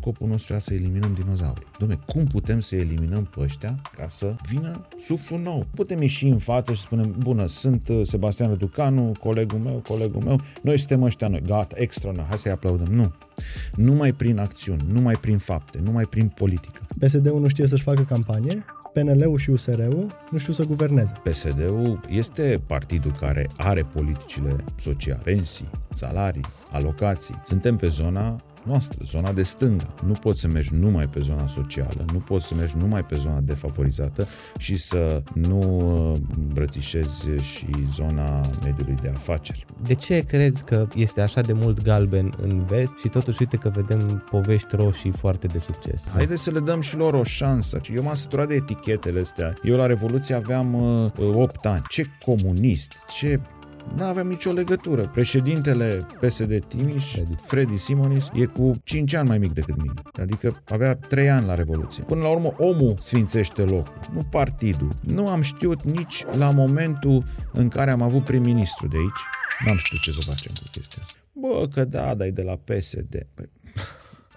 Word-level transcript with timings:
scopul 0.00 0.28
nostru 0.28 0.52
era 0.52 0.62
să 0.62 0.74
eliminăm 0.74 1.14
dinozaurii. 1.14 1.66
Dom'le, 1.84 2.04
cum 2.06 2.24
putem 2.24 2.60
să 2.60 2.76
eliminăm 2.76 3.24
pe 3.24 3.40
ăștia 3.40 3.80
ca 3.96 4.08
să 4.08 4.34
vină 4.48 4.86
suflu 5.04 5.36
nou? 5.36 5.66
Putem 5.74 6.02
ieși 6.02 6.26
în 6.26 6.38
față 6.38 6.72
și 6.72 6.80
spunem, 6.80 7.14
bună, 7.18 7.46
sunt 7.46 7.88
uh, 7.88 8.00
Sebastian 8.02 8.48
Răducanu, 8.48 9.12
colegul 9.20 9.58
meu, 9.58 9.82
colegul 9.88 10.22
meu, 10.22 10.40
noi 10.62 10.78
suntem 10.78 11.02
ăștia 11.02 11.28
noi, 11.28 11.42
gata, 11.46 11.74
extra, 11.78 12.24
hai 12.28 12.38
să-i 12.38 12.50
aplaudăm. 12.50 12.94
Nu. 12.94 13.12
Numai 13.74 14.12
prin 14.12 14.38
acțiuni, 14.38 14.84
numai 14.88 15.14
prin 15.14 15.38
fapte, 15.38 15.78
numai 15.82 16.04
prin 16.04 16.28
politică. 16.28 16.86
PSD-ul 16.98 17.40
nu 17.40 17.48
știe 17.48 17.66
să-și 17.66 17.82
facă 17.82 18.02
campanie, 18.02 18.64
PNL-ul 18.92 19.38
și 19.38 19.50
USR-ul 19.50 20.06
nu 20.30 20.38
știu 20.38 20.52
să 20.52 20.64
guverneze. 20.64 21.12
PSD-ul 21.22 22.00
este 22.08 22.62
partidul 22.66 23.12
care 23.20 23.48
are 23.56 23.82
politicile 23.82 24.56
sociale, 24.78 25.20
pensii, 25.24 25.70
salarii, 25.90 26.44
alocații. 26.70 27.42
Suntem 27.44 27.76
pe 27.76 27.88
zona 27.88 28.40
noastră, 28.66 28.98
zona 29.04 29.32
de 29.32 29.42
stânga. 29.42 29.94
Nu 30.06 30.12
poți 30.12 30.40
să 30.40 30.48
mergi 30.48 30.74
numai 30.74 31.08
pe 31.08 31.20
zona 31.20 31.46
socială, 31.46 32.04
nu 32.12 32.18
poți 32.18 32.46
să 32.46 32.54
mergi 32.54 32.76
numai 32.76 33.04
pe 33.04 33.14
zona 33.14 33.40
defavorizată 33.40 34.26
și 34.58 34.76
să 34.76 35.22
nu 35.32 35.60
uh, 36.12 36.18
îmbrățișezi 36.36 37.28
și 37.40 37.66
zona 37.94 38.40
mediului 38.64 38.96
de 39.02 39.08
afaceri. 39.14 39.66
De 39.82 39.94
ce 39.94 40.20
crezi 40.20 40.64
că 40.64 40.86
este 40.94 41.20
așa 41.20 41.40
de 41.40 41.52
mult 41.52 41.82
galben 41.82 42.34
în 42.42 42.64
vest 42.64 42.98
și 42.98 43.08
totuși 43.08 43.36
uite 43.40 43.56
că 43.56 43.68
vedem 43.68 44.24
povești 44.30 44.76
roșii 44.76 45.10
foarte 45.10 45.46
de 45.46 45.58
succes? 45.58 46.08
Haideți 46.12 46.42
să 46.42 46.50
le 46.50 46.60
dăm 46.60 46.80
și 46.80 46.96
lor 46.96 47.14
o 47.14 47.22
șansă. 47.22 47.80
Eu 47.94 48.02
m-am 48.02 48.14
săturat 48.14 48.48
de 48.48 48.54
etichetele 48.54 49.20
astea. 49.20 49.54
Eu 49.62 49.76
la 49.76 49.86
Revoluție 49.86 50.34
aveam 50.34 50.74
uh, 50.74 51.34
8 51.34 51.66
ani. 51.66 51.82
Ce 51.88 52.04
comunist, 52.24 52.92
ce 53.08 53.40
nu 53.94 54.04
aveam 54.04 54.26
nicio 54.26 54.52
legătură. 54.52 55.10
Președintele 55.12 56.06
PSD 56.20 56.64
Timiș, 56.64 57.12
Freddy. 57.12 57.34
Freddy 57.44 57.76
Simonis, 57.76 58.28
e 58.34 58.44
cu 58.44 58.74
5 58.84 59.14
ani 59.14 59.28
mai 59.28 59.38
mic 59.38 59.52
decât 59.52 59.76
mine. 59.76 59.92
Adică 60.20 60.62
avea 60.64 60.94
3 60.94 61.30
ani 61.30 61.46
la 61.46 61.54
Revoluție. 61.54 62.02
Până 62.02 62.22
la 62.22 62.28
urmă, 62.28 62.54
omul 62.58 62.96
sfințește 63.00 63.62
locul, 63.62 64.00
nu 64.12 64.22
partidul. 64.30 64.88
Nu 65.02 65.28
am 65.28 65.40
știut 65.40 65.82
nici 65.82 66.24
la 66.38 66.50
momentul 66.50 67.24
în 67.52 67.68
care 67.68 67.90
am 67.90 68.02
avut 68.02 68.24
prim-ministru 68.24 68.88
de 68.88 68.96
aici. 68.96 69.20
N-am 69.64 69.76
știut 69.76 70.00
ce 70.00 70.12
să 70.12 70.20
facem 70.26 70.52
cu 70.54 70.68
chestia 70.70 71.02
asta. 71.04 71.18
Bă, 71.32 71.68
că 71.72 71.84
da, 71.84 72.14
dar 72.14 72.26
e 72.26 72.30
de 72.30 72.42
la 72.42 72.56
PSD. 72.64 73.26
Păi... 73.34 73.50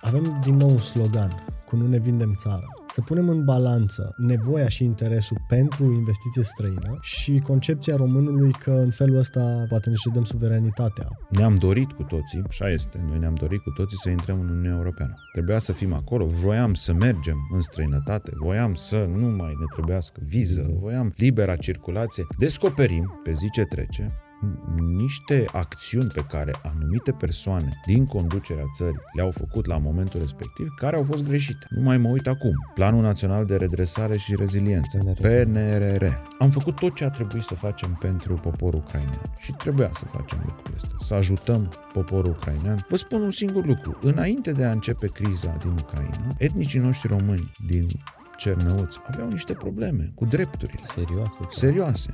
Avem 0.01 0.39
din 0.43 0.55
nou 0.55 0.69
un 0.69 0.77
slogan 0.77 1.45
cu 1.69 1.75
Nu 1.75 1.87
ne 1.87 1.97
vindem 1.97 2.33
țara. 2.33 2.67
Să 2.87 3.01
punem 3.01 3.29
în 3.29 3.43
balanță 3.43 4.13
nevoia 4.17 4.67
și 4.67 4.83
interesul 4.83 5.37
pentru 5.47 5.93
investiție 5.93 6.43
străină 6.43 6.97
și 7.01 7.39
concepția 7.39 7.95
românului 7.95 8.51
că 8.51 8.71
în 8.71 8.91
felul 8.91 9.17
ăsta 9.17 9.65
poate 9.69 9.89
ne 9.89 9.95
cedăm 9.95 10.23
suveranitatea. 10.23 11.07
Ne-am 11.29 11.55
dorit 11.55 11.91
cu 11.91 12.03
toții, 12.03 12.43
așa 12.47 12.69
este, 12.69 13.03
noi 13.07 13.19
ne-am 13.19 13.33
dorit 13.33 13.61
cu 13.61 13.69
toții 13.69 13.97
să 13.97 14.09
intrăm 14.09 14.39
în 14.39 14.49
Uniunea 14.49 14.75
Europeană. 14.75 15.13
Trebuia 15.31 15.59
să 15.59 15.71
fim 15.71 15.93
acolo, 15.93 16.25
voiam 16.25 16.73
să 16.73 16.93
mergem 16.93 17.37
în 17.53 17.61
străinătate, 17.61 18.31
voiam 18.35 18.73
să 18.73 19.09
nu 19.15 19.27
mai 19.27 19.55
ne 19.59 19.65
trebuiască 19.73 20.21
viză, 20.25 20.77
voiam 20.79 21.13
libera 21.15 21.55
circulație. 21.55 22.23
Descoperim, 22.37 23.19
pe 23.23 23.33
zi 23.33 23.49
ce 23.49 23.63
trece, 23.63 24.13
niște 24.77 25.45
acțiuni 25.51 26.07
pe 26.07 26.25
care 26.29 26.51
anumite 26.63 27.11
persoane 27.11 27.69
din 27.85 28.05
conducerea 28.05 28.63
țării 28.75 28.99
le-au 29.13 29.31
făcut 29.31 29.65
la 29.65 29.77
momentul 29.77 30.19
respectiv, 30.19 30.67
care 30.75 30.95
au 30.95 31.03
fost 31.03 31.27
greșite. 31.27 31.65
Nu 31.69 31.81
mai 31.81 31.97
mă 31.97 32.07
uit 32.07 32.27
acum. 32.27 32.51
Planul 32.73 33.01
Național 33.01 33.45
de 33.45 33.55
Redresare 33.55 34.17
și 34.17 34.35
Reziliență, 34.35 34.97
PNRR. 34.97 35.27
PNRR. 35.27 36.05
Am 36.39 36.49
făcut 36.49 36.75
tot 36.75 36.95
ce 36.95 37.03
a 37.03 37.09
trebuit 37.09 37.43
să 37.43 37.55
facem 37.55 37.97
pentru 37.99 38.33
poporul 38.33 38.79
ucrainean 38.79 39.31
și 39.39 39.51
trebuia 39.51 39.89
să 39.93 40.05
facem 40.05 40.41
lucrurile 40.45 40.75
astea, 40.75 40.95
să 40.99 41.13
ajutăm 41.13 41.69
poporul 41.93 42.31
ucrainean. 42.31 42.85
Vă 42.89 42.95
spun 42.95 43.21
un 43.21 43.31
singur 43.31 43.65
lucru. 43.65 43.97
Înainte 44.01 44.51
de 44.51 44.63
a 44.63 44.71
începe 44.71 45.07
criza 45.07 45.57
din 45.59 45.71
Ucraina, 45.71 46.35
etnicii 46.37 46.79
noștri 46.79 47.07
români 47.07 47.51
din 47.67 47.87
Cernăuți 48.37 48.99
aveau 49.11 49.29
niște 49.29 49.53
probleme 49.53 50.11
cu 50.15 50.25
drepturile. 50.25 50.81
Serioase. 50.83 51.41
Serioase. 51.49 52.09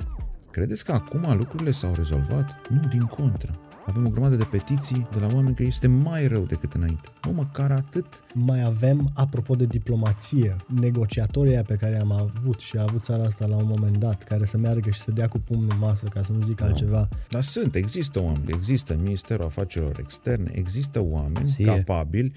Credeți 0.56 0.84
că 0.84 0.92
acum 0.92 1.36
lucrurile 1.36 1.70
s-au 1.70 1.94
rezolvat? 1.94 2.68
Nu, 2.70 2.88
din 2.88 3.04
contră. 3.04 3.58
Avem 3.86 4.06
o 4.06 4.08
grămadă 4.08 4.36
de 4.36 4.44
petiții 4.44 5.08
de 5.12 5.18
la 5.18 5.34
oameni 5.34 5.54
că 5.54 5.62
este 5.62 5.86
mai 5.86 6.26
rău 6.26 6.42
decât 6.42 6.72
înainte. 6.72 7.08
Nu 7.24 7.32
măcar 7.32 7.70
atât. 7.70 8.06
Mai 8.34 8.62
avem, 8.62 9.10
apropo 9.14 9.54
de 9.54 9.64
diplomație, 9.64 10.56
negociatorii 10.80 11.62
pe 11.62 11.74
care 11.74 11.98
am 11.98 12.12
avut 12.12 12.60
și 12.60 12.76
a 12.76 12.82
avut 12.82 13.04
țara 13.04 13.22
asta 13.22 13.46
la 13.46 13.56
un 13.56 13.66
moment 13.66 13.96
dat, 13.96 14.22
care 14.22 14.44
să 14.44 14.58
meargă 14.58 14.90
și 14.90 15.00
să 15.00 15.10
dea 15.10 15.28
cu 15.28 15.38
pumnul 15.38 15.68
în 15.72 15.78
masă, 15.78 16.06
ca 16.06 16.22
să 16.22 16.32
nu 16.32 16.44
zic 16.44 16.60
no. 16.60 16.66
altceva. 16.66 17.08
Dar 17.28 17.42
sunt, 17.42 17.74
există 17.74 18.20
oameni, 18.20 18.52
există 18.52 18.92
în 18.92 19.02
Ministerul 19.02 19.44
Afacerilor 19.44 19.98
Externe, 19.98 20.50
există 20.54 21.02
oameni 21.02 21.46
Sie. 21.46 21.64
capabili 21.64 22.32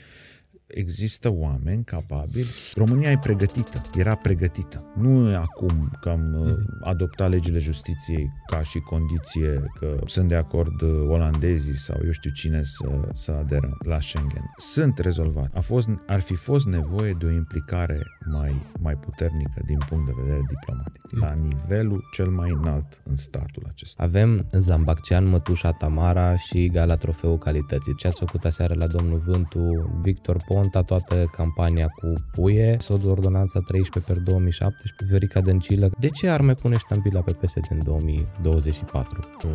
există 0.70 1.32
oameni 1.32 1.84
capabili. 1.84 2.48
România 2.76 3.12
e 3.12 3.18
pregătită, 3.18 3.82
era 3.96 4.16
pregătită. 4.16 4.84
Nu 4.96 5.30
e 5.30 5.36
acum 5.36 5.92
că 6.02 6.10
am 6.10 6.22
mm-hmm. 6.22 6.88
adoptat 6.88 7.30
legile 7.30 7.60
justiției 7.60 8.30
ca 8.48 8.62
și 8.62 8.80
condiție 8.80 9.64
că 9.80 10.00
sunt 10.06 10.28
de 10.28 10.36
acord 10.36 10.82
uh, 10.82 10.90
olandezii 11.08 11.76
sau 11.76 11.98
eu 12.06 12.12
știu 12.12 12.32
cine 12.32 12.62
să, 12.64 13.10
să 13.14 13.32
aderăm 13.32 13.78
la 13.86 14.00
Schengen. 14.00 14.52
Sunt 14.58 14.98
rezolvat. 14.98 15.56
A 15.56 15.60
fost, 15.60 15.90
ar 16.08 16.20
fi 16.20 16.34
fost 16.34 16.68
nevoie 16.68 17.16
de 17.20 17.26
o 17.26 17.32
implicare 17.32 18.02
mai, 18.32 18.56
mai 18.80 18.96
puternică 18.96 19.62
din 19.66 19.78
punct 19.90 20.06
de 20.06 20.14
vedere 20.22 20.42
diplomatic, 20.48 21.12
mm. 21.12 21.20
la 21.20 21.34
nivelul 21.34 22.04
cel 22.14 22.30
mai 22.30 22.50
înalt 22.62 23.02
în 23.04 23.16
statul 23.16 23.64
acesta. 23.68 24.04
Avem 24.04 24.48
Zambaccean, 24.52 25.28
Mătușa 25.28 25.72
Tamara 25.72 26.38
și 26.38 26.68
Gala 26.68 26.96
Trofeul 26.96 27.38
Calității. 27.38 27.96
Ce 27.96 28.08
ați 28.08 28.20
făcut 28.20 28.46
aseară 28.46 28.74
la 28.74 28.88
domnul 28.88 29.18
Vântu, 29.18 30.00
Victor 30.02 30.38
Pon 30.48 30.59
montat 30.60 30.86
toată 30.86 31.30
campania 31.32 31.88
cu 31.88 32.14
puie, 32.32 32.78
sodul 32.80 33.10
ordonanța 33.10 33.60
13 33.60 34.12
per 34.12 34.22
2017, 34.24 35.06
Viorica 35.06 35.42
Dăncilă. 35.42 35.90
De 36.00 36.10
ce 36.10 36.30
ar 36.30 36.42
mai 36.42 36.56
pune 36.56 36.78
ștampila 36.78 37.22
pe 37.22 37.32
PSD 37.32 37.66
în 37.70 37.84
2024? 37.84 39.30
Uh, 39.46 39.54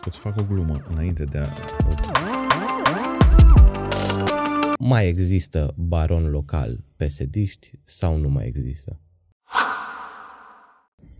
pot 0.00 0.12
să 0.12 0.20
fac 0.20 0.36
o 0.36 0.42
glumă 0.42 0.84
înainte 0.90 1.24
de 1.24 1.38
a... 1.38 1.46
Mai 4.78 5.08
există 5.08 5.74
baron 5.76 6.30
local 6.30 6.84
pesediști 6.96 7.72
sau 7.84 8.16
nu 8.16 8.28
mai 8.28 8.46
există? 8.46 9.00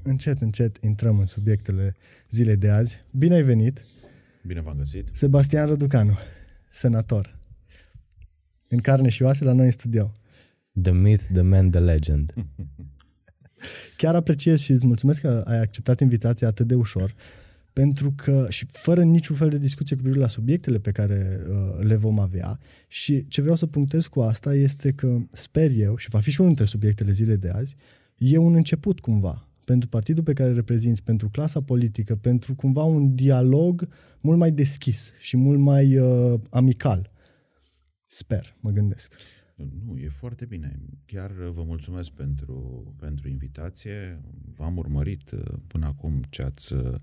Încet, 0.03 0.41
încet 0.41 0.77
intrăm 0.81 1.19
în 1.19 1.27
subiectele 1.27 1.97
zilei 2.31 2.57
de 2.57 2.71
azi. 2.71 3.05
Bine 3.11 3.35
ai 3.35 3.43
venit! 3.43 3.85
Bine 4.47 4.61
v-am 4.61 4.77
găsit! 4.77 5.09
Sebastian 5.13 5.67
Răducanu, 5.67 6.19
senator 6.71 7.43
în 8.69 8.79
carne 8.79 9.09
și 9.09 9.23
oase 9.23 9.45
la 9.45 9.53
noi 9.53 9.65
în 9.65 9.71
studio. 9.71 10.13
The 10.83 10.93
myth, 10.93 11.25
the 11.33 11.43
man, 11.43 11.71
the 11.71 11.81
legend. 11.81 12.35
Chiar 13.97 14.15
apreciez 14.15 14.61
și 14.61 14.71
îți 14.71 14.87
mulțumesc 14.87 15.21
că 15.21 15.43
ai 15.47 15.61
acceptat 15.61 16.01
invitația 16.01 16.49
atât 16.49 16.67
de 16.67 16.75
ușor, 16.75 17.15
pentru 17.73 18.13
că 18.17 18.47
și 18.49 18.67
fără 18.69 19.03
niciun 19.03 19.37
fel 19.37 19.49
de 19.49 19.59
discuție 19.59 19.97
cu 19.97 20.03
privire 20.03 20.23
la 20.23 20.29
subiectele 20.29 20.79
pe 20.79 20.91
care 20.91 21.41
uh, 21.49 21.85
le 21.85 21.97
vom 21.97 22.19
avea 22.19 22.59
și 22.89 23.27
ce 23.29 23.41
vreau 23.41 23.57
să 23.57 23.67
punctez 23.67 24.07
cu 24.07 24.21
asta 24.21 24.55
este 24.55 24.93
că 24.93 25.19
sper 25.33 25.71
eu, 25.77 25.97
și 25.97 26.09
va 26.09 26.21
fi 26.21 26.31
și 26.31 26.41
unul 26.41 26.55
dintre 26.55 26.71
subiectele 26.71 27.11
zilei 27.13 27.37
de 27.37 27.49
azi, 27.49 27.77
e 28.17 28.37
un 28.37 28.55
început 28.55 29.01
cumva 29.01 29.49
pentru 29.65 29.89
partidul 29.89 30.23
pe 30.23 30.33
care 30.33 30.49
îl 30.49 30.55
reprezinți, 30.55 31.03
pentru 31.03 31.29
clasa 31.29 31.61
politică, 31.61 32.17
pentru 32.17 32.55
cumva 32.55 32.83
un 32.83 33.15
dialog 33.15 33.89
mult 34.21 34.39
mai 34.39 34.51
deschis 34.51 35.13
și 35.19 35.37
mult 35.37 35.59
mai 35.59 35.99
uh, 35.99 36.41
amical 36.51 37.11
Sper, 38.15 38.57
mă 38.61 38.71
gândesc. 38.71 39.15
Nu, 39.55 39.99
e 39.99 40.09
foarte 40.09 40.45
bine. 40.45 40.79
Chiar 41.07 41.31
vă 41.31 41.63
mulțumesc 41.63 42.11
pentru, 42.11 42.95
pentru 42.99 43.29
invitație. 43.29 44.21
V-am 44.55 44.77
urmărit 44.77 45.31
uh, 45.31 45.41
până 45.67 45.87
acum 45.87 46.23
ce 46.31 46.43
ați, 46.43 46.73
uh, 46.73 46.95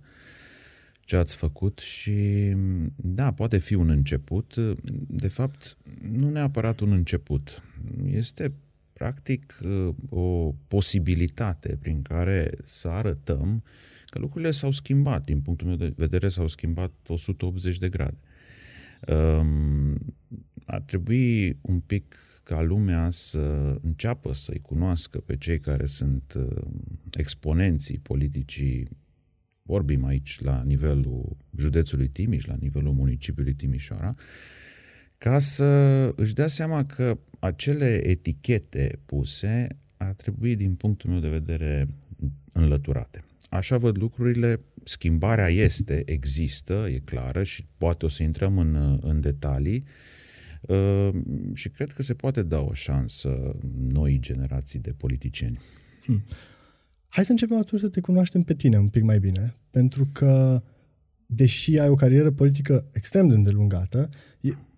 ce 0.99 1.15
ați 1.15 1.35
făcut 1.35 1.79
și 1.79 2.51
da, 2.95 3.33
poate 3.33 3.57
fi 3.57 3.73
un 3.73 3.89
început. 3.89 4.55
De 5.07 5.27
fapt, 5.27 5.77
nu 6.11 6.29
neapărat 6.29 6.79
un 6.79 6.91
început. 6.91 7.63
Este 8.05 8.53
practic 8.93 9.59
uh, 9.63 9.95
o 10.09 10.55
posibilitate 10.67 11.77
prin 11.81 12.01
care 12.01 12.57
să 12.65 12.87
arătăm 12.87 13.63
că 14.05 14.19
lucrurile 14.19 14.51
s-au 14.51 14.71
schimbat. 14.71 15.23
Din 15.23 15.41
punctul 15.41 15.67
meu 15.67 15.75
de 15.75 15.93
vedere 15.95 16.29
s-au 16.29 16.47
schimbat 16.47 16.91
180 17.07 17.77
de 17.77 17.89
grade. 17.89 18.17
Um, 19.07 19.97
ar 20.65 20.81
trebui 20.81 21.57
un 21.61 21.79
pic 21.79 22.15
ca 22.43 22.61
lumea 22.61 23.09
să 23.09 23.77
înceapă 23.81 24.33
să-i 24.33 24.59
cunoască 24.59 25.19
pe 25.19 25.37
cei 25.37 25.59
care 25.59 25.85
sunt 25.85 26.33
uh, 26.37 26.61
exponenții 27.11 27.97
politicii, 27.97 28.87
vorbim 29.61 30.05
aici 30.05 30.41
la 30.41 30.63
nivelul 30.65 31.37
județului 31.57 32.07
Timiș, 32.07 32.45
la 32.45 32.55
nivelul 32.59 32.93
municipiului 32.93 33.53
Timișoara, 33.53 34.15
ca 35.17 35.39
să 35.39 35.65
își 36.15 36.33
dea 36.33 36.47
seama 36.47 36.85
că 36.85 37.19
acele 37.39 38.07
etichete 38.07 38.99
puse 39.05 39.67
ar 39.97 40.13
trebui, 40.13 40.55
din 40.55 40.75
punctul 40.75 41.09
meu 41.09 41.19
de 41.19 41.29
vedere, 41.29 41.87
înlăturate. 42.53 43.23
Așa 43.49 43.77
văd 43.77 43.97
lucrurile, 43.97 44.59
schimbarea 44.83 45.47
este, 45.47 46.03
există, 46.05 46.87
e 46.89 47.01
clară 47.05 47.43
și 47.43 47.67
poate 47.77 48.05
o 48.05 48.09
să 48.09 48.23
intrăm 48.23 48.57
în, 48.57 48.99
în 49.01 49.21
detalii, 49.21 49.85
Uh, 50.61 51.09
și 51.53 51.69
cred 51.69 51.91
că 51.91 52.01
se 52.01 52.13
poate 52.13 52.43
da 52.43 52.59
o 52.59 52.73
șansă 52.73 53.55
noi 53.89 54.17
generații 54.19 54.79
de 54.79 54.93
politicieni. 54.97 55.59
Hmm. 56.03 56.23
Hai 57.07 57.25
să 57.25 57.31
începem 57.31 57.57
atunci 57.57 57.81
să 57.81 57.87
te 57.87 57.99
cunoaștem 57.99 58.41
pe 58.41 58.53
tine 58.53 58.77
un 58.77 58.87
pic 58.87 59.03
mai 59.03 59.19
bine, 59.19 59.55
pentru 59.71 60.09
că 60.11 60.63
deși 61.25 61.79
ai 61.79 61.89
o 61.89 61.95
carieră 61.95 62.31
politică 62.31 62.89
extrem 62.91 63.27
de 63.27 63.35
îndelungată, 63.35 64.09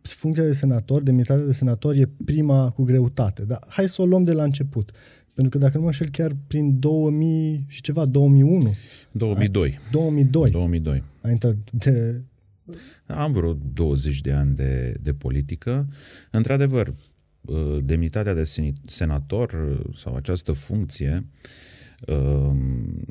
funcția 0.01 0.43
de 0.43 0.53
senator, 0.53 1.01
demnitatea 1.01 1.45
de 1.45 1.51
senator 1.51 1.95
e 1.95 2.09
prima 2.25 2.71
cu 2.71 2.83
greutate. 2.83 3.45
Dar 3.45 3.59
hai 3.67 3.87
să 3.87 4.01
o 4.01 4.05
luăm 4.05 4.23
de 4.23 4.33
la 4.33 4.43
început. 4.43 4.91
Pentru 5.33 5.51
că 5.51 5.65
dacă 5.65 5.77
nu 5.77 5.81
mă 5.83 5.87
înșel 5.87 6.09
chiar 6.09 6.35
prin 6.47 6.79
2000 6.79 7.65
și 7.67 7.81
ceva, 7.81 8.05
2001. 8.05 8.73
2002. 9.11 9.79
2002. 9.91 10.49
2002. 10.49 11.03
A 11.21 11.29
intrat 11.29 11.55
de... 11.71 12.21
Am 13.05 13.31
vreo 13.31 13.57
20 13.73 14.21
de 14.21 14.31
ani 14.31 14.55
de, 14.55 14.97
de 15.01 15.13
politică. 15.13 15.87
Într-adevăr, 16.31 16.93
uh, 17.41 17.77
demnitatea 17.83 18.33
de 18.33 18.51
senator 18.85 19.53
uh, 19.53 19.95
sau 19.95 20.15
această 20.15 20.51
funcție 20.51 21.25
um, 22.07 23.05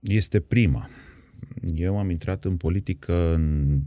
este 0.00 0.40
prima. 0.40 0.88
Eu 1.74 1.98
am 1.98 2.10
intrat 2.10 2.44
în 2.44 2.56
politică 2.56 3.34
în 3.34 3.80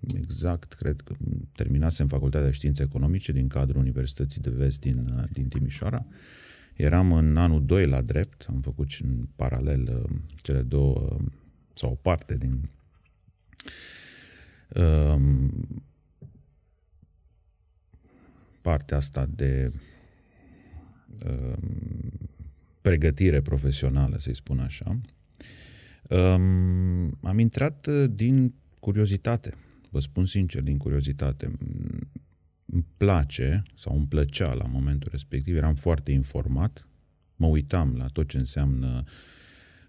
exact, 0.00 0.72
cred 0.72 1.00
că 1.00 1.14
terminasem 1.52 2.06
Facultatea 2.06 2.46
de 2.46 2.52
Științe 2.52 2.82
Economice 2.82 3.32
din 3.32 3.48
cadrul 3.48 3.80
Universității 3.80 4.40
de 4.40 4.50
Vest 4.50 4.80
din, 4.80 5.26
din 5.32 5.48
Timișoara. 5.48 6.06
Eram 6.74 7.12
în 7.12 7.36
anul 7.36 7.64
2 7.64 7.86
la 7.86 8.02
drept, 8.02 8.44
am 8.48 8.60
făcut 8.60 8.88
și 8.88 9.02
în 9.02 9.28
paralel 9.36 10.04
uh, 10.04 10.18
cele 10.36 10.62
două, 10.62 11.16
sau 11.74 11.90
o 11.90 11.94
parte 11.94 12.36
din 12.36 12.70
um, 14.74 15.82
partea 18.60 18.96
asta 18.96 19.26
de 19.34 19.72
um, 21.26 22.30
pregătire 22.80 23.40
profesională, 23.40 24.18
să-i 24.18 24.34
spun 24.34 24.58
așa. 24.58 25.00
Um, 26.10 27.18
am 27.22 27.38
intrat 27.38 27.86
uh, 27.86 28.10
din 28.10 28.54
curiozitate 28.80 29.54
vă 29.90 30.00
spun 30.00 30.26
sincer, 30.26 30.62
din 30.62 30.76
curiozitate, 30.76 31.52
îmi 32.64 32.86
place 32.96 33.62
sau 33.74 33.96
îmi 33.96 34.06
plăcea 34.06 34.52
la 34.52 34.64
momentul 34.64 35.08
respectiv, 35.10 35.56
eram 35.56 35.74
foarte 35.74 36.12
informat, 36.12 36.88
mă 37.36 37.46
uitam 37.46 37.94
la 37.96 38.06
tot 38.06 38.28
ce 38.28 38.38
înseamnă 38.38 39.04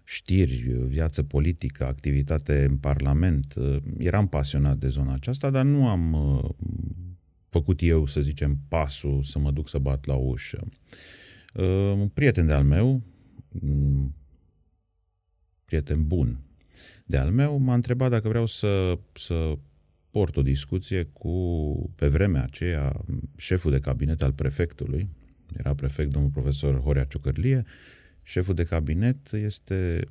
știri, 0.04 0.56
viață 0.86 1.22
politică, 1.22 1.86
activitate 1.86 2.64
în 2.64 2.76
Parlament. 2.76 3.54
Eram 3.98 4.28
pasionat 4.28 4.76
de 4.76 4.88
zona 4.88 5.12
aceasta, 5.12 5.50
dar 5.50 5.64
nu 5.64 5.88
am 5.88 6.12
uh, 6.12 6.50
făcut 7.48 7.82
eu, 7.82 8.06
să 8.06 8.20
zicem, 8.20 8.60
pasul 8.68 9.22
să 9.22 9.38
mă 9.38 9.50
duc 9.50 9.68
să 9.68 9.78
bat 9.78 10.04
la 10.04 10.14
ușă. 10.14 10.68
Uh, 11.54 11.64
un 11.94 12.08
prieten 12.08 12.46
de-al 12.46 12.64
meu, 12.64 13.02
prieten 15.64 16.06
bun 16.06 16.38
de-al 17.04 17.30
meu, 17.30 17.58
m-a 17.58 17.74
întrebat 17.74 18.10
dacă 18.10 18.28
vreau 18.28 18.46
să, 18.46 18.98
să 19.12 19.58
port 20.10 20.36
o 20.36 20.42
discuție 20.42 21.02
cu, 21.02 21.92
pe 21.96 22.06
vremea 22.06 22.42
aceea, 22.42 23.04
șeful 23.36 23.70
de 23.70 23.78
cabinet 23.78 24.22
al 24.22 24.32
prefectului, 24.32 25.08
era 25.56 25.74
prefect 25.74 26.10
domnul 26.10 26.30
profesor 26.30 26.80
Horea 26.80 27.04
Ciocărlie, 27.04 27.62
șeful 28.22 28.54
de 28.54 28.64
cabinet 28.64 29.32
este 29.32 30.06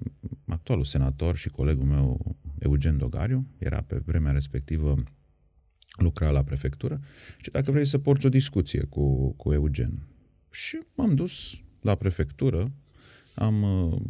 actualul 0.46 0.84
senator 0.84 1.36
și 1.36 1.50
colegul 1.50 1.86
meu 1.86 2.36
Eugen 2.60 2.98
Dogariu, 2.98 3.48
era 3.58 3.82
pe 3.82 4.02
vremea 4.06 4.32
respectivă 4.32 5.04
lucra 5.98 6.30
la 6.30 6.44
prefectură. 6.44 7.00
Și 7.42 7.52
dacă 7.52 7.72
vrei 7.72 7.86
să 7.86 7.98
porți 7.98 8.26
o 8.26 8.30
discuție 8.30 8.84
cu, 8.84 9.32
cu 9.32 9.54
Eugen. 9.54 10.08
Și 10.52 10.78
m-am 10.96 11.16
dus 11.16 11.60
la 11.82 11.96
prefectură, 11.96 12.72
am 13.36 13.62
uh, 13.62 14.02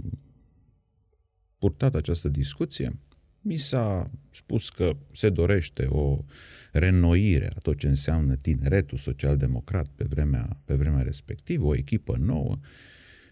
purtat 1.58 1.96
această 1.96 2.30
discuție, 2.30 3.00
mi 3.42 3.58
s-a 3.58 4.10
spus 4.32 4.70
că 4.70 4.96
se 5.14 5.30
dorește 5.30 5.86
o 5.86 6.24
renoire 6.72 7.48
a 7.56 7.60
tot 7.62 7.78
ce 7.78 7.88
înseamnă 7.88 8.36
tineretul 8.36 8.98
social-democrat 8.98 9.88
pe 9.96 10.04
vremea, 10.04 10.60
pe 10.66 10.74
vremea 10.74 11.02
respectivă, 11.02 11.66
o 11.66 11.76
echipă 11.76 12.18
nouă 12.20 12.58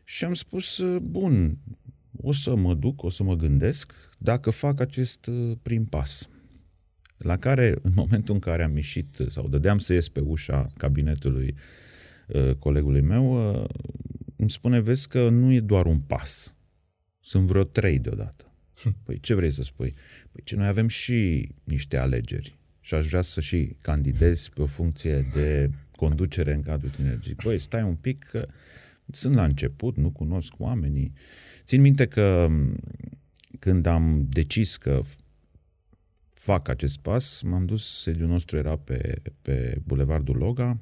și 0.04 0.26
am 0.26 0.34
spus, 0.34 0.84
bun, 1.02 1.58
o 2.22 2.32
să 2.32 2.56
mă 2.56 2.74
duc, 2.74 3.04
o 3.04 3.10
să 3.10 3.24
mă 3.24 3.36
gândesc 3.36 3.94
dacă 4.18 4.50
fac 4.50 4.80
acest 4.80 5.26
uh, 5.26 5.58
prim 5.62 5.86
pas. 5.86 6.30
La 7.18 7.38
care, 7.38 7.76
în 7.82 7.92
momentul 7.96 8.34
în 8.34 8.40
care 8.40 8.64
am 8.64 8.76
ieșit 8.76 9.18
sau 9.28 9.48
dădeam 9.48 9.78
să 9.78 9.94
ies 9.94 10.10
pe 10.10 10.20
ușa 10.20 10.68
cabinetului 10.78 11.56
uh, 12.28 12.56
colegului 12.56 13.02
meu, 13.02 13.52
uh, 13.62 13.66
îmi 14.36 14.50
spune, 14.50 14.80
vezi 14.80 15.08
că 15.08 15.30
nu 15.30 15.52
e 15.52 15.60
doar 15.60 15.86
un 15.86 16.00
pas, 16.00 16.56
sunt 17.20 17.46
vreo 17.46 17.64
trei 17.64 18.00
deodată. 18.00 18.47
Păi 19.04 19.20
ce 19.20 19.34
vrei 19.34 19.52
să 19.52 19.64
spui? 19.64 19.94
Păi 20.32 20.42
ce 20.44 20.56
noi 20.56 20.68
avem 20.68 20.88
și 20.88 21.50
niște 21.64 21.98
alegeri 21.98 22.58
și 22.80 22.94
aș 22.94 23.08
vrea 23.08 23.22
să 23.22 23.42
și 23.42 23.76
candidez 23.82 24.48
pe 24.48 24.62
o 24.62 24.66
funcție 24.66 25.28
de 25.34 25.72
conducere 25.96 26.54
în 26.54 26.62
cadrul 26.62 26.90
tinerii. 26.90 27.36
Păi 27.36 27.60
stai 27.60 27.84
un 27.84 27.96
pic 27.96 28.24
că 28.24 28.48
sunt 29.12 29.36
la 29.36 29.44
început, 29.44 29.98
nu 29.98 30.10
cunosc 30.10 30.54
oamenii. 30.58 31.14
Țin 31.64 31.82
minte 31.82 32.06
că 32.06 32.50
când 33.60 33.86
am 33.86 34.28
decis 34.30 34.78
că 34.78 35.02
fac 36.30 36.68
acest 36.68 36.98
pas, 36.98 37.42
m-am 37.42 37.66
dus, 37.66 38.02
sediul 38.02 38.28
nostru 38.28 38.58
era 38.58 38.76
pe, 38.76 39.22
pe 39.42 39.82
Bulevardul 39.84 40.36
Loga 40.36 40.80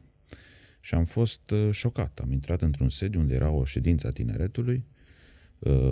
și 0.80 0.96
am 0.96 1.06
fost 1.06 1.50
uh, 1.50 1.70
șocat. 1.72 2.20
Am 2.24 2.32
intrat 2.32 2.62
într-un 2.62 2.90
sediu 2.90 3.20
unde 3.20 3.34
era 3.34 3.50
o 3.50 3.66
ședință 3.66 4.08
a 4.08 4.10
tineretului 4.10 4.76
Uh, 4.76 4.95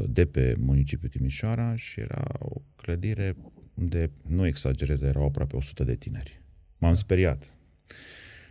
de 0.08 0.26
pe 0.26 0.54
municipiul 0.60 1.10
Timișoara 1.10 1.76
și 1.76 2.00
era 2.00 2.24
o 2.40 2.62
clădire 2.76 3.36
unde, 3.74 4.12
nu 4.28 4.46
exagerez, 4.46 5.02
erau 5.02 5.26
aproape 5.26 5.56
100 5.56 5.84
de 5.84 5.96
tineri. 5.96 6.42
M-am 6.78 6.94
speriat. 6.94 7.54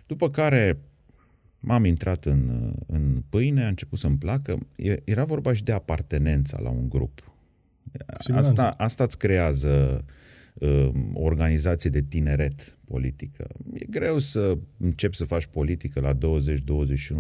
După 0.07 0.31
care 0.31 0.79
m-am 1.61 1.85
intrat 1.85 2.25
în, 2.25 2.73
în 2.87 3.23
pâine, 3.29 3.65
a 3.65 3.69
început 3.69 3.99
să-mi 3.99 4.19
placă. 4.19 4.59
Era 5.05 5.25
vorba 5.25 5.53
și 5.53 5.63
de 5.63 5.73
apartenența 5.73 6.61
la 6.61 6.71
un 6.71 6.89
grup. 6.89 7.35
Asta, 8.33 8.69
asta 8.69 9.05
îți 9.05 9.19
creează 9.19 10.05
uh, 10.55 10.91
o 11.13 11.23
organizație 11.23 11.91
de 11.91 12.03
tineret 12.03 12.79
politică. 12.85 13.49
E 13.73 13.87
greu 13.91 14.19
să 14.19 14.59
începi 14.79 15.17
să 15.17 15.25
faci 15.25 15.47
politică 15.47 16.01
la 16.01 16.15
20-21 16.15 16.19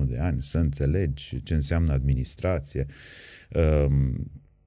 de 0.05 0.19
ani, 0.19 0.43
să 0.43 0.59
înțelegi 0.59 1.43
ce 1.43 1.55
înseamnă 1.55 1.93
administrație. 1.93 2.87
Uh, 2.89 2.95
Ehm, 2.95 3.32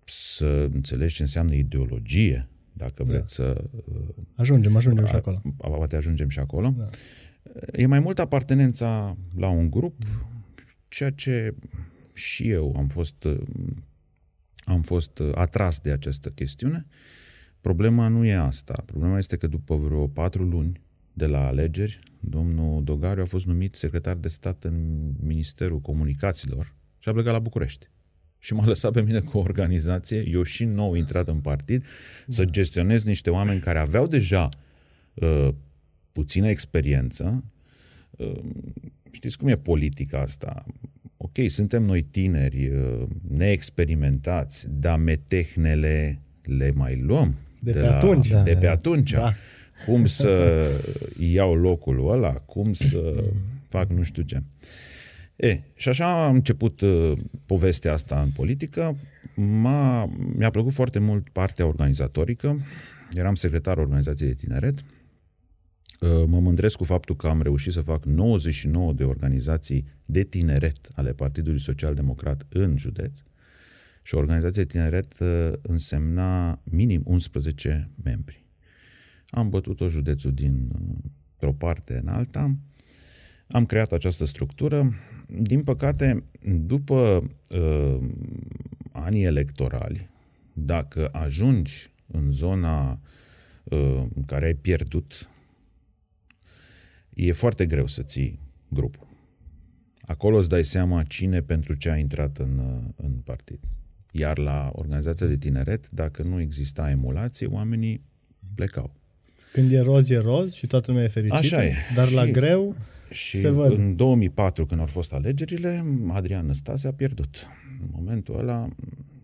să 0.04 0.70
înțelegi 0.74 1.16
ce 1.16 1.22
înseamnă 1.22 1.54
ideologie, 1.54 2.50
dacă 2.74 3.04
da. 3.04 3.04
vreți 3.04 3.34
să... 3.34 3.64
Uh, 3.72 3.96
ajungem, 4.36 4.76
ajungem 4.76 5.04
a, 5.04 5.08
și 5.08 5.16
acolo. 5.16 5.42
Poate 5.58 5.96
ajungem 5.96 6.30
și 6.30 6.40
acolo. 6.40 6.74
Da. 6.78 6.86
E 7.72 7.86
mai 7.86 8.00
mult 8.00 8.20
apartenența 8.20 9.18
la 9.36 9.50
un 9.50 9.70
grup, 9.70 10.04
ceea 10.88 11.10
ce 11.10 11.56
și 12.14 12.50
eu 12.50 12.76
am 12.78 12.88
fost, 12.88 13.24
uh, 13.24 13.42
am 14.66 14.82
fost 14.82 15.20
uh, 15.20 15.30
atras 15.34 15.80
de 15.80 15.92
această 15.92 16.30
chestiune. 16.30 16.86
Problema 17.62 18.08
nu 18.08 18.26
e 18.26 18.34
asta. 18.34 18.84
Problema 18.86 19.18
este 19.18 19.36
că 19.36 19.48
după 19.48 19.76
vreo 19.76 20.08
patru 20.08 20.44
luni 20.44 20.82
de 21.14 21.26
la 21.26 21.48
alegeri, 21.48 22.00
domnul 22.20 22.84
Dogariu 22.84 23.24
a 23.24 23.26
fost 23.26 23.46
numit 23.46 23.76
secretar 23.76 24.16
de 24.16 24.28
stat 24.28 24.64
în 24.64 25.12
Ministerul 25.20 25.80
Comunicațiilor 25.80 26.76
și 27.00 27.10
a 27.10 27.14
plecat 27.14 27.34
la 27.34 27.40
București 27.40 27.90
și 28.40 28.54
m-a 28.54 28.66
lăsat 28.66 28.92
pe 28.92 29.02
mine 29.02 29.20
cu 29.20 29.38
o 29.38 29.42
organizație, 29.42 30.28
eu 30.30 30.44
și 30.44 30.66
nou 30.66 30.94
intrat 30.94 31.28
în 31.28 31.40
partid, 31.40 31.86
da. 32.26 32.34
să 32.34 32.46
gestionez 32.46 33.04
niște 33.04 33.30
oameni 33.30 33.60
care 33.60 33.80
aveau 33.80 34.08
deja 34.08 34.50
uh, 35.14 35.50
puțină 36.12 36.48
experiență. 36.48 37.44
Uh, 38.10 38.40
știți 39.12 39.38
cum 39.38 39.48
e 39.48 39.56
politica 39.56 40.20
asta? 40.20 40.66
Ok, 41.18 41.38
suntem 41.48 41.84
noi 41.84 42.02
tineri, 42.02 42.68
uh, 42.68 43.04
neexperimentați, 43.28 44.68
dar 44.70 44.98
metehnele 44.98 46.22
le 46.42 46.72
mai 46.76 46.96
luăm. 46.96 47.36
De, 47.60 47.72
de 47.72 47.80
pe 47.80 47.86
la, 47.86 47.96
atunci. 47.96 48.28
De 48.28 48.58
pe 48.60 48.68
atunci. 48.68 49.12
Da. 49.12 49.34
Cum 49.86 50.06
să 50.06 50.64
iau 51.20 51.56
locul 51.56 52.12
ăla, 52.12 52.34
cum 52.34 52.74
să 52.74 53.24
fac 53.76 53.90
nu 53.90 54.04
știu 54.04 54.24
ce. 54.24 54.42
E, 55.36 55.62
și 55.76 55.90
așa 55.90 56.26
a 56.26 56.30
început 56.30 56.82
uh, 56.82 57.12
povestea 57.46 57.94
asta 57.94 58.22
în 58.22 58.30
politică. 58.30 58.98
M-a, 59.36 60.06
mi-a 60.36 60.50
plăcut 60.50 60.74
foarte 60.74 61.00
mult 61.00 61.30
partea 61.30 61.66
organizatorică. 61.66 62.60
Eram 63.14 63.36
secretar 63.36 63.78
organizației 63.78 64.30
de 64.30 64.36
tineret. 64.36 64.84
Uh, 66.00 66.24
mă 66.28 66.40
mândresc 66.40 66.78
cu 66.78 66.84
faptul 66.84 67.16
că 67.16 67.28
am 67.28 67.42
reușit 67.42 67.72
să 67.72 67.82
fac 67.82 68.06
99 68.06 68.94
de 68.94 69.04
organizații 69.04 69.88
de 70.06 70.24
tineret 70.24 70.88
ale 70.96 71.14
Partidului 71.14 71.60
Social 71.60 71.94
Democrat 71.94 72.46
în 72.50 72.78
județ. 72.78 73.18
Și 74.02 74.16
o 74.16 74.18
organizație 74.18 74.64
de 74.64 74.70
tineret 74.70 75.20
uh, 75.20 75.52
însemna 75.62 76.62
minim 76.64 77.02
11 77.06 77.90
membri. 78.04 78.46
Am 79.28 79.50
bătut-o 79.50 79.90
județul 79.90 80.34
din 80.34 80.70
uh, 80.74 81.12
pe 81.38 81.46
o 81.46 81.52
parte 81.52 82.00
în 82.04 82.08
alta, 82.08 82.56
am 83.48 83.66
creat 83.66 83.92
această 83.92 84.26
structură. 84.26 84.94
Din 85.28 85.64
păcate, 85.64 86.24
după 86.66 87.30
uh, 87.52 87.98
anii 88.92 89.24
electorali, 89.24 90.10
dacă 90.54 91.10
ajungi 91.12 91.92
în 92.08 92.30
zona 92.30 93.00
uh, 93.64 94.04
în 94.16 94.24
care 94.26 94.46
ai 94.46 94.54
pierdut, 94.54 95.30
e 97.14 97.32
foarte 97.32 97.66
greu 97.66 97.88
să 97.88 98.02
ții 98.04 98.40
grupul. 98.68 99.08
Acolo 100.02 100.38
îți 100.38 100.50
dai 100.50 100.64
seama 100.64 101.04
cine 101.04 101.40
pentru 101.40 101.74
ce 101.74 101.90
a 101.90 101.98
intrat 101.98 102.38
în, 102.38 102.58
uh, 102.58 102.94
în 102.96 103.12
partid. 103.12 103.60
Iar 104.12 104.38
la 104.38 104.70
organizația 104.74 105.28
de 105.28 105.38
tineret, 105.38 105.90
dacă 105.90 106.24
nu 106.24 106.40
exista 106.42 106.90
emulație, 106.90 107.48
oamenii 107.48 108.02
plecau. 108.56 108.94
Când 109.52 109.72
e 109.72 109.80
roz, 109.80 110.10
e 110.10 110.18
roz 110.18 110.54
și 110.54 110.68
toată 110.68 110.92
lumea 110.92 111.06
e 111.06 111.08
fericită, 111.08 111.38
Așa 111.56 111.66
e. 111.66 111.74
dar 111.96 112.10
la 112.12 112.26
Și- 112.26 112.32
greu 112.32 112.76
Și 113.16 113.38
se 113.38 113.50
văd. 113.50 113.78
în 113.78 113.96
2004, 113.96 114.66
când 114.66 114.80
au 114.80 114.86
fost 114.86 115.14
alegerile, 115.14 115.84
Adrian 116.08 116.46
Năstase 116.46 116.88
a 116.88 116.94
pierdut. 116.94 117.48
În 117.82 117.88
momentul 117.92 118.40
ăla, 118.40 118.68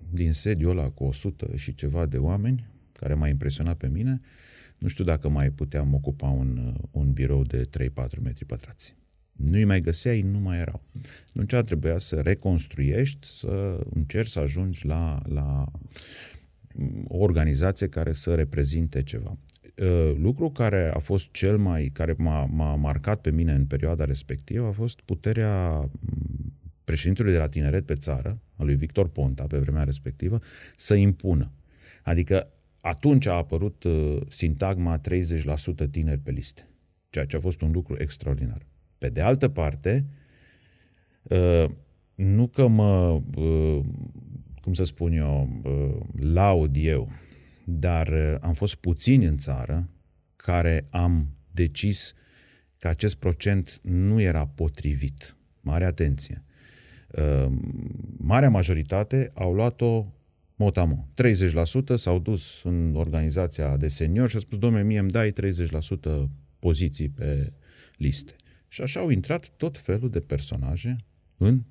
din 0.09 0.33
sediul 0.33 0.77
ăla 0.77 0.89
cu 0.89 1.03
100 1.03 1.55
și 1.55 1.73
ceva 1.73 2.05
de 2.05 2.17
oameni, 2.17 2.67
care 2.91 3.13
m-a 3.13 3.27
impresionat 3.27 3.77
pe 3.77 3.87
mine, 3.87 4.21
nu 4.77 4.87
știu 4.87 5.03
dacă 5.03 5.29
mai 5.29 5.49
puteam 5.49 5.93
ocupa 5.93 6.27
un, 6.27 6.75
un 6.91 7.11
birou 7.11 7.43
de 7.43 7.61
3-4 7.61 8.21
metri 8.21 8.45
pătrați. 8.45 8.95
Nu-i 9.31 9.65
mai 9.65 9.81
găseai, 9.81 10.21
nu 10.21 10.39
mai 10.39 10.57
erau. 10.57 10.81
Atunci 11.35 11.65
trebuia 11.65 11.97
să 11.97 12.15
reconstruiești, 12.15 13.27
să 13.27 13.79
încerci 13.93 14.29
să 14.29 14.39
ajungi 14.39 14.85
la, 14.85 15.21
la 15.27 15.65
o 17.07 17.17
organizație 17.17 17.87
care 17.87 18.13
să 18.13 18.35
reprezinte 18.35 19.03
ceva. 19.03 19.37
Uh, 19.77 20.15
Lucru 20.17 20.49
care 20.49 20.91
a 20.93 20.99
fost 20.99 21.31
cel 21.31 21.57
mai, 21.57 21.89
care 21.93 22.15
m-a, 22.17 22.45
m-a 22.45 22.75
marcat 22.75 23.21
pe 23.21 23.31
mine 23.31 23.53
în 23.53 23.65
perioada 23.65 24.05
respectivă 24.05 24.67
a 24.67 24.71
fost 24.71 25.01
puterea 25.01 25.79
m, 25.79 25.89
președintelui 26.83 27.31
de 27.31 27.37
la 27.37 27.49
tineret 27.49 27.85
pe 27.85 27.93
țară, 27.93 28.41
a 28.55 28.63
lui 28.63 28.75
Victor 28.75 29.07
Ponta, 29.07 29.43
pe 29.43 29.57
vremea 29.57 29.83
respectivă, 29.83 30.39
să 30.75 30.95
impună. 30.95 31.51
Adică 32.03 32.47
atunci 32.81 33.25
a 33.25 33.33
apărut 33.33 33.83
uh, 33.83 34.17
sintagma 34.29 35.01
30% 35.85 35.89
tineri 35.91 36.19
pe 36.19 36.31
liste, 36.31 36.67
ceea 37.09 37.25
ce 37.25 37.35
a 37.35 37.39
fost 37.39 37.61
un 37.61 37.71
lucru 37.71 37.95
extraordinar. 37.99 38.65
Pe 38.97 39.09
de 39.09 39.21
altă 39.21 39.47
parte, 39.47 40.05
uh, 41.23 41.65
nu 42.15 42.47
că 42.47 42.67
mă, 42.67 43.21
uh, 43.35 43.79
cum 44.61 44.73
să 44.73 44.83
spun 44.83 45.11
eu, 45.11 45.61
uh, 45.63 46.23
laud 46.33 46.75
eu, 46.79 47.09
dar 47.65 48.07
uh, 48.07 48.35
am 48.41 48.53
fost 48.53 48.75
puțini 48.75 49.25
în 49.25 49.37
țară 49.37 49.89
care 50.35 50.87
am 50.89 51.27
decis 51.51 52.13
că 52.77 52.87
acest 52.87 53.15
procent 53.15 53.79
nu 53.83 54.19
era 54.19 54.47
potrivit. 54.47 55.35
Mare 55.61 55.85
atenție. 55.85 56.43
Uh, 57.07 57.51
Marea 58.17 58.49
majoritate 58.49 59.31
au 59.33 59.53
luat-o 59.53 60.13
motamo. 60.55 61.07
30% 61.93 61.95
s-au 61.95 62.19
dus 62.19 62.63
în 62.63 62.95
organizația 62.95 63.77
de 63.77 63.87
seniori 63.87 64.29
și 64.29 64.35
au 64.35 64.41
spus, 64.41 64.57
domnule, 64.57 64.83
mie 64.83 64.99
îmi 64.99 65.09
dai 65.09 65.33
30% 65.33 66.29
poziții 66.59 67.09
pe 67.09 67.53
liste. 67.97 68.35
Și 68.67 68.81
așa 68.81 68.99
au 68.99 69.09
intrat 69.09 69.49
tot 69.49 69.77
felul 69.77 70.09
de 70.09 70.19
personaje 70.19 70.95
în 71.37 71.63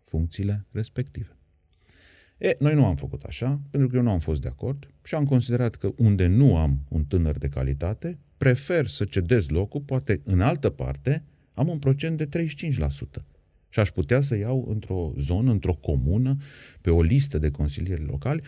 funcțiile 0.00 0.66
respective. 0.70 1.36
E, 2.44 2.56
noi 2.58 2.74
nu 2.74 2.86
am 2.86 2.96
făcut 2.96 3.22
așa, 3.22 3.60
pentru 3.70 3.88
că 3.88 3.96
eu 3.96 4.02
nu 4.02 4.10
am 4.10 4.18
fost 4.18 4.40
de 4.40 4.48
acord 4.48 4.90
și 5.02 5.14
am 5.14 5.24
considerat 5.24 5.74
că 5.74 5.92
unde 5.96 6.26
nu 6.26 6.56
am 6.56 6.78
un 6.88 7.04
tânăr 7.04 7.38
de 7.38 7.48
calitate, 7.48 8.18
prefer 8.36 8.86
să 8.86 9.04
cedez 9.04 9.48
locul, 9.48 9.80
poate 9.80 10.20
în 10.24 10.40
altă 10.40 10.70
parte 10.70 11.22
am 11.54 11.68
un 11.68 11.78
procent 11.78 12.16
de 12.16 12.46
35%. 12.48 12.88
Și 13.68 13.80
aș 13.80 13.90
putea 13.90 14.20
să 14.20 14.36
iau 14.36 14.66
într-o 14.68 15.12
zonă, 15.18 15.50
într-o 15.50 15.74
comună, 15.74 16.36
pe 16.80 16.90
o 16.90 17.02
listă 17.02 17.38
de 17.38 17.50
consilieri 17.50 18.04
locali, 18.04 18.42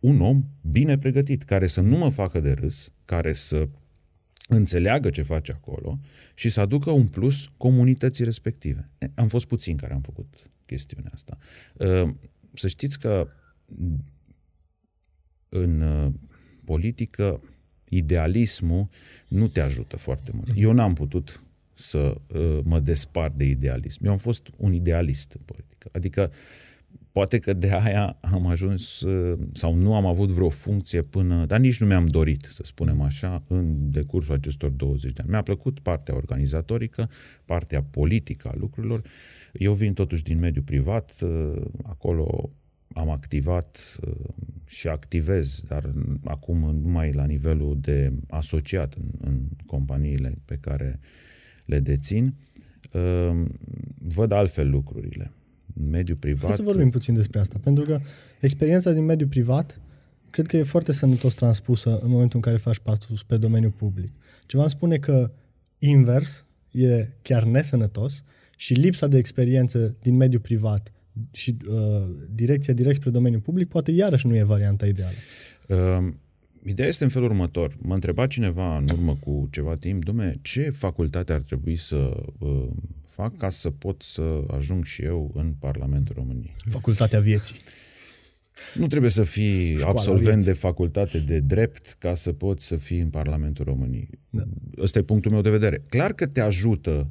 un 0.00 0.20
om 0.20 0.44
bine 0.60 0.98
pregătit, 0.98 1.42
care 1.42 1.66
să 1.66 1.80
nu 1.80 1.96
mă 1.96 2.08
facă 2.08 2.40
de 2.40 2.52
râs, 2.52 2.92
care 3.04 3.32
să 3.32 3.68
înțeleagă 4.48 5.10
ce 5.10 5.22
face 5.22 5.52
acolo 5.52 6.00
și 6.34 6.48
să 6.48 6.60
aducă 6.60 6.90
un 6.90 7.06
plus 7.06 7.48
comunității 7.56 8.24
respective. 8.24 8.90
E, 8.98 9.06
Am 9.14 9.28
fost 9.28 9.46
puțini 9.46 9.78
care 9.78 9.92
am 9.92 10.00
făcut 10.00 10.50
chestiunea 10.66 11.10
asta. 11.14 11.38
Uh, 12.56 12.62
Să 12.62 12.68
știți 12.68 12.98
că 12.98 13.28
în 15.48 15.80
uh, 15.80 16.12
politică 16.64 17.40
idealismul 17.88 18.88
nu 19.28 19.48
te 19.48 19.60
ajută 19.60 19.96
foarte 19.96 20.30
mult. 20.34 20.52
Eu 20.54 20.72
n-am 20.72 20.94
putut 20.94 21.40
să 21.74 22.20
uh, 22.26 22.60
mă 22.64 22.80
despart 22.80 23.34
de 23.34 23.44
idealism. 23.44 24.04
Eu 24.04 24.10
am 24.10 24.18
fost 24.18 24.48
un 24.56 24.72
idealist 24.72 25.32
în 25.32 25.40
politică. 25.44 25.88
Adică 25.92 26.32
poate 27.12 27.38
că 27.38 27.52
de 27.52 27.70
aia 27.70 28.18
am 28.20 28.46
ajuns 28.46 29.00
uh, 29.00 29.38
sau 29.52 29.74
nu 29.74 29.94
am 29.94 30.06
avut 30.06 30.28
vreo 30.28 30.48
funcție 30.48 31.02
până, 31.02 31.46
dar 31.46 31.58
nici 31.58 31.80
nu 31.80 31.86
mi-am 31.86 32.06
dorit, 32.06 32.48
să 32.52 32.62
spunem 32.64 33.00
așa, 33.00 33.42
în 33.48 33.90
decursul 33.90 34.34
acestor 34.34 34.70
20 34.70 35.12
de 35.12 35.20
ani. 35.20 35.30
Mi-a 35.30 35.42
plăcut 35.42 35.80
partea 35.80 36.14
organizatorică, 36.14 37.10
partea 37.44 37.82
politică 37.82 38.48
a 38.48 38.56
lucrurilor. 38.58 39.02
Eu 39.58 39.72
vin 39.72 39.92
totuși 39.92 40.22
din 40.22 40.38
mediul 40.38 40.64
privat, 40.64 41.20
uh, 41.22 41.62
acolo 41.82 42.50
am 42.92 43.10
activat 43.10 43.98
uh, 44.06 44.14
și 44.66 44.88
activez, 44.88 45.60
dar 45.68 45.90
acum 46.24 46.58
numai 46.82 47.12
la 47.12 47.24
nivelul 47.24 47.78
de 47.80 48.12
asociat 48.28 48.94
în, 48.94 49.10
în 49.20 49.40
companiile 49.66 50.38
pe 50.44 50.56
care 50.60 51.00
le 51.64 51.80
dețin. 51.80 52.34
Uh, 52.92 53.44
Văd 53.98 54.32
altfel 54.32 54.70
lucrurile. 54.70 55.32
În 55.74 55.88
mediul 55.88 56.16
privat... 56.16 56.46
Hai 56.46 56.56
să 56.56 56.62
vorbim 56.62 56.90
puțin 56.90 57.14
despre 57.14 57.38
asta, 57.38 57.58
pentru 57.62 57.84
că 57.84 58.00
experiența 58.40 58.92
din 58.92 59.04
mediul 59.04 59.28
privat 59.28 59.80
cred 60.30 60.46
că 60.46 60.56
e 60.56 60.62
foarte 60.62 60.92
sănătos 60.92 61.34
transpusă 61.34 61.98
în 62.02 62.10
momentul 62.10 62.36
în 62.36 62.42
care 62.42 62.56
faci 62.56 62.78
pasul 62.78 63.16
spre 63.16 63.36
domeniul 63.36 63.70
public. 63.70 64.12
Ceva 64.46 64.62
îmi 64.62 64.70
spune 64.70 64.98
că 64.98 65.30
invers 65.78 66.46
e 66.70 67.08
chiar 67.22 67.44
nesănătos 67.44 68.24
și 68.56 68.74
lipsa 68.74 69.06
de 69.06 69.18
experiență 69.18 69.96
din 70.02 70.16
mediul 70.16 70.40
privat 70.40 70.92
și 71.32 71.56
uh, 71.68 71.76
direcția 72.30 72.74
direct 72.74 72.96
spre 72.96 73.10
domeniul 73.10 73.40
public 73.40 73.68
poate 73.68 73.90
iarăși 73.92 74.26
nu 74.26 74.36
e 74.36 74.42
varianta 74.42 74.86
ideală. 74.86 75.14
Uh, 75.68 76.12
ideea 76.64 76.88
este 76.88 77.04
în 77.04 77.10
felul 77.10 77.28
următor. 77.28 77.76
Mă 77.78 77.94
întreba 77.94 78.26
cineva 78.26 78.76
în 78.76 78.88
urmă 78.88 79.16
cu 79.20 79.48
ceva 79.50 79.74
timp, 79.74 80.04
domne, 80.04 80.34
ce 80.42 80.70
facultate 80.70 81.32
ar 81.32 81.40
trebui 81.40 81.76
să 81.76 82.24
uh, 82.38 82.68
fac 83.06 83.36
ca 83.36 83.50
să 83.50 83.70
pot 83.70 84.02
să 84.02 84.44
ajung 84.50 84.84
și 84.84 85.02
eu 85.02 85.30
în 85.34 85.54
Parlamentul 85.58 86.14
României? 86.18 86.54
Facultatea 86.64 87.20
vieții. 87.20 87.56
Nu 88.74 88.86
trebuie 88.86 89.10
să 89.10 89.22
fii 89.22 89.76
Școala 89.76 89.90
absolvent 89.90 90.24
vieții. 90.24 90.52
de 90.52 90.58
facultate 90.58 91.18
de 91.18 91.38
drept 91.38 91.96
ca 91.98 92.14
să 92.14 92.32
poți 92.32 92.66
să 92.66 92.76
fii 92.76 93.00
în 93.00 93.08
Parlamentul 93.08 93.64
României. 93.64 94.08
Da. 94.30 94.42
Ăsta 94.78 94.98
e 94.98 95.02
punctul 95.02 95.30
meu 95.30 95.40
de 95.40 95.50
vedere. 95.50 95.82
Clar 95.88 96.12
că 96.12 96.26
te 96.26 96.40
ajută 96.40 97.10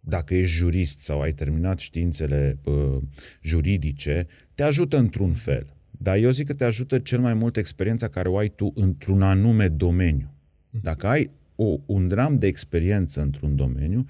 dacă 0.00 0.34
ești 0.34 0.56
jurist 0.56 1.00
sau 1.00 1.20
ai 1.20 1.32
terminat 1.32 1.78
științele 1.78 2.58
uh, 2.64 2.96
juridice, 3.42 4.26
te 4.54 4.62
ajută 4.62 4.96
într-un 4.96 5.32
fel. 5.32 5.74
Dar 5.90 6.16
eu 6.16 6.30
zic 6.30 6.46
că 6.46 6.54
te 6.54 6.64
ajută 6.64 6.98
cel 6.98 7.20
mai 7.20 7.34
mult 7.34 7.56
experiența 7.56 8.08
care 8.08 8.28
o 8.28 8.36
ai 8.36 8.48
tu 8.48 8.72
într-un 8.74 9.22
anume 9.22 9.68
domeniu. 9.68 10.34
Dacă 10.70 11.06
ai 11.06 11.30
o, 11.54 11.78
un 11.86 12.08
dram 12.08 12.34
de 12.34 12.46
experiență 12.46 13.20
într-un 13.20 13.56
domeniu, 13.56 14.04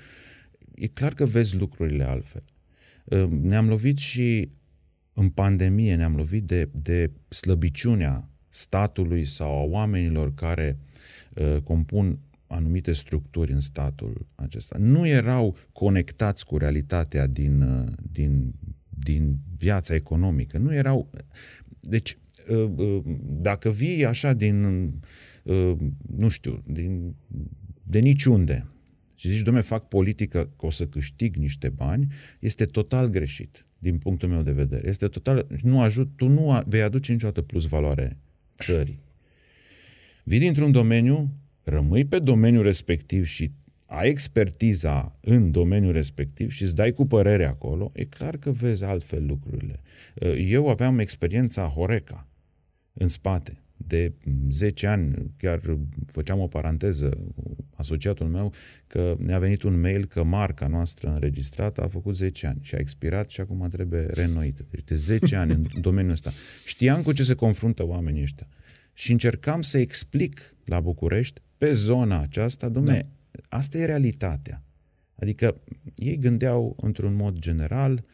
e 0.75 0.87
clar 0.87 1.15
că 1.15 1.25
vezi 1.25 1.57
lucrurile 1.57 2.05
altfel. 2.05 2.45
Uh, 3.05 3.27
Ne-am 3.41 3.69
lovit 3.69 3.99
și 3.99 4.51
în 5.13 5.29
pandemie, 5.29 5.95
ne-am 5.95 6.17
lovit 6.17 6.45
de, 6.45 6.69
de 6.73 7.11
slăbiciunea 7.29 8.29
statului 8.49 9.25
sau 9.25 9.59
a 9.59 9.63
oamenilor 9.63 10.35
care 10.35 10.79
uh, 11.35 11.57
compun 11.63 12.19
anumite 12.51 12.93
structuri 12.93 13.53
în 13.53 13.61
statul 13.61 14.27
acesta. 14.35 14.77
Nu 14.79 15.07
erau 15.07 15.57
conectați 15.73 16.45
cu 16.45 16.59
realitatea 16.59 17.27
din, 17.27 17.63
uh, 17.63 17.89
din, 18.13 18.55
din 18.89 19.37
viața 19.57 19.95
economică. 19.95 20.59
Nu 20.59 20.75
erau... 20.75 21.11
Deci, 21.81 22.19
uh, 22.49 22.71
uh, 22.77 23.03
dacă 23.23 23.71
vii 23.71 24.05
așa 24.05 24.33
din, 24.33 24.65
uh, 25.43 25.77
nu 26.17 26.29
știu, 26.29 26.61
din, 26.67 27.15
de 27.83 27.99
niciunde 27.99 28.67
și 29.15 29.31
zici, 29.31 29.43
domne, 29.43 29.61
fac 29.61 29.89
politică 29.89 30.51
că 30.57 30.67
o 30.67 30.71
să 30.71 30.87
câștig 30.87 31.37
niște 31.37 31.69
bani, 31.69 32.07
este 32.41 32.65
total 32.65 33.09
greșit 33.09 33.67
din 33.79 33.99
punctul 33.99 34.29
meu 34.29 34.43
de 34.43 34.53
vedere. 34.53 34.89
Este 34.89 35.09
total, 35.09 35.47
nu 35.63 35.81
ajut, 35.83 36.11
tu 36.17 36.29
nu 36.29 36.53
a- 36.53 36.65
vei 36.67 36.83
aduce 36.83 37.13
niciodată 37.13 37.43
plus 37.43 37.67
valoare 37.67 38.19
țării. 38.59 39.01
Vii 40.25 40.39
dintr-un 40.39 40.73
domeniu, 40.73 41.31
rămâi 41.71 42.05
pe 42.05 42.19
domeniul 42.19 42.63
respectiv 42.63 43.27
și 43.27 43.51
ai 43.87 44.09
expertiza 44.09 45.19
în 45.21 45.51
domeniul 45.51 45.93
respectiv 45.93 46.51
și 46.51 46.63
îți 46.63 46.75
dai 46.75 46.93
cu 46.93 47.07
părere 47.07 47.45
acolo, 47.45 47.91
e 47.95 48.05
clar 48.05 48.37
că 48.37 48.51
vezi 48.51 48.85
altfel 48.85 49.27
lucrurile. 49.27 49.81
Eu 50.37 50.69
aveam 50.69 50.99
experiența 50.99 51.67
Horeca 51.67 52.29
în 52.93 53.09
spate. 53.09 53.63
de 53.87 54.13
10 54.51 54.87
ani, 54.87 55.33
chiar 55.37 55.61
făceam 56.07 56.41
o 56.41 56.47
paranteză, 56.47 57.19
asociatul 57.75 58.27
meu, 58.27 58.53
că 58.87 59.17
ne-a 59.19 59.39
venit 59.39 59.63
un 59.63 59.81
mail 59.81 60.05
că 60.05 60.23
marca 60.23 60.67
noastră 60.67 61.09
înregistrată 61.09 61.83
a 61.83 61.89
făcut 61.89 62.17
10 62.17 62.47
ani 62.47 62.59
și 62.63 62.75
a 62.75 62.79
expirat 62.79 63.31
și 63.31 63.41
acum 63.41 63.69
trebuie 63.71 64.07
reînnoită. 64.07 64.65
Deci 64.71 64.85
de 64.85 64.95
10 64.95 65.37
ani 65.37 65.53
în 65.53 65.67
domeniul 65.81 66.13
ăsta. 66.13 66.31
Știam 66.65 67.03
cu 67.03 67.13
ce 67.13 67.23
se 67.23 67.35
confruntă 67.35 67.87
oamenii 67.87 68.23
ăștia. 68.23 68.49
Și 68.93 69.13
încercam 69.13 69.63
să 69.63 69.79
explic 69.79 70.55
la 70.65 70.81
București, 70.81 71.41
pe 71.61 71.73
zona 71.73 72.21
aceasta, 72.21 72.69
domne, 72.69 73.09
da. 73.31 73.39
asta 73.49 73.79
e 73.79 73.85
realitatea. 73.85 74.63
Adică 75.15 75.61
ei 75.95 76.19
gândeau 76.19 76.77
într-un 76.81 77.15
mod 77.15 77.39
general, 77.39 78.05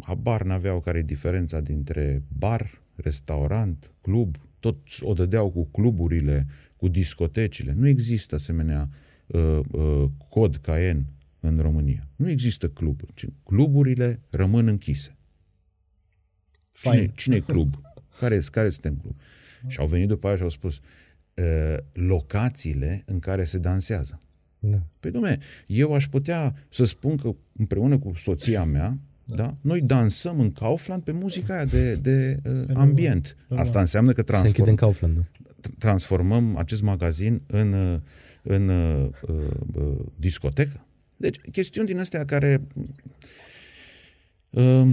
habar 0.00 0.42
n-aveau 0.42 0.80
care 0.80 0.98
e 0.98 1.02
diferența 1.02 1.60
dintre 1.60 2.22
bar, 2.38 2.82
restaurant, 2.94 3.92
club, 4.00 4.36
tot 4.60 4.76
o 5.00 5.12
dădeau 5.12 5.50
cu 5.50 5.66
cluburile, 5.66 6.46
cu 6.76 6.88
discotecile. 6.88 7.72
Nu 7.72 7.86
există 7.86 8.34
asemenea 8.34 8.88
uh, 9.26 9.58
uh, 9.70 10.04
cod 10.28 10.56
Caen 10.56 11.06
în 11.40 11.58
România. 11.60 12.08
Nu 12.16 12.30
există 12.30 12.68
cluburi. 12.68 13.32
Cluburile 13.44 14.20
rămân 14.30 14.66
închise. 14.66 15.16
Cine, 16.72 17.12
cine 17.16 17.36
e 17.36 17.40
club? 17.40 17.80
Care, 18.18 18.40
care 18.50 18.70
suntem 18.70 18.96
club? 18.96 19.16
Și 19.66 19.78
au 19.78 19.86
venit 19.86 20.08
după 20.08 20.26
aia 20.26 20.36
și 20.36 20.42
au 20.42 20.48
spus 20.48 20.76
uh, 20.76 20.82
locațiile 21.92 23.02
în 23.06 23.18
care 23.18 23.44
se 23.44 23.58
dansează. 23.58 24.20
Da. 24.58 24.82
Păi, 25.00 25.10
domne, 25.10 25.38
eu 25.66 25.94
aș 25.94 26.08
putea 26.08 26.54
să 26.70 26.84
spun 26.84 27.16
că 27.16 27.34
împreună 27.58 27.98
cu 27.98 28.12
soția 28.16 28.64
mea, 28.64 28.98
da. 29.24 29.36
da? 29.36 29.56
Noi 29.60 29.80
dansăm 29.80 30.40
în 30.40 30.52
Kaufland 30.52 31.02
pe 31.02 31.12
muzica 31.12 31.54
aia 31.54 31.64
de, 31.64 31.94
de 31.94 32.40
uh, 32.44 32.64
ambient. 32.74 33.36
Asta 33.48 33.80
înseamnă 33.80 34.12
că 34.12 34.22
transform, 34.22 34.74
Kaufland, 34.74 35.30
transformăm 35.78 36.56
acest 36.56 36.82
magazin 36.82 37.42
în, 37.46 37.72
uh, 37.72 38.00
în 38.42 38.68
uh, 38.68 39.08
uh, 39.74 40.06
discotecă. 40.16 40.86
Deci, 41.16 41.40
chestiuni 41.52 41.88
din 41.88 41.98
astea 41.98 42.24
care... 42.24 42.66
Uh, 44.50 44.92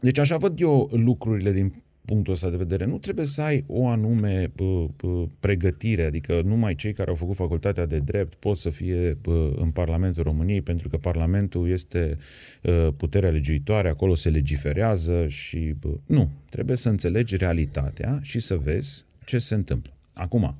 deci 0.00 0.18
așa 0.18 0.36
văd 0.36 0.60
eu 0.60 0.90
lucrurile 0.92 1.52
din 1.52 1.82
punctul 2.06 2.32
ăsta 2.32 2.50
de 2.50 2.56
vedere. 2.56 2.84
Nu 2.84 2.98
trebuie 2.98 3.26
să 3.26 3.42
ai 3.42 3.64
o 3.66 3.86
anume 3.86 4.52
uh, 4.58 4.84
uh, 5.02 5.28
pregătire, 5.40 6.04
adică 6.04 6.40
numai 6.44 6.74
cei 6.74 6.92
care 6.92 7.10
au 7.10 7.16
făcut 7.16 7.34
facultatea 7.34 7.86
de 7.86 7.98
drept 7.98 8.34
pot 8.34 8.58
să 8.58 8.70
fie 8.70 9.18
uh, 9.26 9.52
în 9.56 9.70
Parlamentul 9.70 10.22
României, 10.22 10.60
pentru 10.60 10.88
că 10.88 10.96
Parlamentul 10.96 11.68
este 11.68 12.18
uh, 12.62 12.88
puterea 12.96 13.30
legiuitoare, 13.30 13.88
acolo 13.88 14.14
se 14.14 14.28
legiferează 14.28 15.26
și... 15.28 15.74
Uh, 15.82 15.92
nu, 16.06 16.30
trebuie 16.50 16.76
să 16.76 16.88
înțelegi 16.88 17.36
realitatea 17.36 18.18
și 18.22 18.40
să 18.40 18.56
vezi 18.56 19.04
ce 19.24 19.38
se 19.38 19.54
întâmplă. 19.54 19.92
Acum, 20.14 20.56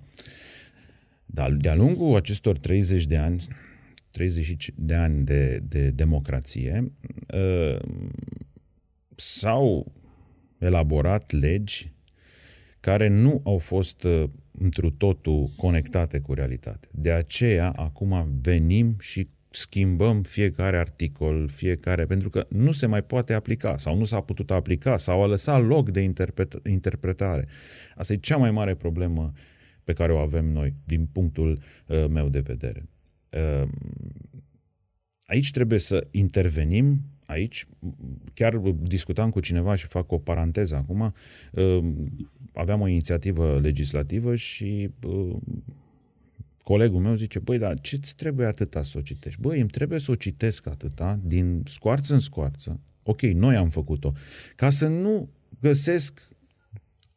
de-a 1.58 1.74
lungul 1.74 2.16
acestor 2.16 2.58
30 2.58 3.06
de 3.06 3.16
ani, 3.16 3.46
30 4.10 4.70
de 4.74 4.94
ani 4.94 5.24
de, 5.24 5.62
de 5.68 5.90
democrație, 5.90 6.92
uh, 7.34 7.78
sau 9.14 9.92
elaborat 10.58 11.30
legi 11.30 11.92
care 12.80 13.08
nu 13.08 13.40
au 13.44 13.58
fost 13.58 14.04
uh, 14.04 14.25
întru 14.58 14.90
totul 14.90 15.50
conectate 15.56 16.18
cu 16.18 16.34
realitatea. 16.34 16.90
De 16.92 17.12
aceea, 17.12 17.70
acum 17.70 18.38
venim 18.40 18.96
și 19.00 19.28
schimbăm 19.50 20.22
fiecare 20.22 20.78
articol, 20.78 21.48
fiecare, 21.48 22.06
pentru 22.06 22.30
că 22.30 22.46
nu 22.48 22.72
se 22.72 22.86
mai 22.86 23.02
poate 23.02 23.32
aplica 23.32 23.76
sau 23.76 23.98
nu 23.98 24.04
s-a 24.04 24.20
putut 24.20 24.50
aplica 24.50 24.96
sau 24.96 25.22
a 25.22 25.26
lăsat 25.26 25.66
loc 25.66 25.90
de 25.90 26.00
interpret- 26.00 26.66
interpretare. 26.68 27.48
Asta 27.94 28.12
e 28.12 28.16
cea 28.16 28.36
mai 28.36 28.50
mare 28.50 28.75
problemă 28.75 29.32
pe 29.84 29.92
care 29.92 30.12
o 30.12 30.18
avem 30.18 30.44
noi, 30.44 30.75
din 30.84 31.06
punctul 31.06 31.58
uh, 31.86 32.04
meu 32.08 32.28
de 32.28 32.40
vedere. 32.40 32.88
Uh, 33.30 33.68
aici 35.26 35.50
trebuie 35.50 35.78
să 35.78 36.06
intervenim 36.10 37.00
aici, 37.26 37.66
chiar 38.35 38.56
discutam 38.83 39.31
cu 39.31 39.40
cineva 39.40 39.74
și 39.74 39.87
fac 39.87 40.12
o 40.12 40.18
paranteză 40.18 40.77
acum, 40.77 41.14
uh, 41.53 41.79
aveam 42.53 42.81
o 42.81 42.88
inițiativă 42.88 43.61
legislativă 43.61 44.37
și 44.37 44.90
uh, 45.07 45.37
colegul 46.62 47.00
meu 47.00 47.14
zice, 47.14 47.38
băi, 47.38 47.59
dar 47.59 47.81
ce 47.81 47.96
ți 47.96 48.14
trebuie 48.14 48.46
atâta 48.46 48.83
să 48.83 48.98
o 48.98 49.00
citești? 49.00 49.40
Băi, 49.40 49.61
îmi 49.61 49.68
trebuie 49.68 49.98
să 49.98 50.11
o 50.11 50.14
citesc 50.14 50.66
atâta, 50.66 51.20
din 51.24 51.62
scoarță 51.66 52.14
în 52.14 52.20
scoarță, 52.20 52.81
ok, 53.03 53.20
noi 53.20 53.57
am 53.57 53.68
făcut-o, 53.68 54.12
ca 54.57 54.70
să 54.70 54.87
nu 54.87 55.29
găsesc 55.61 56.20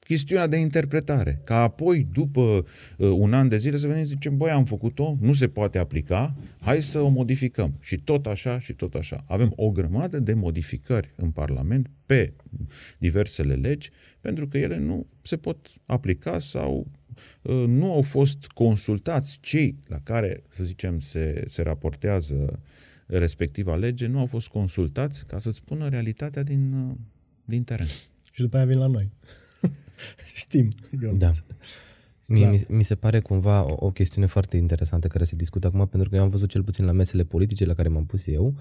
chestiunea 0.09 0.47
de 0.47 0.57
interpretare. 0.57 1.41
Ca 1.43 1.61
apoi, 1.61 2.07
după 2.11 2.41
uh, 2.41 3.09
un 3.09 3.33
an 3.33 3.47
de 3.47 3.57
zile, 3.57 3.77
să 3.77 3.87
venim 3.87 4.03
și 4.03 4.09
zicem, 4.09 4.37
băi, 4.37 4.51
am 4.51 4.65
făcut-o, 4.65 5.17
nu 5.19 5.33
se 5.33 5.47
poate 5.47 5.77
aplica, 5.77 6.35
hai 6.59 6.81
să 6.81 6.99
o 6.99 7.07
modificăm. 7.07 7.77
Și 7.79 7.97
tot 7.97 8.25
așa 8.25 8.59
și 8.59 8.73
tot 8.73 8.93
așa. 8.93 9.23
Avem 9.27 9.53
o 9.55 9.71
grămadă 9.71 10.19
de 10.19 10.33
modificări 10.33 11.13
în 11.15 11.31
Parlament 11.31 11.89
pe 12.05 12.33
diversele 12.97 13.53
legi, 13.53 13.89
pentru 14.21 14.47
că 14.47 14.57
ele 14.57 14.77
nu 14.77 15.05
se 15.21 15.37
pot 15.37 15.73
aplica 15.85 16.39
sau 16.39 16.87
uh, 17.41 17.63
nu 17.67 17.91
au 17.91 18.01
fost 18.01 18.47
consultați 18.47 19.37
cei 19.41 19.75
la 19.87 19.99
care, 20.03 20.43
să 20.55 20.63
zicem, 20.63 20.99
se, 20.99 21.43
se 21.47 21.61
raportează 21.61 22.59
respectiva 23.05 23.75
lege, 23.75 24.07
nu 24.07 24.19
au 24.19 24.25
fost 24.25 24.47
consultați 24.47 25.25
ca 25.25 25.39
să 25.39 25.51
spună 25.51 25.89
realitatea 25.89 26.43
din, 26.43 26.73
uh, 26.73 26.95
din 27.45 27.63
teren. 27.63 27.87
Și 28.31 28.41
după 28.41 28.57
aia 28.57 28.65
vin 28.65 28.77
la 28.77 28.87
noi. 28.87 29.11
Știm. 30.33 30.69
Da. 31.17 31.31
Mie, 32.25 32.49
mi, 32.49 32.65
mi 32.67 32.83
se 32.83 32.95
pare 32.95 33.19
cumva 33.19 33.65
o, 33.65 33.75
o 33.85 33.91
chestiune 33.91 34.27
foarte 34.27 34.57
interesantă 34.57 35.07
care 35.07 35.23
se 35.23 35.35
discută 35.35 35.67
acum, 35.67 35.88
pentru 35.88 36.09
că 36.09 36.15
eu 36.15 36.21
am 36.21 36.29
văzut 36.29 36.49
cel 36.49 36.63
puțin 36.63 36.85
la 36.85 36.91
mesele 36.91 37.23
politice 37.23 37.65
la 37.65 37.73
care 37.73 37.88
m-am 37.88 38.05
pus 38.05 38.27
eu, 38.27 38.55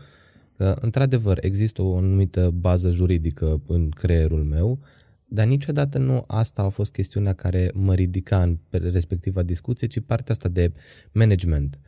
că 0.56 0.76
într-adevăr 0.80 1.38
există 1.40 1.82
o 1.82 1.96
anumită 1.96 2.50
bază 2.50 2.90
juridică 2.90 3.62
în 3.66 3.88
creierul 3.88 4.44
meu, 4.44 4.78
dar 5.24 5.46
niciodată 5.46 5.98
nu 5.98 6.24
asta 6.26 6.62
a 6.62 6.68
fost 6.68 6.92
chestiunea 6.92 7.32
care 7.32 7.70
mă 7.74 7.94
ridica 7.94 8.42
în 8.42 8.58
respectiva 8.70 9.42
discuție, 9.42 9.86
ci 9.86 10.00
partea 10.00 10.34
asta 10.34 10.48
de 10.48 10.72
management. 11.12 11.78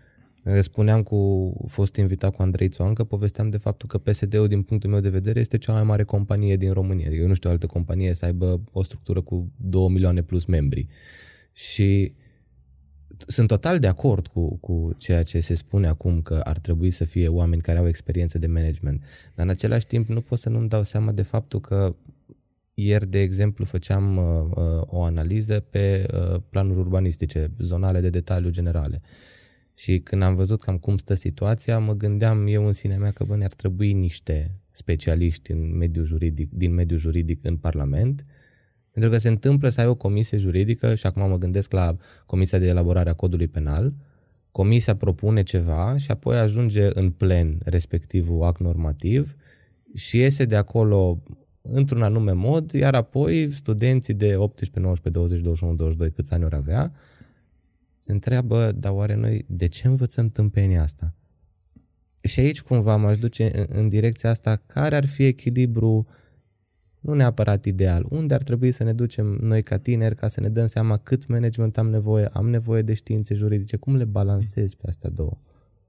Spuneam 0.60 1.02
cu 1.02 1.52
fost 1.68 1.96
invitat 1.96 2.34
cu 2.34 2.42
Andrei 2.42 2.68
Țoancă, 2.68 3.04
povesteam 3.04 3.50
de 3.50 3.56
faptul 3.56 3.88
că 3.88 3.98
PSD-ul, 3.98 4.48
din 4.48 4.62
punctul 4.62 4.90
meu 4.90 5.00
de 5.00 5.08
vedere, 5.08 5.40
este 5.40 5.58
cea 5.58 5.72
mai 5.72 5.84
mare 5.84 6.02
companie 6.02 6.56
din 6.56 6.72
România. 6.72 7.06
Adică 7.06 7.22
eu 7.22 7.28
nu 7.28 7.34
știu 7.34 7.48
o 7.48 7.52
altă 7.52 7.66
companie 7.66 8.14
să 8.14 8.24
aibă 8.24 8.60
o 8.72 8.82
structură 8.82 9.20
cu 9.20 9.52
2 9.56 9.88
milioane 9.88 10.22
plus 10.22 10.44
membri. 10.44 10.86
Și 11.52 12.14
sunt 13.26 13.48
total 13.48 13.78
de 13.78 13.86
acord 13.86 14.26
cu, 14.26 14.56
cu 14.56 14.90
ceea 14.96 15.22
ce 15.22 15.40
se 15.40 15.54
spune 15.54 15.86
acum 15.86 16.22
că 16.22 16.40
ar 16.44 16.58
trebui 16.58 16.90
să 16.90 17.04
fie 17.04 17.28
oameni 17.28 17.62
care 17.62 17.78
au 17.78 17.86
experiență 17.86 18.38
de 18.38 18.46
management. 18.46 19.02
Dar 19.34 19.44
în 19.44 19.50
același 19.50 19.86
timp 19.86 20.08
nu 20.08 20.20
pot 20.20 20.38
să 20.38 20.48
nu-mi 20.48 20.68
dau 20.68 20.82
seama 20.82 21.12
de 21.12 21.22
faptul 21.22 21.60
că 21.60 21.94
ieri, 22.74 23.06
de 23.06 23.20
exemplu, 23.20 23.64
făceam 23.64 24.16
uh, 24.16 24.24
uh, 24.54 24.82
o 24.86 25.02
analiză 25.02 25.60
pe 25.60 26.06
uh, 26.14 26.40
planuri 26.48 26.78
urbanistice, 26.78 27.50
zonale 27.58 28.00
de 28.00 28.10
detaliu 28.10 28.50
generale. 28.50 29.00
Și 29.80 29.98
când 29.98 30.22
am 30.22 30.34
văzut 30.34 30.62
cam 30.62 30.78
cum 30.78 30.96
stă 30.96 31.14
situația, 31.14 31.78
mă 31.78 31.92
gândeam 31.92 32.46
eu 32.46 32.66
în 32.66 32.72
sinea 32.72 32.98
mea 32.98 33.10
că 33.10 33.24
bă, 33.24 33.38
ar 33.42 33.52
trebui 33.54 33.92
niște 33.92 34.54
specialiști 34.70 35.52
în 35.52 35.76
mediul 35.76 36.04
juridic, 36.04 36.50
din 36.52 36.74
mediul 36.74 36.98
juridic 36.98 37.44
în 37.44 37.56
Parlament, 37.56 38.26
pentru 38.92 39.10
că 39.10 39.18
se 39.18 39.28
întâmplă 39.28 39.68
să 39.68 39.80
ai 39.80 39.86
o 39.86 39.94
comisie 39.94 40.38
juridică 40.38 40.94
și 40.94 41.06
acum 41.06 41.28
mă 41.28 41.38
gândesc 41.38 41.72
la 41.72 41.96
Comisia 42.26 42.58
de 42.58 42.66
Elaborare 42.66 43.10
a 43.10 43.12
Codului 43.12 43.48
Penal, 43.48 43.94
comisia 44.50 44.96
propune 44.96 45.42
ceva 45.42 45.96
și 45.96 46.10
apoi 46.10 46.38
ajunge 46.38 46.88
în 46.92 47.10
plen 47.10 47.58
respectivul 47.64 48.42
act 48.42 48.60
normativ 48.60 49.36
și 49.94 50.16
iese 50.16 50.44
de 50.44 50.56
acolo 50.56 51.22
într-un 51.62 52.02
anume 52.02 52.32
mod, 52.32 52.72
iar 52.72 52.94
apoi 52.94 53.52
studenții 53.52 54.14
de 54.14 54.36
18, 54.36 54.80
19, 54.80 55.20
20, 55.20 55.40
21, 55.40 55.74
22, 55.74 56.10
câți 56.10 56.32
ani 56.32 56.44
ori 56.44 56.54
avea, 56.54 56.92
se 58.00 58.12
întreabă, 58.12 58.72
dar 58.72 58.92
oare 58.92 59.14
noi 59.14 59.44
de 59.48 59.66
ce 59.66 59.86
învățăm 59.86 60.28
tâmpenia 60.28 60.82
asta? 60.82 61.14
Și 62.20 62.40
aici 62.40 62.60
cumva 62.60 62.96
m-aș 62.96 63.18
duce 63.18 63.58
în, 63.58 63.66
în 63.68 63.88
direcția 63.88 64.30
asta, 64.30 64.62
care 64.66 64.96
ar 64.96 65.06
fi 65.06 65.24
echilibru 65.24 66.06
nu 67.00 67.14
neapărat 67.14 67.64
ideal, 67.64 68.06
unde 68.08 68.34
ar 68.34 68.42
trebui 68.42 68.70
să 68.70 68.84
ne 68.84 68.92
ducem 68.92 69.26
noi 69.26 69.62
ca 69.62 69.78
tineri 69.78 70.14
ca 70.14 70.28
să 70.28 70.40
ne 70.40 70.48
dăm 70.48 70.66
seama 70.66 70.96
cât 70.96 71.26
management 71.26 71.78
am 71.78 71.90
nevoie, 71.90 72.26
am 72.32 72.48
nevoie 72.48 72.82
de 72.82 72.94
științe 72.94 73.34
juridice, 73.34 73.76
cum 73.76 73.96
le 73.96 74.04
balancezi 74.04 74.76
pe 74.76 74.88
astea 74.88 75.10
două? 75.10 75.38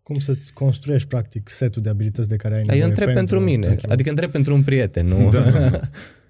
Cum 0.04 0.20
să-ți 0.20 0.54
construiești 0.54 1.08
practic 1.08 1.50
setul 1.50 1.82
de 1.82 1.90
abilități 1.90 2.28
de 2.28 2.36
care 2.36 2.54
ai 2.54 2.62
nevoie? 2.62 2.80
Eu 2.80 2.88
întreb 2.88 3.14
pentru, 3.14 3.36
pentru 3.36 3.52
mine, 3.52 3.68
pentru... 3.68 3.92
adică 3.92 4.10
întreb 4.10 4.32
pentru 4.32 4.54
un 4.54 4.64
prieten, 4.64 5.06
nu? 5.06 5.30
Da, 5.30 5.70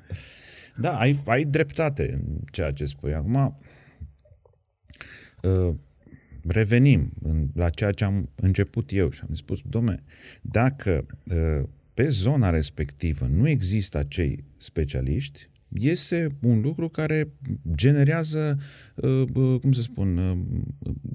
da 0.84 0.98
ai, 0.98 1.22
ai 1.26 1.44
dreptate 1.44 2.12
în 2.14 2.38
ceea 2.52 2.72
ce 2.72 2.86
spui. 2.86 3.14
Acum, 3.14 3.36
Uh, 3.36 3.81
revenim 6.48 7.12
în, 7.22 7.48
la 7.54 7.70
ceea 7.70 7.92
ce 7.92 8.04
am 8.04 8.30
început 8.36 8.90
eu 8.94 9.10
și 9.10 9.22
am 9.30 9.36
spus, 9.36 9.60
domne, 9.70 10.04
dacă 10.42 11.06
uh, 11.24 11.68
pe 11.94 12.08
zona 12.08 12.50
respectivă 12.50 13.26
nu 13.26 13.48
există 13.48 13.98
acei 13.98 14.44
specialiști, 14.58 15.50
Este 15.74 16.28
un 16.42 16.62
lucru 16.62 16.90
care 16.90 17.32
generează, 17.76 18.60
uh, 18.96 19.24
uh, 19.34 19.60
cum 19.60 19.72
să 19.72 19.82
spun, 19.82 20.18
uh, 20.18 20.38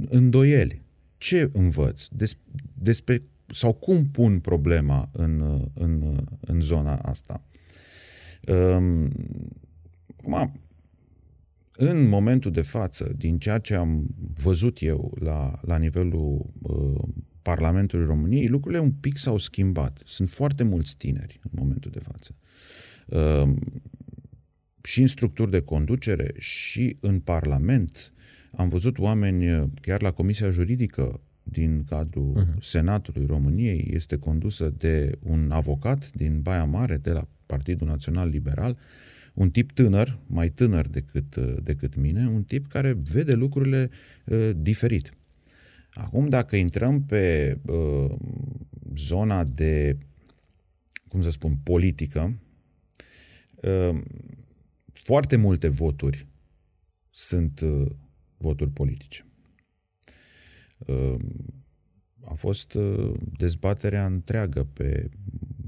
îndoieli. 0.08 0.82
Ce 1.18 1.50
învăț? 1.52 2.06
Des, 2.06 2.36
despre 2.74 3.22
sau 3.46 3.72
cum 3.72 4.04
pun 4.04 4.38
problema 4.38 5.10
în, 5.12 5.64
în, 5.74 6.24
în 6.40 6.60
zona 6.60 6.96
asta? 6.96 7.42
Um, 8.48 9.10
acum, 10.16 10.60
în 11.76 12.08
momentul 12.08 12.50
de 12.50 12.60
față, 12.60 13.12
din 13.16 13.38
ceea 13.38 13.58
ce 13.58 13.74
am 13.74 14.06
văzut 14.42 14.82
eu 14.82 15.16
la, 15.20 15.60
la 15.62 15.76
nivelul 15.76 16.50
uh, 16.62 17.08
Parlamentului 17.42 18.06
României, 18.06 18.48
lucrurile 18.48 18.80
un 18.80 18.90
pic 18.90 19.16
s-au 19.16 19.38
schimbat. 19.38 20.02
Sunt 20.04 20.30
foarte 20.30 20.62
mulți 20.62 20.96
tineri 20.96 21.40
în 21.42 21.50
momentul 21.54 21.90
de 21.90 22.00
față. 22.00 22.34
Uh, 23.06 23.56
și 24.82 25.00
în 25.00 25.06
structuri 25.06 25.50
de 25.50 25.60
conducere 25.60 26.34
și 26.38 26.96
în 27.00 27.20
Parlament. 27.20 28.12
Am 28.52 28.68
văzut 28.68 28.98
oameni, 28.98 29.70
chiar 29.80 30.02
la 30.02 30.10
Comisia 30.10 30.50
Juridică 30.50 31.20
din 31.42 31.84
cadrul 31.88 32.44
uh-huh. 32.44 32.60
Senatului 32.60 33.26
României, 33.26 33.90
este 33.92 34.16
condusă 34.18 34.74
de 34.76 35.18
un 35.22 35.50
avocat 35.50 36.10
din 36.12 36.40
Baia 36.40 36.64
Mare, 36.64 36.96
de 36.96 37.10
la 37.10 37.28
Partidul 37.46 37.86
Național 37.86 38.28
Liberal, 38.28 38.78
un 39.36 39.50
tip 39.50 39.72
tânăr, 39.72 40.18
mai 40.26 40.50
tânăr 40.50 40.88
decât, 40.88 41.36
decât 41.62 41.94
mine, 41.94 42.28
un 42.28 42.42
tip 42.44 42.66
care 42.66 42.92
vede 42.92 43.32
lucrurile 43.32 43.90
uh, 44.24 44.50
diferit. 44.56 45.10
Acum, 45.90 46.28
dacă 46.28 46.56
intrăm 46.56 47.04
pe 47.04 47.56
uh, 47.66 48.14
zona 48.96 49.44
de, 49.44 49.98
cum 51.08 51.22
să 51.22 51.30
spun, 51.30 51.56
politică, 51.56 52.38
uh, 53.54 54.00
foarte 54.92 55.36
multe 55.36 55.68
voturi 55.68 56.26
sunt 57.10 57.60
uh, 57.60 57.86
voturi 58.36 58.70
politice. 58.70 59.26
Uh, 60.78 61.16
a 62.24 62.34
fost 62.34 62.74
uh, 62.74 63.12
dezbaterea 63.38 64.06
întreagă 64.06 64.64
pe 64.64 65.10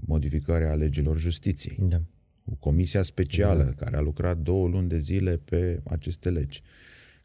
modificarea 0.07 0.75
legilor 0.75 1.19
justiției. 1.19 1.77
Da. 1.81 2.03
O 2.51 2.55
comisia 2.55 3.03
specială 3.03 3.61
exact. 3.61 3.79
care 3.79 3.97
a 3.97 4.01
lucrat 4.01 4.39
două 4.39 4.69
luni 4.69 4.89
de 4.89 4.99
zile 4.99 5.37
pe 5.37 5.81
aceste 5.85 6.31
legi, 6.31 6.63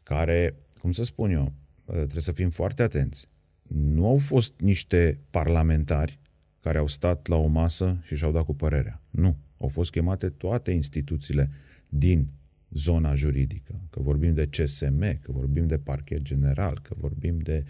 care, 0.02 0.54
cum 0.80 0.92
să 0.92 1.04
spun 1.04 1.30
eu, 1.30 1.52
uh, 1.84 1.94
trebuie 1.94 2.22
să 2.22 2.32
fim 2.32 2.50
foarte 2.50 2.82
atenți. 2.82 3.28
Nu 3.68 4.06
au 4.06 4.18
fost 4.18 4.52
niște 4.60 5.18
parlamentari 5.30 6.18
care 6.60 6.78
au 6.78 6.86
stat 6.86 7.26
la 7.26 7.36
o 7.36 7.46
masă 7.46 7.98
și 8.02 8.16
și-au 8.16 8.32
dat 8.32 8.44
cu 8.44 8.54
părerea. 8.54 9.02
Nu. 9.10 9.36
Au 9.58 9.68
fost 9.68 9.90
chemate 9.90 10.28
toate 10.28 10.70
instituțiile 10.70 11.50
din 11.88 12.28
zona 12.70 13.14
juridică, 13.14 13.80
că 13.90 14.00
vorbim 14.00 14.34
de 14.34 14.46
CSM, 14.46 15.20
că 15.20 15.32
vorbim 15.32 15.66
de 15.66 15.78
parchet 15.78 16.22
general, 16.22 16.80
că 16.82 16.94
vorbim 16.98 17.38
de 17.38 17.64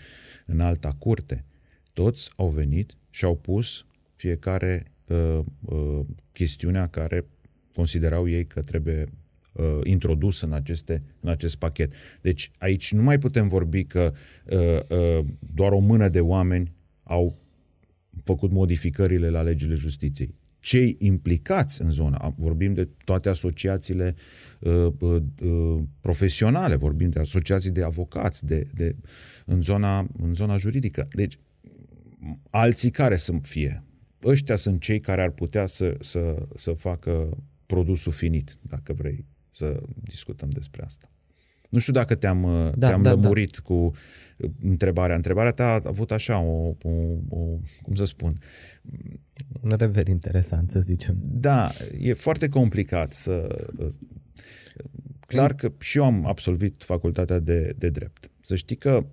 înalta 0.46 0.92
curte, 0.92 1.44
toți 1.92 2.30
au 2.36 2.48
venit 2.48 2.96
și 3.10 3.24
au 3.24 3.36
pus 3.36 3.86
fiecare 4.14 4.92
uh, 5.06 5.40
uh, 5.60 6.00
chestiunea 6.32 6.86
care 6.86 7.26
considerau 7.74 8.28
ei 8.28 8.46
că 8.46 8.60
trebuie 8.60 9.06
uh, 9.52 9.64
introdus 9.82 10.40
în, 10.40 10.52
aceste, 10.52 11.02
în 11.20 11.28
acest 11.28 11.56
pachet. 11.56 11.92
Deci 12.20 12.50
aici 12.58 12.92
nu 12.92 13.02
mai 13.02 13.18
putem 13.18 13.48
vorbi 13.48 13.84
că 13.84 14.12
uh, 14.46 14.98
uh, 14.98 15.24
doar 15.54 15.72
o 15.72 15.78
mână 15.78 16.08
de 16.08 16.20
oameni 16.20 16.72
au 17.02 17.38
făcut 18.24 18.50
modificările 18.50 19.30
la 19.30 19.42
legile 19.42 19.74
justiției 19.74 20.34
cei 20.64 20.96
implicați 20.98 21.82
în 21.82 21.90
zona. 21.90 22.34
Vorbim 22.36 22.74
de 22.74 22.88
toate 23.04 23.28
asociațiile 23.28 24.14
uh, 24.60 24.86
uh, 24.98 25.22
uh, 25.42 25.82
profesionale, 26.00 26.74
vorbim 26.74 27.10
de 27.10 27.20
asociații 27.20 27.70
de 27.70 27.82
avocați 27.82 28.46
de, 28.46 28.66
de, 28.74 28.96
în, 29.44 29.62
zona, 29.62 30.06
în 30.22 30.34
zona 30.34 30.56
juridică. 30.56 31.08
Deci, 31.12 31.38
alții 32.50 32.90
care 32.90 33.16
să 33.16 33.32
fie? 33.42 33.84
Ăștia 34.24 34.56
sunt 34.56 34.80
cei 34.80 35.00
care 35.00 35.22
ar 35.22 35.30
putea 35.30 35.66
să, 35.66 35.96
să, 36.00 36.46
să 36.56 36.72
facă 36.72 37.38
produsul 37.66 38.12
finit, 38.12 38.58
dacă 38.60 38.92
vrei 38.92 39.26
să 39.50 39.80
discutăm 39.94 40.48
despre 40.48 40.82
asta. 40.84 41.08
Nu 41.68 41.78
știu 41.78 41.92
dacă 41.92 42.14
te-am, 42.14 42.72
da, 42.76 42.88
te-am 42.88 43.02
da, 43.02 43.14
da. 43.14 43.20
lămurit 43.20 43.52
da. 43.56 43.62
cu 43.62 43.92
întrebarea. 44.60 45.16
Întrebarea 45.16 45.50
ta 45.50 45.64
a 45.64 45.80
avut 45.84 46.10
așa 46.10 46.38
o, 46.38 46.74
o, 46.82 46.90
o 47.28 47.58
cum 47.82 47.94
să 47.94 48.04
spun, 48.04 48.38
un 49.60 49.70
rever 49.76 50.08
interesant, 50.08 50.70
să 50.70 50.80
zicem. 50.80 51.16
Da, 51.22 51.70
e 51.98 52.12
foarte 52.12 52.48
complicat 52.48 53.12
să... 53.12 53.66
Clar 55.26 55.54
că 55.54 55.72
și 55.80 55.98
eu 55.98 56.04
am 56.04 56.26
absolvit 56.26 56.82
facultatea 56.84 57.38
de, 57.38 57.74
de 57.78 57.88
drept. 57.88 58.30
Să 58.40 58.54
știi 58.54 58.76
că, 58.76 59.06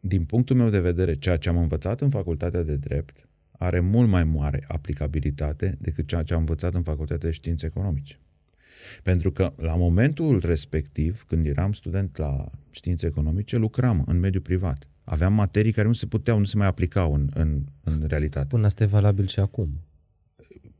din 0.00 0.24
punctul 0.24 0.56
meu 0.56 0.68
de 0.68 0.80
vedere, 0.80 1.14
ceea 1.14 1.36
ce 1.36 1.48
am 1.48 1.56
învățat 1.56 2.00
în 2.00 2.10
facultatea 2.10 2.62
de 2.62 2.76
drept 2.76 3.27
are 3.58 3.80
mult 3.80 4.08
mai 4.08 4.24
mare 4.24 4.64
aplicabilitate 4.68 5.76
decât 5.80 6.06
ceea 6.06 6.22
ce 6.22 6.34
am 6.34 6.40
învățat 6.40 6.74
în 6.74 6.82
facultatea 6.82 7.28
de 7.28 7.34
științe 7.34 7.66
economice. 7.66 8.18
Pentru 9.02 9.32
că 9.32 9.52
la 9.56 9.74
momentul 9.74 10.40
respectiv, 10.44 11.24
când 11.26 11.46
eram 11.46 11.72
student 11.72 12.16
la 12.16 12.50
științe 12.70 13.06
economice, 13.06 13.56
lucram 13.56 14.04
în 14.06 14.18
mediul 14.18 14.42
privat. 14.42 14.88
Aveam 15.04 15.32
materii 15.32 15.72
care 15.72 15.86
nu 15.86 15.92
se 15.92 16.06
puteau, 16.06 16.38
nu 16.38 16.44
se 16.44 16.56
mai 16.56 16.66
aplicau 16.66 17.14
în, 17.14 17.30
în, 17.34 17.64
în 17.84 18.04
realitate. 18.06 18.46
Până 18.46 18.66
asta 18.66 18.82
e 18.82 18.86
valabil 18.86 19.26
și 19.26 19.40
acum. 19.40 19.68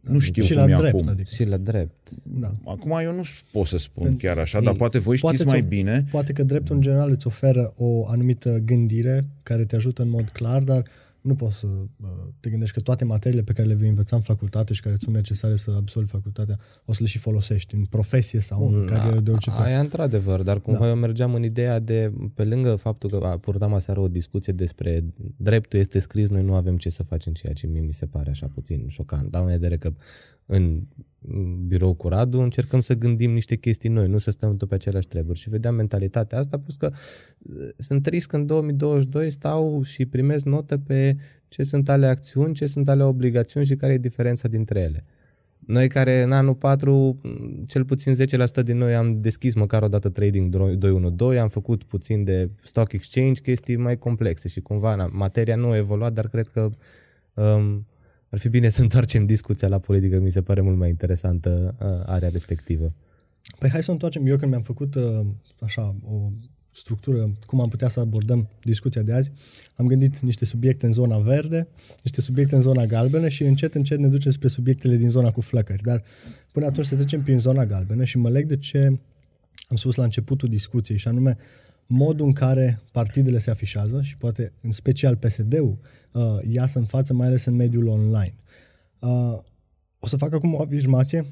Nu 0.00 0.18
știu 0.18 0.42
și 0.42 0.52
cum 0.52 0.62
la 0.62 0.70
e 0.70 0.74
drept, 0.74 0.94
acum. 0.94 1.08
Adică. 1.08 1.30
Și 1.34 1.44
la 1.44 1.56
drept. 1.56 2.10
Da. 2.24 2.52
Acum 2.64 2.98
eu 3.02 3.14
nu 3.14 3.22
pot 3.52 3.66
să 3.66 3.76
spun 3.76 4.02
Pentru 4.02 4.26
chiar 4.26 4.38
așa, 4.38 4.60
dar 4.60 4.74
poate 4.74 4.98
voi 4.98 5.16
poate 5.16 5.36
știți 5.36 5.50
mai 5.50 5.62
bine. 5.62 6.04
Poate 6.10 6.32
că 6.32 6.42
dreptul 6.42 6.74
în 6.74 6.80
general 6.80 7.10
îți 7.10 7.26
oferă 7.26 7.72
o 7.76 8.06
anumită 8.06 8.58
gândire 8.58 9.26
care 9.42 9.64
te 9.64 9.76
ajută 9.76 10.02
în 10.02 10.08
mod 10.08 10.28
clar, 10.28 10.62
dar 10.62 10.82
nu 11.20 11.35
poți 11.35 11.59
să 11.59 11.66
te 12.40 12.50
gândești 12.50 12.74
că 12.74 12.81
toate 12.81 13.04
materiile 13.04 13.42
pe 13.42 13.52
care 13.52 13.68
le 13.68 13.74
vei 13.74 13.88
învăța 13.88 14.16
în 14.16 14.22
facultate 14.22 14.74
și 14.74 14.81
care 14.81 14.96
sunt 14.98 15.14
necesare 15.14 15.57
să 15.57 15.74
absolvi 15.76 16.09
facultatea, 16.09 16.59
o 16.85 16.92
să 16.92 16.98
le 17.02 17.09
și 17.09 17.18
folosești 17.18 17.74
în 17.74 17.85
profesie 17.85 18.40
sau 18.40 18.68
în 18.68 18.87
da, 18.87 18.94
carieră 18.94 19.20
de 19.20 19.31
orice 19.31 19.50
fel. 19.50 19.61
Aia 19.61 19.81
într-adevăr, 19.81 20.42
dar 20.42 20.61
cumva 20.61 20.85
da. 20.85 20.88
eu 20.88 20.96
mergeam 20.96 21.35
în 21.35 21.42
ideea 21.42 21.78
de, 21.78 22.12
pe 22.35 22.44
lângă 22.44 22.74
faptul 22.74 23.11
că 23.11 23.38
purtam 23.40 23.74
aseară 23.74 24.00
o 24.00 24.09
discuție 24.09 24.52
despre 24.52 25.04
dreptul 25.37 25.78
este 25.78 25.98
scris, 25.98 26.28
noi 26.28 26.42
nu 26.42 26.54
avem 26.54 26.76
ce 26.76 26.88
să 26.88 27.02
facem, 27.02 27.33
ceea 27.33 27.52
ce 27.52 27.66
mie 27.66 27.81
mi 27.81 27.92
se 27.92 28.07
pare 28.07 28.31
așa 28.31 28.46
puțin 28.46 28.85
șocant. 28.88 29.31
Dau 29.31 29.42
în 29.42 29.50
vedere 29.50 29.76
că 29.76 29.92
în 30.48 30.82
birou 31.66 31.94
cu 31.94 32.08
Radu, 32.08 32.40
încercăm 32.40 32.80
să 32.80 32.94
gândim 32.94 33.32
niște 33.32 33.56
chestii 33.56 33.88
noi, 33.88 34.08
nu 34.08 34.18
să 34.18 34.30
stăm 34.30 34.56
tot 34.56 34.68
pe 34.68 34.74
aceleași 34.74 35.08
treburi. 35.08 35.38
Și 35.38 35.50
vedeam 35.50 35.74
mentalitatea 35.74 36.38
asta, 36.38 36.58
plus 36.58 36.76
că 36.76 36.90
uh, 37.38 37.68
sunt 37.76 38.02
trist 38.02 38.26
că 38.26 38.37
în 38.37 38.46
2022 38.46 39.30
stau 39.30 39.82
și 39.82 40.06
primesc 40.06 40.44
notă 40.44 40.78
pe 40.78 41.16
ce 41.48 41.62
sunt 41.62 41.88
ale 41.88 42.06
acțiuni, 42.06 42.54
ce 42.54 42.66
sunt 42.66 42.88
ale 42.88 43.02
obligațiuni 43.02 43.66
și 43.66 43.74
care 43.74 43.92
e 43.92 43.98
diferența 43.98 44.48
dintre 44.48 44.80
ele. 44.80 45.04
Noi 45.66 45.88
care 45.88 46.22
în 46.22 46.32
anul 46.32 46.54
4, 46.54 47.20
cel 47.66 47.84
puțin 47.84 48.14
10% 48.14 48.62
din 48.64 48.76
noi 48.76 48.94
am 48.94 49.20
deschis 49.20 49.54
măcar 49.54 49.82
o 49.82 49.88
dată 49.88 50.08
trading 50.08 50.50
212, 50.50 51.42
am 51.42 51.48
făcut 51.48 51.84
puțin 51.84 52.24
de 52.24 52.50
stock 52.62 52.92
exchange, 52.92 53.40
chestii 53.40 53.76
mai 53.76 53.98
complexe 53.98 54.48
și 54.48 54.61
cumva 54.61 54.94
na, 54.94 55.08
materia 55.12 55.56
nu 55.56 55.68
a 55.68 55.76
evoluat, 55.76 56.12
dar 56.12 56.28
cred 56.28 56.48
că 56.48 56.70
um, 57.34 57.87
ar 58.30 58.38
fi 58.38 58.48
bine 58.48 58.68
să 58.68 58.82
întoarcem 58.82 59.26
discuția 59.26 59.68
la 59.68 59.78
politică, 59.78 60.18
mi 60.18 60.30
se 60.30 60.42
pare 60.42 60.60
mult 60.60 60.76
mai 60.76 60.88
interesantă 60.88 61.74
uh, 61.80 61.86
area 62.06 62.28
respectivă. 62.28 62.92
Păi 63.58 63.70
hai 63.70 63.82
să 63.82 63.90
întoarcem. 63.90 64.26
Eu 64.26 64.36
când 64.36 64.50
mi-am 64.50 64.62
făcut 64.62 64.94
uh, 64.94 65.20
așa 65.60 65.96
o 66.04 66.30
structură, 66.72 67.30
cum 67.46 67.60
am 67.60 67.68
putea 67.68 67.88
să 67.88 68.00
abordăm 68.00 68.48
discuția 68.64 69.02
de 69.02 69.12
azi, 69.12 69.32
am 69.76 69.86
gândit 69.86 70.18
niște 70.18 70.44
subiecte 70.44 70.86
în 70.86 70.92
zona 70.92 71.18
verde, 71.18 71.68
niște 72.02 72.20
subiecte 72.20 72.54
în 72.54 72.62
zona 72.62 72.86
galbenă 72.86 73.28
și 73.28 73.42
încet, 73.44 73.74
încet 73.74 73.98
ne 73.98 74.08
ducem 74.08 74.32
spre 74.32 74.48
subiectele 74.48 74.96
din 74.96 75.10
zona 75.10 75.30
cu 75.30 75.40
flăcări. 75.40 75.82
Dar 75.82 76.02
până 76.52 76.66
atunci 76.66 76.86
să 76.86 76.94
trecem 76.94 77.22
prin 77.22 77.38
zona 77.38 77.66
galbenă 77.66 78.04
și 78.04 78.18
mă 78.18 78.30
leg 78.30 78.46
de 78.46 78.56
ce 78.56 78.98
am 79.68 79.76
spus 79.76 79.94
la 79.94 80.04
începutul 80.04 80.48
discuției 80.48 80.98
și 80.98 81.08
anume 81.08 81.36
modul 81.90 82.27
în 82.27 82.33
care 82.33 82.81
partidele 82.92 83.38
se 83.38 83.51
afișează 83.51 84.03
și 84.03 84.16
poate 84.16 84.53
în 84.61 84.70
special 84.70 85.16
PSD-ul 85.16 85.79
uh, 86.12 86.22
iasă 86.48 86.79
în 86.79 86.85
față, 86.85 87.14
mai 87.14 87.27
ales 87.27 87.44
în 87.44 87.55
mediul 87.55 87.87
online. 87.87 88.35
Uh, 89.01 89.38
o 89.98 90.07
să 90.07 90.16
fac 90.16 90.33
acum 90.33 90.55
o 90.55 90.61
afirmație, 90.61 91.24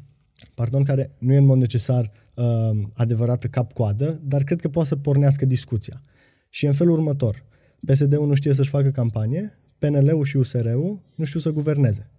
pardon, 0.54 0.84
care 0.84 1.10
nu 1.18 1.32
e 1.32 1.36
în 1.36 1.44
mod 1.44 1.58
necesar 1.58 2.12
uh, 2.34 2.70
adevărată 2.94 3.46
cap-coadă, 3.46 4.20
dar 4.24 4.42
cred 4.42 4.60
că 4.60 4.68
poate 4.68 4.88
să 4.88 4.96
pornească 4.96 5.44
discuția. 5.44 6.02
Și 6.48 6.66
în 6.66 6.72
felul 6.72 6.92
următor, 6.92 7.44
PSD-ul 7.86 8.26
nu 8.26 8.34
știe 8.34 8.52
să-și 8.52 8.70
facă 8.70 8.90
campanie, 8.90 9.58
PNL-ul 9.78 10.24
și 10.24 10.36
USR-ul 10.36 11.00
nu 11.14 11.24
știu 11.24 11.40
să 11.40 11.50
guverneze. 11.50 12.10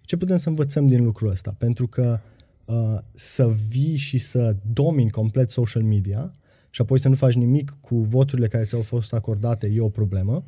Ce 0.00 0.16
putem 0.16 0.36
să 0.36 0.48
învățăm 0.48 0.86
din 0.86 1.04
lucrul 1.04 1.30
ăsta? 1.30 1.54
Pentru 1.58 1.86
că 1.86 2.20
uh, 2.64 2.98
să 3.12 3.54
vii 3.68 3.96
și 3.96 4.18
să 4.18 4.56
domini 4.72 5.10
complet 5.10 5.50
social 5.50 5.82
media 5.82 6.34
și 6.74 6.80
apoi 6.80 7.00
să 7.00 7.08
nu 7.08 7.14
faci 7.14 7.34
nimic 7.34 7.76
cu 7.80 7.96
voturile 7.96 8.48
care 8.48 8.64
ți-au 8.64 8.82
fost 8.82 9.12
acordate 9.12 9.66
e 9.66 9.80
o 9.80 9.88
problemă, 9.88 10.44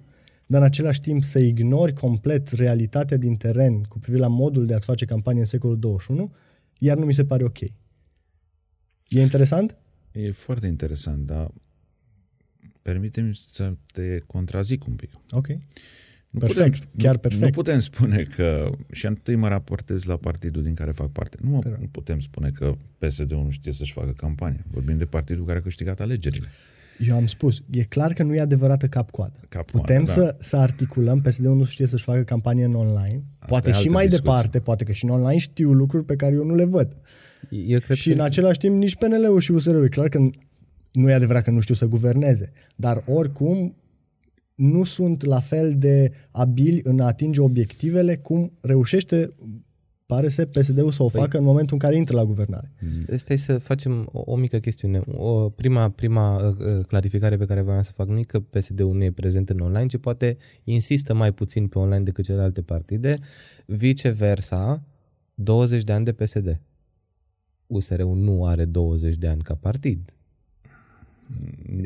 dar 0.46 0.60
în 0.60 0.66
același 0.66 1.00
timp 1.00 1.22
să 1.22 1.38
ignori 1.38 1.92
complet 1.92 2.48
realitatea 2.48 3.16
din 3.16 3.34
teren 3.34 3.82
cu 3.82 3.98
privire 3.98 4.22
la 4.22 4.28
modul 4.28 4.66
de 4.66 4.74
a-ți 4.74 4.84
face 4.84 5.04
campanie 5.04 5.40
în 5.40 5.46
secolul 5.46 5.78
21, 5.78 6.32
iar 6.78 6.96
nu 6.96 7.04
mi 7.04 7.14
se 7.14 7.24
pare 7.24 7.44
ok. 7.44 7.60
E 7.60 7.70
interesant? 9.08 9.76
E 10.12 10.30
foarte 10.30 10.66
interesant, 10.66 11.26
dar 11.26 11.50
permitem 12.82 13.32
să 13.32 13.74
te 13.92 14.18
contrazic 14.18 14.86
un 14.86 14.94
pic. 14.94 15.10
Ok. 15.30 15.46
Nu 16.34 16.40
Perfect, 16.40 16.78
putem, 16.78 16.90
chiar 16.98 17.14
nu, 17.14 17.20
perfect. 17.20 17.42
Nu 17.42 17.50
putem 17.50 17.78
spune 17.78 18.22
că, 18.22 18.70
și 18.92 19.06
întâi 19.06 19.34
mă 19.34 19.48
raportez 19.48 20.04
la 20.04 20.16
partidul 20.16 20.62
din 20.62 20.74
care 20.74 20.90
fac 20.90 21.10
parte, 21.10 21.36
nu, 21.40 21.50
mă, 21.50 21.58
nu 21.80 21.86
putem 21.90 22.20
spune 22.20 22.50
că 22.54 22.74
PSD-ul 22.98 23.42
nu 23.44 23.50
știe 23.50 23.72
să-și 23.72 23.92
facă 23.92 24.12
campanie. 24.16 24.64
Vorbim 24.70 24.96
de 24.96 25.04
partidul 25.04 25.44
care 25.44 25.58
a 25.58 25.62
câștigat 25.62 26.00
alegerile. 26.00 26.46
Eu 26.98 27.16
am 27.16 27.26
spus, 27.26 27.62
e 27.70 27.82
clar 27.82 28.12
că 28.12 28.22
nu 28.22 28.34
e 28.34 28.40
adevărată 28.40 28.86
cap-coadă. 28.86 29.40
Cap-coadă, 29.48 29.86
Putem 29.86 30.04
da. 30.04 30.12
să, 30.12 30.36
să 30.40 30.56
articulăm, 30.56 31.20
PSD-ul 31.20 31.56
nu 31.56 31.64
știe 31.64 31.86
să-și 31.86 32.04
facă 32.04 32.22
campanie 32.22 32.64
în 32.64 32.74
online. 32.74 33.22
Asta 33.38 33.46
poate 33.46 33.68
e 33.68 33.72
și 33.72 33.78
altă 33.78 33.92
mai 33.92 34.06
discuție. 34.06 34.30
departe, 34.32 34.60
poate 34.60 34.84
că 34.84 34.92
și 34.92 35.04
în 35.04 35.10
online 35.10 35.38
știu 35.38 35.72
lucruri 35.72 36.04
pe 36.04 36.16
care 36.16 36.34
eu 36.34 36.44
nu 36.44 36.54
le 36.54 36.64
văd. 36.64 36.96
Eu 37.50 37.80
cred 37.80 37.96
și 37.96 38.08
că... 38.08 38.14
în 38.14 38.20
același 38.20 38.58
timp 38.58 38.76
nici 38.76 38.96
PNL-ul 38.96 39.40
și 39.40 39.52
USR-ul. 39.52 39.84
E 39.84 39.88
clar 39.88 40.08
că 40.08 40.18
nu 40.92 41.10
e 41.10 41.14
adevărat 41.14 41.44
că 41.44 41.50
nu 41.50 41.60
știu 41.60 41.74
să 41.74 41.86
guverneze, 41.86 42.52
dar 42.76 43.02
oricum 43.06 43.74
nu 44.54 44.84
sunt 44.84 45.24
la 45.24 45.40
fel 45.40 45.74
de 45.76 46.12
abili 46.30 46.80
în 46.82 47.00
a 47.00 47.06
atinge 47.06 47.40
obiectivele 47.40 48.16
cum 48.16 48.52
reușește, 48.60 49.34
pare 50.06 50.28
să 50.28 50.44
PSD-ul 50.44 50.90
să 50.90 51.02
o 51.02 51.08
Păi- 51.08 51.12
facă 51.12 51.38
în 51.38 51.44
momentul 51.44 51.72
în 51.72 51.78
care 51.78 51.96
intră 51.96 52.16
la 52.16 52.24
guvernare. 52.24 52.72
Stai 53.16 53.38
să 53.38 53.58
facem 53.58 54.08
o, 54.12 54.22
o 54.24 54.36
mică 54.36 54.58
chestiune. 54.58 55.02
O, 55.06 55.48
prima 55.48 55.90
prima 55.90 56.36
uh, 56.36 56.56
uh, 56.58 56.84
clarificare 56.86 57.36
pe 57.36 57.44
care 57.44 57.60
voiam 57.60 57.82
să 57.82 57.92
fac 57.92 58.08
nu 58.08 58.18
e 58.18 58.22
că 58.22 58.40
PSD-ul 58.40 58.94
nu 58.94 59.04
e 59.04 59.10
prezent 59.10 59.50
în 59.50 59.60
online, 59.60 59.86
ci 59.86 59.96
poate 59.96 60.36
insistă 60.64 61.14
mai 61.14 61.32
puțin 61.32 61.66
pe 61.68 61.78
online 61.78 62.04
decât 62.04 62.24
celelalte 62.24 62.62
partide. 62.62 63.10
Viceversa, 63.66 64.82
20 65.34 65.82
de 65.84 65.92
ani 65.92 66.04
de 66.04 66.12
PSD. 66.12 66.60
USR-ul 67.66 68.16
nu 68.16 68.46
are 68.46 68.64
20 68.64 69.16
de 69.16 69.28
ani 69.28 69.42
ca 69.42 69.54
partid. 69.54 70.16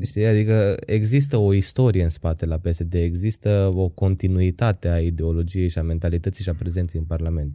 Știi? 0.02 0.26
Adică 0.26 0.76
există 0.86 1.36
o 1.36 1.52
istorie 1.54 2.02
în 2.02 2.08
spate 2.08 2.46
la 2.46 2.58
PSD, 2.58 2.94
există 2.94 3.72
o 3.74 3.88
continuitate 3.88 4.88
a 4.88 5.00
ideologiei 5.00 5.68
și 5.68 5.78
a 5.78 5.82
mentalității 5.82 6.42
și 6.44 6.50
a 6.50 6.54
prezenței 6.54 7.00
în 7.00 7.06
Parlament. 7.06 7.52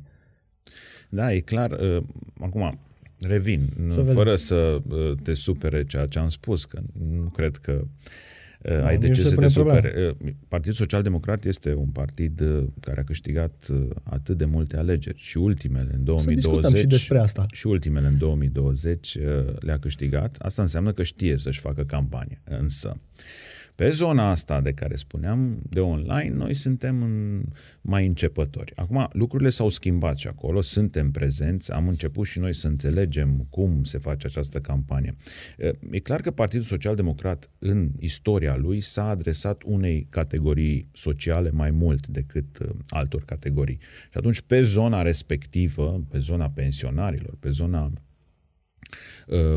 Da, 1.09 1.33
e 1.33 1.39
clar. 1.39 1.71
uh, 1.71 2.03
Acum, 2.39 2.79
revin, 3.19 3.69
Să 3.87 3.93
să 3.93 3.99
vedem. 3.99 4.13
fără 4.15 4.35
să 4.35 4.81
uh, 4.89 5.13
te 5.23 5.33
supere 5.33 5.83
ceea 5.83 6.05
ce 6.05 6.19
am 6.19 6.29
spus, 6.29 6.65
că 6.65 6.81
nu 7.09 7.29
cred 7.29 7.57
că 7.57 7.71
uh, 7.71 7.87
ai 8.83 8.97
de 8.97 9.07
nici 9.07 9.15
ce 9.15 9.21
nu 9.21 9.27
se 9.27 9.29
să 9.29 9.29
te 9.29 9.35
pune 9.35 9.47
problema. 9.53 9.79
supere. 9.79 10.15
Uh, 10.21 10.33
Partidul 10.47 10.73
Social 10.75 11.01
Democrat 11.01 11.45
este 11.45 11.73
un 11.73 11.87
partid 11.87 12.39
uh, 12.41 12.63
care 12.79 12.99
a 12.99 13.03
câștigat 13.03 13.67
uh, 13.71 13.85
atât 14.03 14.37
de 14.37 14.45
multe 14.45 14.77
alegeri 14.77 15.17
și 15.17 15.37
ultimele 15.37 15.89
în 15.91 15.97
Să 15.97 16.03
2020 16.03 16.35
discutăm 16.35 16.73
și 16.75 16.85
despre 16.87 17.19
asta. 17.19 17.45
și 17.51 17.67
ultimele 17.67 18.07
în 18.07 18.17
2020 18.17 19.15
uh, 19.15 19.23
le-a 19.59 19.79
câștigat. 19.79 20.35
Asta 20.39 20.61
înseamnă 20.61 20.91
că 20.91 21.03
știe 21.03 21.37
să-și 21.37 21.59
facă 21.59 21.83
campanie. 21.83 22.41
Însă, 22.43 22.97
pe 23.75 23.89
zona 23.89 24.29
asta 24.29 24.61
de 24.61 24.71
care 24.71 24.95
spuneam, 24.95 25.59
de 25.69 25.79
online, 25.79 26.35
noi 26.35 26.53
suntem 26.53 27.01
în, 27.01 27.43
mai 27.81 28.05
începători. 28.05 28.71
Acum, 28.75 29.07
lucrurile 29.11 29.49
s-au 29.49 29.69
schimbat 29.69 30.17
și 30.17 30.27
acolo, 30.27 30.61
suntem 30.61 31.11
prezenți, 31.11 31.71
am 31.71 31.87
început 31.87 32.27
și 32.27 32.39
noi 32.39 32.53
să 32.53 32.67
înțelegem 32.67 33.45
cum 33.49 33.83
se 33.83 33.97
face 33.97 34.27
această 34.27 34.59
campanie. 34.59 35.15
E 35.91 35.99
clar 35.99 36.21
că 36.21 36.31
Partidul 36.31 36.65
Social 36.65 36.95
Democrat, 36.95 37.49
în 37.59 37.91
istoria 37.99 38.55
lui, 38.55 38.81
s-a 38.81 39.07
adresat 39.07 39.61
unei 39.65 40.07
categorii 40.09 40.87
sociale 40.93 41.49
mai 41.49 41.71
mult 41.71 42.07
decât 42.07 42.59
uh, 42.59 42.69
altor 42.89 43.23
categorii. 43.25 43.77
Și 44.11 44.17
atunci, 44.17 44.41
pe 44.41 44.61
zona 44.61 45.01
respectivă, 45.01 46.03
pe 46.09 46.19
zona 46.19 46.49
pensionarilor, 46.49 47.35
pe 47.39 47.49
zona 47.49 47.83
uh, 47.83 47.91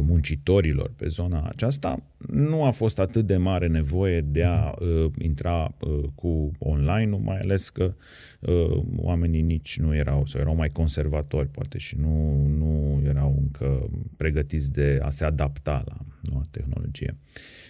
muncitorilor 0.01 0.93
pe 0.97 1.09
zona 1.09 1.49
aceasta, 1.49 2.03
nu 2.29 2.65
a 2.65 2.71
fost 2.71 2.99
atât 2.99 3.27
de 3.27 3.37
mare 3.37 3.67
nevoie 3.67 4.21
de 4.21 4.45
a 4.45 4.75
uh, 4.81 5.11
intra 5.19 5.75
uh, 5.81 6.05
cu 6.15 6.51
online 6.59 7.17
mai 7.17 7.39
ales 7.39 7.69
că 7.69 7.95
uh, 8.41 8.83
oamenii 8.97 9.43
nici 9.43 9.79
nu 9.79 9.95
erau, 9.95 10.27
sau 10.27 10.41
erau 10.41 10.55
mai 10.55 10.71
conservatori 10.71 11.49
poate 11.49 11.79
și 11.79 11.97
nu, 11.99 12.47
nu 12.47 13.03
erau 13.05 13.37
încă 13.41 13.89
pregătiți 14.17 14.73
de 14.73 14.99
a 15.03 15.11
se 15.11 15.25
adapta 15.25 15.83
la 15.87 15.97
noua 16.23 16.43
tehnologie. 16.51 17.17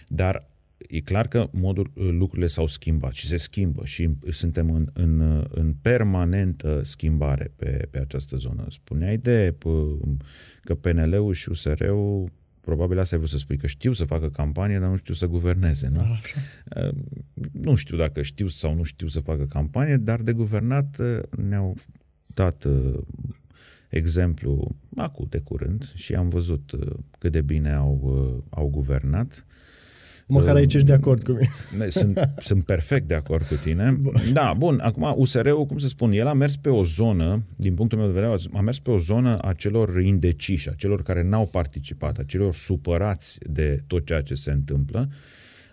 Dar 0.07 0.49
e 0.77 0.99
clar 0.99 1.27
că 1.27 1.49
modul, 1.51 1.91
lucrurile 1.93 2.47
s-au 2.47 2.67
schimbat 2.67 3.13
și 3.13 3.27
se 3.27 3.37
schimbă 3.37 3.85
și 3.85 4.09
suntem 4.31 4.71
în, 4.71 4.89
în, 4.93 5.45
în 5.49 5.73
permanentă 5.81 6.81
schimbare 6.83 7.51
pe, 7.55 7.87
pe 7.89 7.99
această 7.99 8.37
zonă. 8.37 8.65
Spuneai 8.69 9.17
de 9.17 9.55
p- 9.55 10.17
că 10.61 10.75
PNL-ul 10.75 11.33
și 11.33 11.49
USR-ul 11.49 12.29
probabil 12.61 12.99
asta 12.99 13.15
ai 13.15 13.21
vrut 13.21 13.31
să 13.31 13.37
spui, 13.37 13.57
că 13.57 13.67
știu 13.67 13.93
să 13.93 14.05
facă 14.05 14.29
campanie, 14.29 14.79
dar 14.79 14.89
nu 14.89 14.95
știu 14.95 15.13
să 15.13 15.27
guverneze. 15.27 15.87
Nu? 15.87 15.99
Așa. 15.99 16.91
nu 17.51 17.75
știu 17.75 17.97
dacă 17.97 18.21
știu 18.21 18.47
sau 18.47 18.73
nu 18.73 18.83
știu 18.83 19.07
să 19.07 19.19
facă 19.19 19.45
campanie, 19.45 19.97
dar 19.97 20.21
de 20.21 20.33
guvernat 20.33 21.01
ne-au 21.37 21.77
dat 22.25 22.63
uh, 22.63 22.99
exemplu 23.89 24.75
acum 24.95 25.27
de 25.29 25.39
curând 25.39 25.91
și 25.95 26.15
am 26.15 26.29
văzut 26.29 26.71
uh, 26.71 26.95
cât 27.17 27.31
de 27.31 27.41
bine 27.41 27.73
au, 27.73 27.99
uh, 28.03 28.43
au 28.49 28.69
guvernat. 28.69 29.45
Măcar 30.27 30.55
aici 30.55 30.73
ești 30.73 30.87
de 30.87 30.93
acord 30.93 31.23
cu 31.23 31.31
mine. 31.71 31.89
Sunt, 31.89 32.29
sunt 32.37 32.65
perfect 32.65 33.07
de 33.07 33.13
acord 33.13 33.45
cu 33.45 33.55
tine. 33.55 33.91
Bun. 33.91 34.13
Da, 34.33 34.53
bun, 34.57 34.79
acum 34.79 35.13
USR-ul, 35.15 35.65
cum 35.65 35.77
să 35.77 35.87
spun, 35.87 36.11
el 36.11 36.27
a 36.27 36.33
mers 36.33 36.55
pe 36.55 36.69
o 36.69 36.83
zonă, 36.83 37.43
din 37.55 37.73
punctul 37.73 37.97
meu 37.97 38.07
de 38.07 38.13
vedere, 38.13 38.35
a 38.53 38.61
mers 38.61 38.79
pe 38.79 38.91
o 38.91 38.97
zonă 38.97 39.37
a 39.37 39.53
celor 39.53 40.01
indeciși, 40.01 40.69
a 40.69 40.73
celor 40.73 41.03
care 41.03 41.23
n-au 41.23 41.45
participat, 41.45 42.17
a 42.17 42.23
celor 42.23 42.53
supărați 42.53 43.39
de 43.49 43.83
tot 43.87 44.05
ceea 44.05 44.21
ce 44.21 44.33
se 44.33 44.51
întâmplă, 44.51 45.09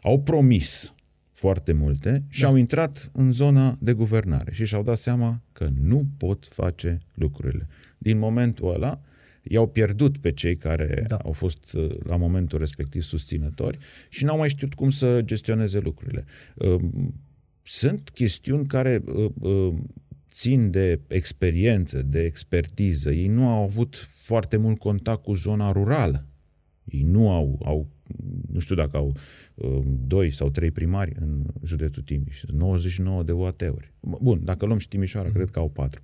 au 0.03 0.21
promis 0.21 0.95
foarte 1.33 1.73
multe 1.73 2.25
și 2.29 2.41
da. 2.41 2.47
au 2.47 2.57
intrat 2.57 3.11
în 3.13 3.33
zona 3.33 3.77
de 3.81 3.93
guvernare 3.93 4.53
și 4.53 4.65
și-au 4.65 4.83
dat 4.83 4.99
seama 4.99 5.41
că 5.53 5.69
nu 5.81 6.07
pot 6.17 6.47
face 6.51 6.99
lucrurile. 7.15 7.67
Din 7.99 8.19
momentul 8.19 8.75
ăla, 8.75 9.01
i-au 9.49 9.69
pierdut 9.69 10.19
pe 10.19 10.33
cei 10.33 10.57
care 10.57 11.05
da. 11.07 11.17
au 11.17 11.33
fost 11.33 11.77
la 12.03 12.17
momentul 12.17 12.59
respectiv 12.59 13.03
susținători 13.03 13.79
și 14.09 14.25
n-au 14.25 14.39
mai 14.39 14.49
știut 14.49 14.75
cum 14.75 14.91
să 14.91 15.21
gestioneze 15.25 15.79
lucrurile. 15.79 16.25
Sunt 17.63 18.11
chestiuni 18.11 18.67
care 18.67 19.03
țin 20.31 20.71
de 20.71 21.01
experiență, 21.07 22.03
de 22.03 22.25
expertiză. 22.25 23.13
Ei 23.13 23.27
nu 23.27 23.49
au 23.49 23.63
avut 23.63 24.09
foarte 24.23 24.57
mult 24.57 24.79
contact 24.79 25.23
cu 25.23 25.35
zona 25.35 25.73
rurală. 25.73 26.27
Ei 26.85 27.03
nu 27.03 27.31
au, 27.31 27.61
au 27.65 27.89
nu 28.53 28.59
știu 28.59 28.75
dacă 28.75 28.97
au 28.97 29.17
doi 30.07 30.31
sau 30.31 30.51
trei 30.51 30.71
primari 30.71 31.13
în 31.21 31.47
județul 31.65 32.03
Timiș, 32.03 32.43
99 32.47 33.23
de 33.23 33.33
UAT-uri. 33.33 33.93
Bun, 34.01 34.45
dacă 34.45 34.67
luăm 34.67 34.79
și 34.79 34.89
Timișoara, 34.89 35.29
mm. 35.29 35.35
cred 35.35 35.51
că 35.51 35.59
au 35.59 35.69
patru. 35.69 36.03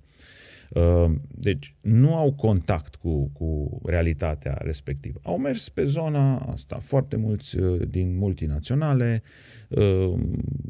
Deci 1.27 1.75
nu 1.81 2.15
au 2.15 2.33
contact 2.33 2.95
cu, 2.95 3.29
cu 3.29 3.81
realitatea 3.85 4.57
respectivă. 4.61 5.19
Au 5.23 5.37
mers 5.37 5.69
pe 5.69 5.85
zona 5.85 6.37
asta 6.37 6.77
foarte 6.81 7.15
mulți 7.15 7.57
din 7.87 8.17
multinaționale, 8.17 9.23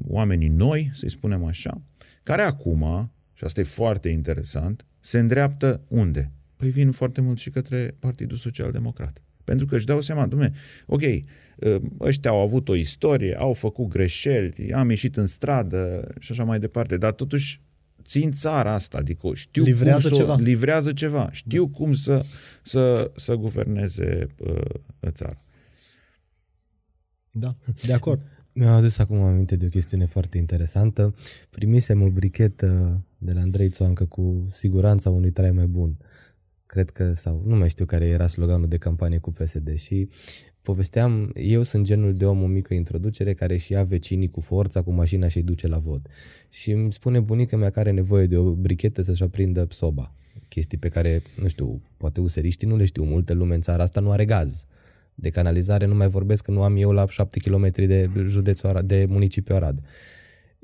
oamenii 0.08 0.48
noi, 0.48 0.92
să-i 0.94 1.10
spunem 1.10 1.44
așa, 1.44 1.82
care 2.24 2.42
acum, 2.42 3.12
și 3.34 3.44
asta 3.44 3.60
e 3.60 3.64
foarte 3.64 4.10
interesant, 4.10 4.86
se 5.00 5.20
îndreaptă 5.20 5.82
unde? 5.88 6.32
Păi 6.56 6.70
vin 6.70 6.92
foarte 6.92 7.22
mult 7.22 7.38
și 7.38 7.50
către 7.50 7.96
Partidul 8.00 8.38
Social 8.38 8.72
Democrat. 8.72 9.22
Pentru 9.44 9.66
că 9.66 9.76
își 9.76 9.86
dau 9.86 10.02
seama, 10.02 10.28
dumne, 10.28 10.52
ok, 10.86 11.02
ăștia 12.00 12.32
au 12.32 12.40
avut 12.40 12.70
o 12.70 12.76
istorie, 12.76 13.36
au 13.36 13.54
făcut 13.54 13.88
greșeli, 13.88 14.74
am 14.74 14.90
ieșit 14.90 15.18
în 15.18 15.26
stradă 15.26 16.14
și 16.20 16.32
așa 16.32 16.44
mai 16.44 16.60
departe, 16.60 16.98
dar 16.98 17.12
totuși 17.12 17.62
țin 18.04 18.32
țara 18.32 18.74
asta, 18.74 18.98
adică 18.98 19.30
știu 19.34 19.64
livrează 19.64 20.08
cum 20.08 20.18
să, 20.18 20.22
ceva. 20.22 20.36
livrează 20.36 20.94
ceva, 20.94 21.32
știu 21.32 21.66
da. 21.66 21.72
cum 21.78 21.94
să, 21.94 22.26
să, 22.64 23.12
să 23.16 23.36
guverneze 23.36 24.28
uh, 24.40 25.10
țara. 25.12 25.42
Da, 27.32 27.56
de 27.86 27.94
acord. 27.94 28.22
Mi-am 28.54 28.74
adus 28.74 28.98
acum 28.98 29.22
aminte 29.22 29.56
de 29.56 29.66
o 29.66 29.70
chestiune 29.70 30.06
foarte 30.06 30.38
interesantă. 30.38 31.16
Primisem 31.50 32.02
o 32.02 32.10
brichetă 32.10 33.02
de 33.18 33.34
la 33.34 33.42
Andrei 33.42 33.70
Țoancă 33.70 34.06
cu 34.06 34.46
siguranța 34.50 35.10
unui 35.10 35.32
trai 35.32 35.52
mai 35.52 35.68
bun. 35.68 35.98
Cred 36.66 36.90
că, 36.90 37.14
sau 37.14 37.44
nu 37.46 37.56
mai 37.56 37.70
știu 37.70 37.86
care 37.86 38.06
era 38.06 38.28
sloganul 38.28 38.68
de 38.68 38.78
campanie 38.78 39.18
cu 39.18 39.32
PSD 39.32 39.78
și 39.78 40.10
povesteam, 40.62 41.32
eu 41.36 41.64
sunt 41.64 41.86
genul 41.86 42.16
de 42.16 42.26
om 42.26 42.44
o 42.44 42.46
mică 42.46 42.74
introducere 42.74 43.34
care 43.34 43.58
și 43.58 43.72
ia 43.72 43.84
vecinii 43.84 44.28
cu 44.28 44.40
forța, 44.40 44.82
cu 44.82 44.92
mașina 44.92 45.28
și 45.28 45.38
îi 45.38 45.44
duce 45.44 45.68
la 45.68 45.78
vot. 45.78 46.08
Și 46.50 46.72
îmi 46.72 46.92
spune 46.92 47.20
bunica 47.20 47.58
mea 47.58 47.70
că 47.70 47.80
are 47.80 47.92
nevoie 47.92 48.26
de 48.26 48.38
o 48.38 48.54
brichetă 48.54 49.02
să-și 49.02 49.24
aprindă 49.24 49.68
soba. 49.70 50.14
Chestii 50.48 50.78
pe 50.78 50.90
care, 50.90 51.22
nu 51.42 51.48
știu, 51.48 51.82
poate 51.98 52.20
useriștii 52.20 52.68
nu 52.68 52.76
le 52.76 52.86
știu, 52.86 53.04
multe 53.04 53.34
lume 53.34 53.56
în 53.56 53.62
țara 53.62 53.84
asta 53.84 54.00
nu 54.00 54.12
are 54.12 54.26
gaz. 54.26 54.66
De 55.16 55.30
canalizare 55.30 55.86
nu 55.86 55.96
mai 55.96 56.10
vorbesc 56.10 56.44
că 56.44 56.52
nu 56.52 56.64
am 56.64 56.76
eu 56.76 56.92
la 56.92 57.08
7 57.08 57.40
km 57.40 57.72
de 57.72 58.10
județul 58.28 58.70
Arad, 58.70 58.88
de 58.88 59.06
municipiul 59.06 59.58
Arad. 59.58 59.80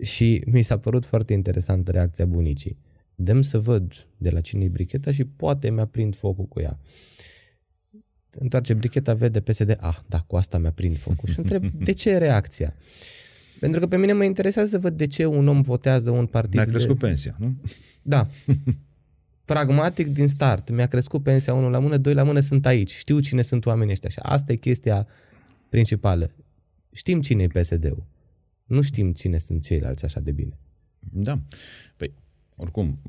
Și 0.01 0.43
mi 0.45 0.61
s-a 0.61 0.77
părut 0.77 1.05
foarte 1.05 1.33
interesantă 1.33 1.91
reacția 1.91 2.25
bunicii. 2.25 2.77
Dăm 3.15 3.41
să 3.41 3.59
văd 3.59 4.07
de 4.17 4.29
la 4.29 4.41
cine 4.41 4.63
e 4.63 4.67
bricheta 4.67 5.11
și 5.11 5.25
poate 5.25 5.69
mi-aprind 5.69 6.15
focul 6.15 6.45
cu 6.45 6.59
ea. 6.59 6.79
Întoarce 8.31 8.73
bricheta, 8.73 9.13
vede 9.13 9.39
PSD, 9.39 9.77
ah, 9.79 9.97
da, 10.07 10.19
cu 10.19 10.35
asta 10.35 10.57
mi-a 10.57 10.71
prind 10.71 10.97
focul. 10.97 11.29
Și 11.29 11.39
întreb, 11.39 11.71
de 11.71 11.91
ce 11.91 12.09
e 12.09 12.17
reacția? 12.17 12.75
Pentru 13.59 13.79
că 13.79 13.87
pe 13.87 13.97
mine 13.97 14.13
mă 14.13 14.23
interesează 14.23 14.69
să 14.69 14.79
văd 14.79 14.97
de 14.97 15.07
ce 15.07 15.25
un 15.25 15.47
om 15.47 15.61
votează 15.61 16.09
un 16.09 16.25
partid. 16.25 16.53
Mi-a 16.53 16.65
crescut 16.65 16.99
de... 16.99 17.05
pensia, 17.05 17.35
nu? 17.39 17.55
Da. 18.01 18.27
Pragmatic 19.45 20.07
din 20.07 20.27
start. 20.27 20.69
Mi-a 20.69 20.87
crescut 20.87 21.23
pensia 21.23 21.53
unul 21.53 21.71
la 21.71 21.79
mână, 21.79 21.97
doi 21.97 22.13
la 22.13 22.23
mână 22.23 22.39
sunt 22.39 22.65
aici. 22.65 22.91
Știu 22.91 23.19
cine 23.19 23.41
sunt 23.41 23.65
oamenii 23.65 23.93
ăștia. 23.93 24.09
Și 24.09 24.19
asta 24.21 24.51
e 24.51 24.55
chestia 24.55 25.07
principală. 25.69 26.31
Știm 26.91 27.21
cine 27.21 27.43
e 27.43 27.61
PSD-ul. 27.61 28.07
Nu 28.63 28.81
știm 28.81 29.13
cine 29.13 29.37
sunt 29.37 29.63
ceilalți 29.63 30.05
așa 30.05 30.19
de 30.19 30.31
bine. 30.31 30.59
Da. 30.99 31.41
Păi, 31.97 32.13
oricum, 32.55 33.01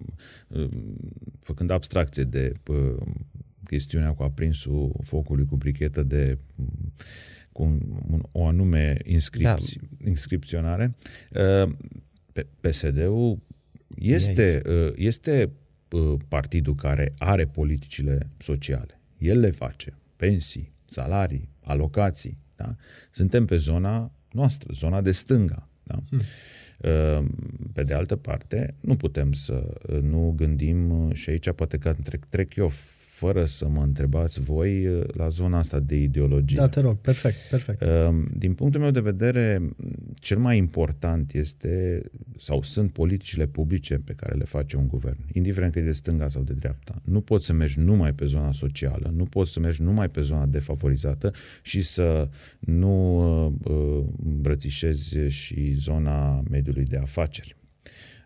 făcând 1.41 1.71
abstracție 1.71 2.25
de 2.25 2.53
chestiunea 3.69 4.13
cu 4.13 4.23
aprinsul 4.23 4.97
focului 5.03 5.45
cu 5.45 5.57
brichetă 5.57 6.03
de 6.03 6.39
cu 7.53 7.63
un, 8.09 8.23
o 8.33 8.47
anume 8.47 8.97
inscripți, 9.05 9.79
da. 9.79 10.09
inscripționare, 10.09 10.95
uh, 11.65 11.73
PSD-ul 12.61 13.39
este, 13.97 14.63
uh, 14.67 14.93
este 14.97 15.51
uh, 15.91 16.15
partidul 16.29 16.75
care 16.75 17.15
are 17.19 17.47
politicile 17.47 18.31
sociale. 18.39 19.01
El 19.19 19.39
le 19.39 19.51
face. 19.51 19.99
Pensii, 20.17 20.73
salarii, 20.85 21.49
alocații. 21.61 22.39
Da? 22.57 22.77
Suntem 23.11 23.47
pe 23.47 23.57
zona 23.57 24.13
noastră, 24.33 24.73
zona 24.73 25.01
de 25.01 25.11
stânga. 25.11 25.69
Da? 25.83 26.03
Hmm. 26.09 26.21
Pe 27.73 27.85
de 27.85 27.95
altă 27.95 28.17
parte, 28.17 28.75
nu 28.81 28.97
putem 28.97 29.33
să 29.33 29.81
nu 30.01 30.33
gândim 30.37 31.11
și 31.13 31.31
aici 31.31 31.51
poate 31.51 31.79
că 31.79 31.95
trec, 32.03 32.25
trec 32.25 32.55
eu 32.55 32.71
fără 33.19 33.45
să 33.45 33.69
mă 33.69 33.83
întrebați 33.83 34.41
voi, 34.41 34.87
uh, 34.87 35.05
la 35.15 35.29
zona 35.29 35.59
asta 35.59 35.81
de 35.81 35.97
ideologie. 35.97 36.57
Da, 36.57 36.69
te 36.69 36.81
rog, 36.81 36.97
perfect, 36.97 37.37
perfect. 37.51 37.81
Uh, 37.81 37.89
din 38.37 38.55
punctul 38.55 38.81
meu 38.81 38.91
de 38.91 39.01
vedere, 39.01 39.69
cel 40.15 40.39
mai 40.39 40.57
important 40.57 41.33
este, 41.33 42.03
sau 42.37 42.63
sunt 42.63 42.93
politicile 42.93 43.47
publice 43.47 43.95
pe 43.95 44.13
care 44.13 44.35
le 44.37 44.45
face 44.45 44.77
un 44.77 44.87
guvern, 44.87 45.19
indiferent 45.33 45.73
că 45.73 45.79
e 45.79 45.83
de 45.83 45.93
stânga 45.93 46.29
sau 46.29 46.43
de 46.43 46.53
dreapta. 46.53 47.03
Nu 47.05 47.21
poți 47.21 47.47
să 47.47 47.53
mergi 47.53 47.81
numai 47.81 48.13
pe 48.13 48.25
zona 48.25 48.53
socială, 48.53 49.13
nu 49.15 49.25
poți 49.25 49.53
să 49.53 49.61
mergi 49.61 49.83
numai 49.83 50.09
pe 50.09 50.21
zona 50.21 50.47
defavorizată 50.47 51.33
și 51.63 51.83
să 51.83 52.29
nu 52.59 53.17
uh, 53.65 54.05
îmbrățișezi 54.25 55.19
și 55.29 55.73
zona 55.73 56.43
mediului 56.51 56.85
de 56.85 56.97
afaceri. 56.97 57.58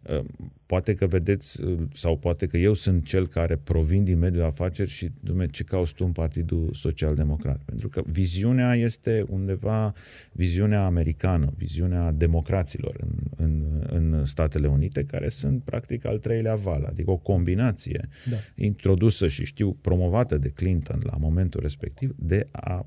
Ă, 0.09 0.25
poate 0.67 0.95
că 0.95 1.07
vedeți, 1.07 1.63
ă, 1.65 1.89
sau 1.93 2.19
poate 2.19 2.47
că 2.47 2.57
eu 2.57 2.73
sunt 2.75 3.05
cel 3.05 3.27
care 3.27 3.57
provin 3.57 4.05
din 4.05 4.19
mediul 4.19 4.45
afaceri 4.45 4.91
și, 4.91 5.11
dumne, 5.21 5.47
ce 5.47 5.65
cauți 5.65 5.95
tu 5.95 6.05
în 6.05 6.13
Partidul 6.13 6.71
Social 6.73 7.15
Democrat? 7.15 7.61
Pentru 7.65 7.89
că 7.89 8.03
viziunea 8.07 8.75
este 8.75 9.25
undeva 9.29 9.95
viziunea 10.33 10.85
americană, 10.85 11.53
viziunea 11.57 12.13
democraților 12.13 12.97
în, 13.01 13.11
în, 13.37 13.87
în 13.91 14.25
Statele 14.25 14.67
Unite, 14.67 15.05
care 15.05 15.29
sunt 15.29 15.63
practic 15.63 16.07
al 16.07 16.19
treilea 16.19 16.55
val, 16.55 16.85
adică 16.85 17.11
o 17.11 17.17
combinație 17.17 18.09
da. 18.31 18.37
introdusă 18.55 19.29
și 19.29 19.45
știu 19.45 19.73
promovată 19.73 20.39
de 20.39 20.49
Clinton 20.49 21.01
la 21.05 21.17
momentul 21.17 21.61
respectiv 21.61 22.15
de 22.17 22.49
a 22.51 22.87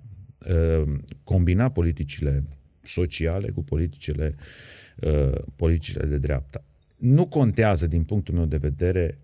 uh, 0.49 0.93
combina 1.23 1.69
politicile 1.69 2.43
sociale 2.81 3.49
cu 3.49 3.63
politicile, 3.63 4.35
uh, 5.01 5.37
politicile 5.55 6.05
de 6.05 6.17
dreapta 6.17 6.63
nu 6.95 7.27
contează 7.27 7.87
din 7.87 8.03
punctul 8.03 8.33
meu 8.33 8.45
de 8.45 8.57
vedere 8.57 9.19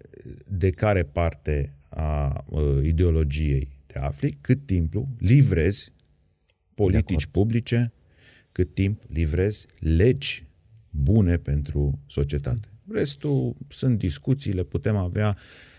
de 0.47 0.69
care 0.69 1.03
parte 1.03 1.75
a 1.89 2.43
uh, 2.49 2.83
ideologiei 2.83 3.69
te 3.85 3.99
afli, 3.99 4.37
cât 4.41 4.65
timp 4.65 4.93
livrezi 5.17 5.91
politici 6.73 7.25
publice, 7.25 7.93
cât 8.51 8.73
timp 8.73 9.01
livrezi 9.07 9.65
legi 9.79 10.45
bune 10.89 11.37
pentru 11.37 11.99
societate. 12.07 12.67
Restul 12.91 13.55
sunt 13.67 13.97
discuții, 13.97 14.53
le 14.53 14.63
putem 14.63 14.95
avea 14.95 15.37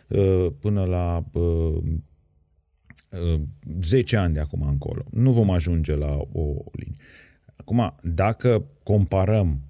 uh, 0.08 0.46
până 0.58 0.84
la 0.84 1.24
uh, 1.32 1.82
uh, 3.10 3.40
10 3.80 4.16
ani 4.16 4.34
de 4.34 4.40
acum 4.40 4.62
încolo. 4.62 5.04
Nu 5.10 5.32
vom 5.32 5.50
ajunge 5.50 5.94
la 5.94 6.16
o 6.32 6.54
linie. 6.72 6.96
Acum, 7.56 7.94
dacă 8.02 8.64
comparăm 8.82 9.60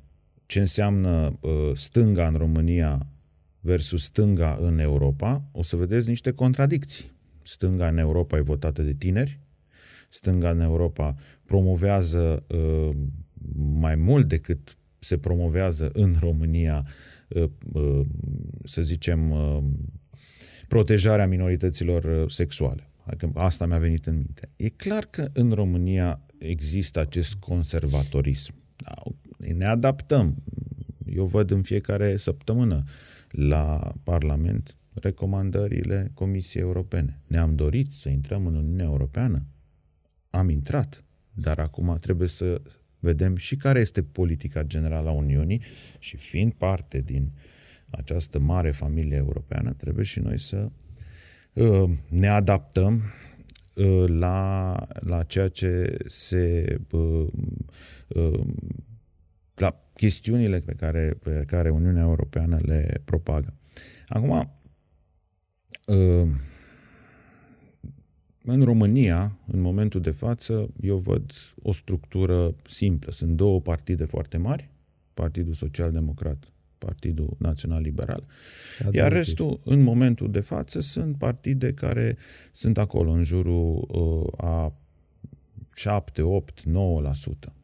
ce 0.53 0.61
înseamnă 0.61 1.38
uh, 1.41 1.51
stânga 1.75 2.27
în 2.27 2.35
România 2.35 3.07
versus 3.61 4.05
stânga 4.05 4.59
în 4.61 4.79
Europa, 4.79 5.45
o 5.53 5.62
să 5.62 5.77
vedeți 5.77 6.09
niște 6.09 6.33
contradicții. 6.33 7.11
Stânga 7.43 7.88
în 7.88 7.99
Europa 7.99 8.37
e 8.37 8.41
votată 8.41 8.83
de 8.83 8.93
tineri, 8.93 9.38
stânga 10.09 10.51
în 10.51 10.61
Europa 10.61 11.17
promovează 11.45 12.45
uh, 12.47 12.88
mai 13.81 13.95
mult 13.95 14.29
decât 14.29 14.77
se 14.99 15.19
promovează 15.19 15.91
în 15.93 16.17
România, 16.19 16.87
uh, 17.29 17.49
uh, 17.73 18.07
să 18.65 18.83
zicem, 18.83 19.31
uh, 19.31 19.62
protejarea 20.69 21.27
minorităților 21.27 22.05
uh, 22.05 22.31
sexuale. 22.31 22.91
Adică 23.05 23.31
asta 23.35 23.67
mi-a 23.67 23.79
venit 23.79 24.07
în 24.07 24.15
minte. 24.15 24.49
E 24.57 24.69
clar 24.69 25.05
că 25.05 25.31
în 25.33 25.53
România 25.53 26.21
există 26.38 27.01
acest 27.01 27.35
conservatorism. 27.35 28.55
Da, 29.42 29.55
ne 29.55 29.64
adaptăm. 29.64 30.42
Eu 31.07 31.24
văd 31.24 31.50
în 31.50 31.62
fiecare 31.62 32.16
săptămână 32.16 32.85
la 33.31 33.94
Parlament 34.02 34.76
recomandările 34.94 36.11
Comisiei 36.14 36.62
Europene. 36.62 37.20
Ne-am 37.26 37.55
dorit 37.55 37.92
să 37.92 38.09
intrăm 38.09 38.46
în 38.46 38.55
Uniunea 38.55 38.85
Europeană. 38.85 39.46
Am 40.31 40.48
intrat, 40.48 41.05
dar 41.33 41.59
acum 41.59 41.96
trebuie 42.00 42.28
să 42.28 42.62
vedem 42.98 43.37
și 43.37 43.57
care 43.57 43.81
este 43.81 44.02
politica 44.02 44.62
generală 44.62 45.09
a 45.09 45.12
Uniunii 45.12 45.62
și 45.98 46.16
fiind 46.16 46.52
parte 46.52 47.00
din 47.00 47.33
această 47.90 48.38
mare 48.38 48.70
familie 48.70 49.16
europeană, 49.16 49.72
trebuie 49.72 50.05
și 50.05 50.20
noi 50.20 50.38
să 50.38 50.70
uh, 51.52 51.90
ne 52.09 52.28
adaptăm 52.28 53.02
uh, 53.74 54.05
la, 54.07 54.76
la 55.00 55.22
ceea 55.22 55.48
ce 55.48 55.96
se 56.07 56.76
uh, 56.90 57.26
uh, 58.09 58.40
la 59.55 59.81
chestiunile 59.95 60.59
pe 60.59 60.73
care, 60.73 61.19
pe 61.23 61.45
care 61.47 61.71
Uniunea 61.71 62.03
Europeană 62.03 62.59
le 62.62 63.01
propagă. 63.05 63.55
Acum, 64.09 64.51
uh, 65.87 66.29
în 68.45 68.62
România, 68.62 69.38
în 69.47 69.61
momentul 69.61 70.01
de 70.01 70.11
față, 70.11 70.69
eu 70.81 70.97
văd 70.97 71.33
o 71.62 71.73
structură 71.73 72.55
simplă. 72.67 73.12
Sunt 73.12 73.37
două 73.37 73.61
partide 73.61 74.05
foarte 74.05 74.37
mari, 74.37 74.71
Partidul 75.15 75.55
Social 75.55 75.91
Democrat, 75.91 76.53
Partidul 76.79 77.37
Național 77.38 77.81
Liberal, 77.81 78.27
iar 78.93 79.12
restul, 79.12 79.61
în 79.65 79.83
momentul 79.83 80.31
de 80.31 80.41
față, 80.41 80.81
sunt 80.81 81.19
partide 81.19 81.73
care 81.73 82.17
sunt 82.53 82.79
acolo, 82.79 83.11
în 83.11 83.23
jurul 83.23 83.88
uh, 83.88 84.45
a 84.47 84.75
7, 85.75 86.23
8, 86.23 86.62
9%. 86.62 86.65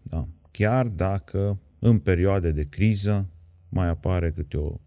Da? 0.03 0.29
Chiar 0.51 0.87
dacă 0.87 1.59
în 1.79 1.99
perioade 1.99 2.51
de 2.51 2.67
criză 2.69 3.31
mai 3.69 3.89
apare 3.89 4.31
câte 4.31 4.57
o 4.57 4.81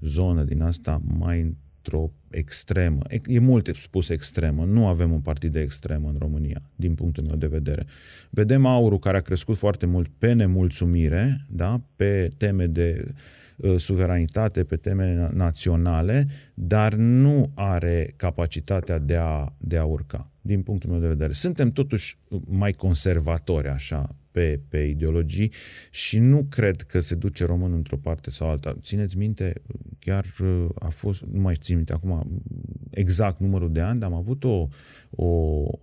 zonă 0.00 0.44
din 0.44 0.62
asta 0.62 1.02
mai 1.18 1.40
într-o 1.40 2.12
extremă. 2.30 3.02
E 3.26 3.38
mult 3.38 3.76
spus 3.76 4.08
extremă. 4.08 4.64
Nu 4.64 4.86
avem 4.86 5.12
un 5.12 5.20
partid 5.20 5.52
de 5.52 5.60
extremă 5.60 6.08
în 6.08 6.16
România, 6.18 6.62
din 6.76 6.94
punctul 6.94 7.24
meu 7.24 7.36
de 7.36 7.46
vedere. 7.46 7.86
Vedem 8.30 8.66
aurul 8.66 8.98
care 8.98 9.16
a 9.16 9.20
crescut 9.20 9.56
foarte 9.56 9.86
mult 9.86 10.08
pe 10.18 10.32
nemulțumire, 10.32 11.46
da? 11.48 11.80
pe 11.96 12.30
teme 12.36 12.66
de 12.66 13.14
uh, 13.56 13.76
suveranitate, 13.76 14.64
pe 14.64 14.76
teme 14.76 15.30
naționale, 15.32 16.26
dar 16.54 16.94
nu 16.94 17.50
are 17.54 18.14
capacitatea 18.16 18.98
de 18.98 19.16
a, 19.16 19.52
de 19.58 19.76
a 19.76 19.84
urca, 19.84 20.30
din 20.40 20.62
punctul 20.62 20.90
meu 20.90 21.00
de 21.00 21.06
vedere. 21.06 21.32
Suntem 21.32 21.70
totuși 21.70 22.18
mai 22.44 22.72
conservatori, 22.72 23.68
așa, 23.68 24.16
pe, 24.30 24.60
pe 24.68 24.78
ideologii 24.78 25.52
și 25.90 26.18
nu 26.18 26.46
cred 26.48 26.82
că 26.82 27.00
se 27.00 27.14
duce 27.14 27.44
românul 27.44 27.76
într-o 27.76 27.96
parte 27.96 28.30
sau 28.30 28.48
alta. 28.48 28.76
Țineți 28.82 29.16
minte, 29.16 29.62
chiar 29.98 30.26
uh, 30.42 30.66
a 30.78 30.88
fost, 30.88 31.22
nu 31.32 31.40
mai 31.40 31.56
țin 31.60 31.76
minte 31.76 31.92
acum 31.92 32.42
exact 32.90 33.40
numărul 33.40 33.72
de 33.72 33.80
ani, 33.80 33.98
dar 33.98 34.10
am 34.10 34.16
avut 34.16 34.44
o, 34.44 34.68
o, 35.10 35.26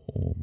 o 0.06 0.36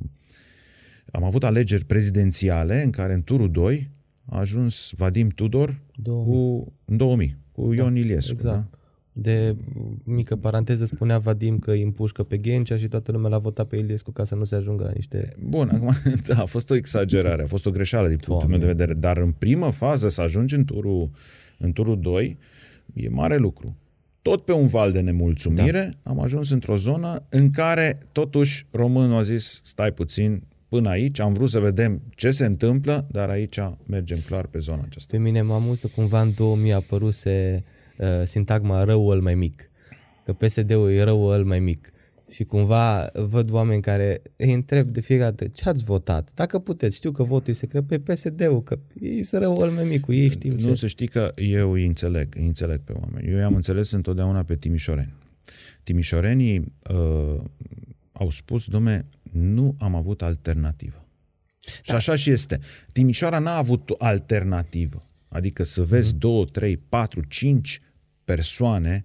am 1.13 1.25
avut 1.25 1.45
alegeri 1.45 1.85
prezidențiale 1.85 2.83
în 2.83 2.91
care 2.91 3.15
în 3.15 3.23
turul 3.23 3.51
2 3.51 3.91
a 4.25 4.39
ajuns 4.39 4.91
Vadim 4.97 5.29
Tudor 5.29 5.81
2000. 5.95 6.33
cu 6.33 6.73
în 6.85 6.97
2000 6.97 7.37
cu 7.53 7.75
da, 7.75 7.83
Ion 7.83 7.97
Iliescu. 7.97 8.33
Exact. 8.33 8.71
Da? 8.71 8.79
De 9.17 9.57
mică 10.05 10.37
paranteză 10.37 10.85
spunea 10.85 11.19
Vadim 11.19 11.59
că 11.59 11.71
îi 11.71 11.83
împușcă 11.83 12.23
pe 12.23 12.37
Ghencea 12.37 12.77
și 12.77 12.89
toată 12.89 13.13
lumea 13.13 13.31
l-a 13.31 13.39
votat 13.39 13.67
pe 13.67 13.77
Iliescu 13.77 14.11
ca 14.11 14.25
să 14.25 14.35
nu 14.35 14.45
se 14.45 14.57
ajungă 14.57 14.85
la 14.85 14.91
niște... 14.95 15.37
Bun, 15.39 15.69
acum, 15.69 15.91
da, 16.27 16.37
a 16.39 16.45
fost 16.45 16.71
o 16.71 16.75
exagerare, 16.75 17.43
a 17.43 17.47
fost 17.47 17.67
o 17.67 17.71
greșeală 17.71 18.09
din 18.09 18.17
punctul 18.17 18.49
meu 18.49 18.59
de 18.59 18.67
vedere, 18.67 18.95
dar 18.95 19.17
în 19.17 19.31
primă 19.31 19.71
fază 19.71 20.09
să 20.09 20.21
ajungi 20.21 20.55
în 20.55 20.65
turul, 20.65 21.11
în 21.59 21.73
turul 21.73 22.01
2 22.01 22.39
e 22.95 23.09
mare 23.09 23.37
lucru. 23.37 23.77
tot 24.23 24.45
pe 24.45 24.53
un 24.53 24.67
val 24.67 24.93
de 24.93 25.01
nemulțumire, 25.01 25.99
da. 26.03 26.11
am 26.11 26.21
ajuns 26.21 26.51
într-o 26.51 26.77
zonă 26.77 27.23
în 27.29 27.51
care 27.51 27.99
totuși 28.13 28.67
românul 28.71 29.19
a 29.19 29.23
zis, 29.23 29.61
stai 29.65 29.93
puțin, 29.93 30.43
până 30.69 30.89
aici, 30.89 31.21
am 31.21 31.33
vrut 31.33 31.51
să 31.51 31.59
vedem 31.59 32.03
ce 32.15 32.31
se 32.31 32.45
întâmplă, 32.45 33.07
dar 33.11 33.29
aici 33.29 33.59
mergem 33.87 34.19
clar 34.27 34.47
pe 34.47 34.59
zona 34.59 34.83
aceasta. 34.85 35.17
Pe 35.17 35.23
mine 35.23 35.43
mă 35.43 35.55
amuză 35.55 35.91
cumva 35.95 36.21
în 36.21 36.31
2000 36.37 36.73
a 36.73 36.77
apăruse 36.77 37.65
uh, 37.99 38.07
sintagma 38.25 38.85
răul 38.85 39.21
mai 39.21 39.35
mic, 39.35 39.71
că 40.25 40.33
PSD-ul 40.33 40.91
e 40.91 41.03
răul 41.03 41.45
mai 41.45 41.61
mic. 41.61 41.89
Și 42.31 42.45
cumva 42.45 43.11
văd 43.13 43.51
oameni 43.51 43.83
care 43.83 44.23
îi 44.37 44.53
întreb 44.53 44.87
de 44.87 45.01
fiecare 45.01 45.31
dată 45.31 45.51
ce 45.55 45.69
ați 45.69 45.85
votat. 45.85 46.33
Dacă 46.35 46.59
puteți, 46.59 46.97
știu 46.97 47.11
că 47.11 47.23
votul 47.23 47.53
e 47.53 47.57
secret 47.57 47.87
pe 47.87 47.99
PSD-ul, 47.99 48.63
că 48.63 48.79
ei 49.01 49.23
să 49.23 49.39
rău 49.39 49.73
mai 49.75 49.85
micu, 49.85 50.13
ei 50.13 50.29
știu 50.29 50.53
Nu 50.53 50.59
ce. 50.59 50.75
să 50.75 50.87
știi 50.87 51.09
că 51.09 51.33
eu 51.37 51.73
îi 51.73 51.87
înțeleg, 51.87 52.35
îi 52.37 52.47
înțeleg 52.47 52.81
pe 52.81 52.93
oameni. 52.93 53.29
Eu 53.31 53.37
i-am 53.37 53.55
înțeles 53.55 53.91
întotdeauna 53.91 54.43
pe 54.43 54.57
timișoreni. 54.57 55.15
Timișorenii 55.83 56.73
uh, 56.91 57.41
au 58.13 58.31
spus, 58.31 58.67
domne, 58.67 59.07
nu 59.33 59.77
am 59.79 59.95
avut 59.95 60.23
alternativă. 60.23 61.07
Da. 61.65 61.71
Și 61.83 61.91
așa 61.91 62.15
și 62.15 62.31
este. 62.31 62.61
Timișoara 62.93 63.39
n-a 63.39 63.57
avut 63.57 63.95
alternativă. 63.99 65.03
Adică 65.29 65.63
să 65.63 65.83
vezi 65.83 66.15
mm-hmm. 66.15 66.19
două, 66.19 66.45
trei, 66.45 66.77
patru, 66.77 67.21
cinci 67.29 67.81
persoane 68.25 69.05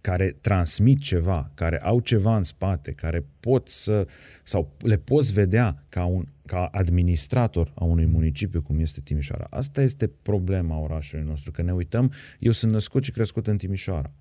care 0.00 0.36
transmit 0.40 1.00
ceva, 1.00 1.50
care 1.54 1.80
au 1.80 2.00
ceva 2.00 2.36
în 2.36 2.42
spate, 2.42 2.92
care 2.92 3.26
pot 3.40 3.68
să, 3.68 4.06
sau 4.42 4.74
le 4.78 4.96
poți 4.96 5.32
vedea 5.32 5.84
ca, 5.88 6.04
un, 6.04 6.24
ca 6.46 6.64
administrator 6.72 7.72
a 7.74 7.84
unui 7.84 8.06
municipiu 8.06 8.62
cum 8.62 8.78
este 8.78 9.00
Timișoara. 9.00 9.46
Asta 9.50 9.82
este 9.82 10.06
problema 10.06 10.78
orașului 10.78 11.24
nostru, 11.24 11.50
că 11.50 11.62
ne 11.62 11.72
uităm, 11.72 12.12
eu 12.38 12.52
sunt 12.52 12.72
născut 12.72 13.04
și 13.04 13.10
crescut 13.10 13.46
în 13.46 13.56
Timișoara. 13.56 14.12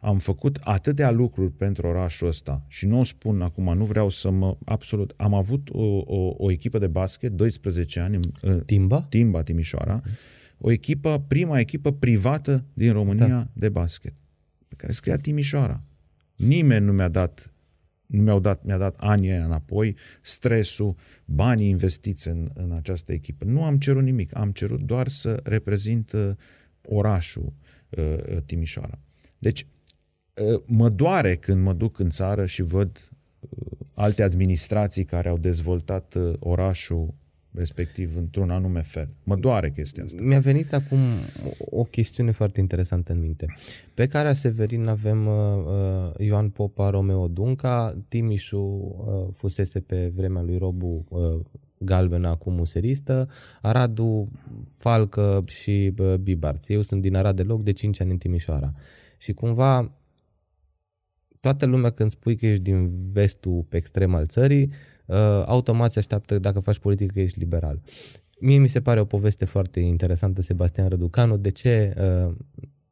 Am 0.00 0.18
făcut 0.18 0.58
atâtea 0.60 1.10
lucruri 1.10 1.52
pentru 1.52 1.86
orașul 1.86 2.28
ăsta 2.28 2.64
și 2.68 2.86
nu 2.86 2.98
o 2.98 3.04
spun 3.04 3.42
acum, 3.42 3.76
nu 3.76 3.84
vreau 3.84 4.08
să 4.08 4.30
mă... 4.30 4.56
Absolut. 4.64 5.14
Am 5.16 5.34
avut 5.34 5.68
o, 5.72 5.84
o, 6.06 6.34
o 6.36 6.50
echipă 6.50 6.78
de 6.78 6.86
basket, 6.86 7.32
12 7.32 8.00
ani. 8.00 8.18
Timba? 8.66 9.02
Timba, 9.02 9.42
Timișoara. 9.42 10.02
O 10.62 10.70
echipă, 10.70 11.24
prima 11.28 11.58
echipă 11.58 11.92
privată 11.92 12.64
din 12.72 12.92
România 12.92 13.28
da. 13.28 13.48
de 13.52 13.68
basket 13.68 14.14
pe 14.68 14.74
care 14.76 14.92
scria 14.92 15.16
Timișoara. 15.16 15.82
Nimeni 16.36 16.84
nu 16.84 16.92
mi-a 16.92 17.08
dat 17.08 17.52
nu 18.10 18.22
mi-au 18.22 18.40
dat, 18.40 18.64
mi-a 18.64 18.78
dat 18.78 18.94
anii 18.98 19.30
înapoi, 19.30 19.96
stresul, 20.22 20.94
banii 21.24 21.68
investiți 21.68 22.28
în, 22.28 22.50
în 22.54 22.72
această 22.72 23.12
echipă. 23.12 23.44
Nu 23.44 23.64
am 23.64 23.78
cerut 23.78 24.02
nimic, 24.02 24.36
am 24.36 24.50
cerut 24.50 24.80
doar 24.80 25.08
să 25.08 25.40
reprezint 25.44 26.12
uh, 26.12 26.30
orașul 26.82 27.52
uh, 27.90 28.36
Timișoara. 28.46 28.98
Deci, 29.38 29.66
uh, 30.34 30.60
mă 30.66 30.88
doare 30.88 31.36
când 31.36 31.62
mă 31.62 31.72
duc 31.72 31.98
în 31.98 32.10
țară 32.10 32.46
și 32.46 32.62
văd 32.62 33.10
uh, 33.40 33.78
alte 33.94 34.22
administrații 34.22 35.04
care 35.04 35.28
au 35.28 35.38
dezvoltat 35.38 36.14
uh, 36.14 36.32
orașul 36.38 37.14
respectiv 37.52 38.16
într-un 38.16 38.50
anume 38.50 38.82
fel. 38.82 39.08
Mă 39.24 39.36
doare 39.36 39.70
chestia 39.70 40.04
asta. 40.04 40.22
Mi-a 40.22 40.40
venit 40.40 40.72
acum 40.72 40.98
o 41.58 41.84
chestiune 41.84 42.30
foarte 42.30 42.60
interesantă 42.60 43.12
în 43.12 43.20
minte. 43.20 43.46
Pe 43.94 44.06
care 44.06 44.32
Severin 44.32 44.86
avem 44.86 45.26
uh, 45.26 45.34
uh, 45.66 46.26
Ioan 46.26 46.48
Popa, 46.48 46.90
Romeo 46.90 47.28
Dunca, 47.28 47.96
Timișu 48.08 48.58
uh, 48.58 49.34
fusese 49.34 49.80
pe 49.80 50.12
vremea 50.14 50.42
lui 50.42 50.58
Robu 50.58 51.04
uh, 51.08 51.40
galbenă, 51.78 52.28
acum 52.28 52.52
museristă, 52.52 53.28
Aradu, 53.62 54.30
Falcă 54.66 55.42
și 55.46 55.92
uh, 55.98 56.14
Bibarți. 56.14 56.72
Eu 56.72 56.80
sunt 56.80 57.02
din 57.02 57.14
Arad 57.14 57.36
de 57.36 57.42
loc 57.42 57.62
de 57.62 57.72
5 57.72 58.00
ani 58.00 58.10
în 58.10 58.18
Timișoara. 58.18 58.72
Și 59.18 59.32
cumva 59.32 59.92
toată 61.40 61.66
lumea 61.66 61.90
când 61.90 62.10
spui 62.10 62.36
că 62.36 62.46
ești 62.46 62.62
din 62.62 62.90
vestul 63.12 63.64
pe 63.68 63.76
extrem 63.76 64.14
al 64.14 64.26
țării, 64.26 64.62
uh, 64.62 64.89
automat 65.46 65.92
se 65.92 65.98
așteaptă 65.98 66.38
dacă 66.38 66.60
faci 66.60 66.78
politică 66.78 67.12
că 67.12 67.20
ești 67.20 67.38
liberal. 67.38 67.80
Mie 68.40 68.58
mi 68.58 68.68
se 68.68 68.80
pare 68.80 69.00
o 69.00 69.04
poveste 69.04 69.44
foarte 69.44 69.80
interesantă, 69.80 70.42
Sebastian 70.42 70.88
Răducanu. 70.88 71.36
De 71.36 71.50
ce, 71.50 71.94
uh, 72.26 72.34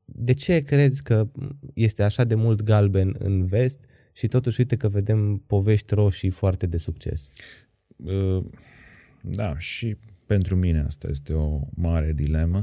de 0.05 0.33
ce 0.33 0.61
crezi 0.61 1.03
că 1.03 1.29
este 1.75 2.03
așa 2.03 2.25
de 2.25 2.35
mult 2.35 2.63
galben 2.63 3.17
în 3.19 3.45
vest 3.45 3.85
și 4.13 4.27
totuși 4.27 4.61
uite 4.61 4.77
că 4.77 4.89
vedem 4.89 5.43
povești 5.47 5.95
roșii 5.95 6.31
foarte 6.31 6.67
de 6.67 6.77
succes? 6.77 7.29
Uh, 7.97 8.45
da, 9.21 9.59
și 9.59 9.97
pentru 10.27 10.57
mine 10.57 10.81
asta 10.87 11.09
este 11.11 11.33
o 11.33 11.61
mare 11.75 12.13
dilemă. 12.13 12.61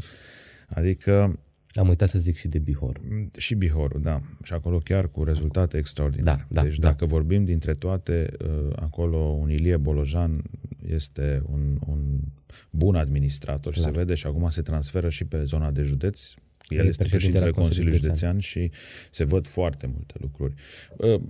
Adică 0.67 1.39
am 1.75 1.87
uitat 1.87 2.09
să 2.09 2.19
zic 2.19 2.37
și 2.37 2.47
de 2.47 2.59
Bihor. 2.59 3.01
Și 3.37 3.55
Bihorul, 3.55 4.01
da. 4.01 4.21
Și 4.43 4.53
acolo 4.53 4.77
chiar 4.77 5.07
cu 5.07 5.23
rezultate 5.23 5.77
extraordinare. 5.77 6.45
Da, 6.49 6.61
da, 6.61 6.67
deci 6.67 6.79
da. 6.79 6.87
dacă 6.87 7.05
vorbim 7.05 7.45
dintre 7.45 7.73
toate, 7.73 8.31
uh, 8.41 8.73
acolo 8.75 9.17
un 9.17 9.49
Ilie 9.49 9.77
Bolojan 9.77 10.43
este 10.87 11.43
un, 11.51 11.79
un 11.87 12.19
bun 12.69 12.95
administrator 12.95 13.73
și 13.73 13.79
Clar. 13.79 13.91
se 13.91 13.97
vede 13.97 14.13
și 14.13 14.27
acum 14.27 14.49
se 14.49 14.61
transferă 14.61 15.09
și 15.09 15.25
pe 15.25 15.43
zona 15.43 15.71
de 15.71 15.81
județ. 15.81 16.33
El 16.67 16.85
E 16.85 16.87
este 16.87 17.03
președintele 17.03 17.07
președintele 17.09 17.51
Consiliului 17.51 17.99
Consiliului 17.99 17.99
Județean 17.99 18.39
și 18.39 18.71
se 19.11 19.23
văd 19.23 19.47
foarte 19.47 19.87
multe 19.87 20.13
lucruri. 20.19 20.53
Uh, 20.97 21.21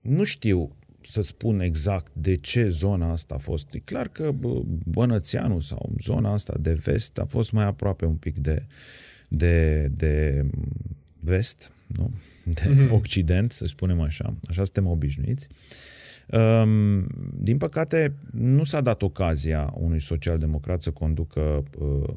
Nu 0.00 0.24
știu 0.24 0.76
să 1.02 1.22
spun 1.22 1.60
exact 1.60 2.12
de 2.14 2.34
ce 2.34 2.68
zona 2.68 3.10
asta 3.12 3.34
a 3.34 3.38
fost. 3.38 3.74
E 3.74 3.78
clar 3.78 4.08
că 4.08 4.30
bă, 4.30 4.62
Bănățeanu 4.84 5.60
sau 5.60 5.92
zona 6.02 6.32
asta 6.32 6.54
de 6.60 6.72
vest 6.72 7.18
a 7.18 7.24
fost 7.24 7.52
mai 7.52 7.64
aproape 7.64 8.04
un 8.04 8.14
pic 8.16 8.38
de, 8.38 8.66
de, 9.28 9.86
de 9.96 10.44
vest, 11.20 11.72
nu? 11.86 12.10
de 12.54 12.68
Mhm. 12.68 12.92
occident, 12.92 13.52
să 13.52 13.66
spunem 13.66 14.00
așa. 14.00 14.34
Așa 14.48 14.64
suntem 14.64 14.86
obișnuiți. 14.86 15.48
Um, 16.32 17.06
din 17.34 17.56
păcate, 17.58 18.14
nu 18.32 18.64
s-a 18.64 18.80
dat 18.80 19.02
ocazia 19.02 19.72
unui 19.76 20.00
social-democrat 20.00 20.82
să 20.82 20.90
conducă 20.90 21.62
uh, 21.78 22.14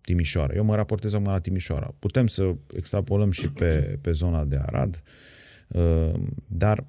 Timișoara. 0.00 0.54
Eu 0.54 0.64
mă 0.64 0.74
raportez 0.74 1.12
acum 1.14 1.26
la 1.26 1.38
Timișoara. 1.40 1.94
Putem 1.98 2.26
să 2.26 2.54
extrapolăm 2.76 3.30
și 3.30 3.48
pe, 3.48 3.98
pe 4.00 4.10
zona 4.10 4.44
de 4.44 4.56
Arad, 4.56 5.02
uh, 5.68 6.12
dar 6.46 6.84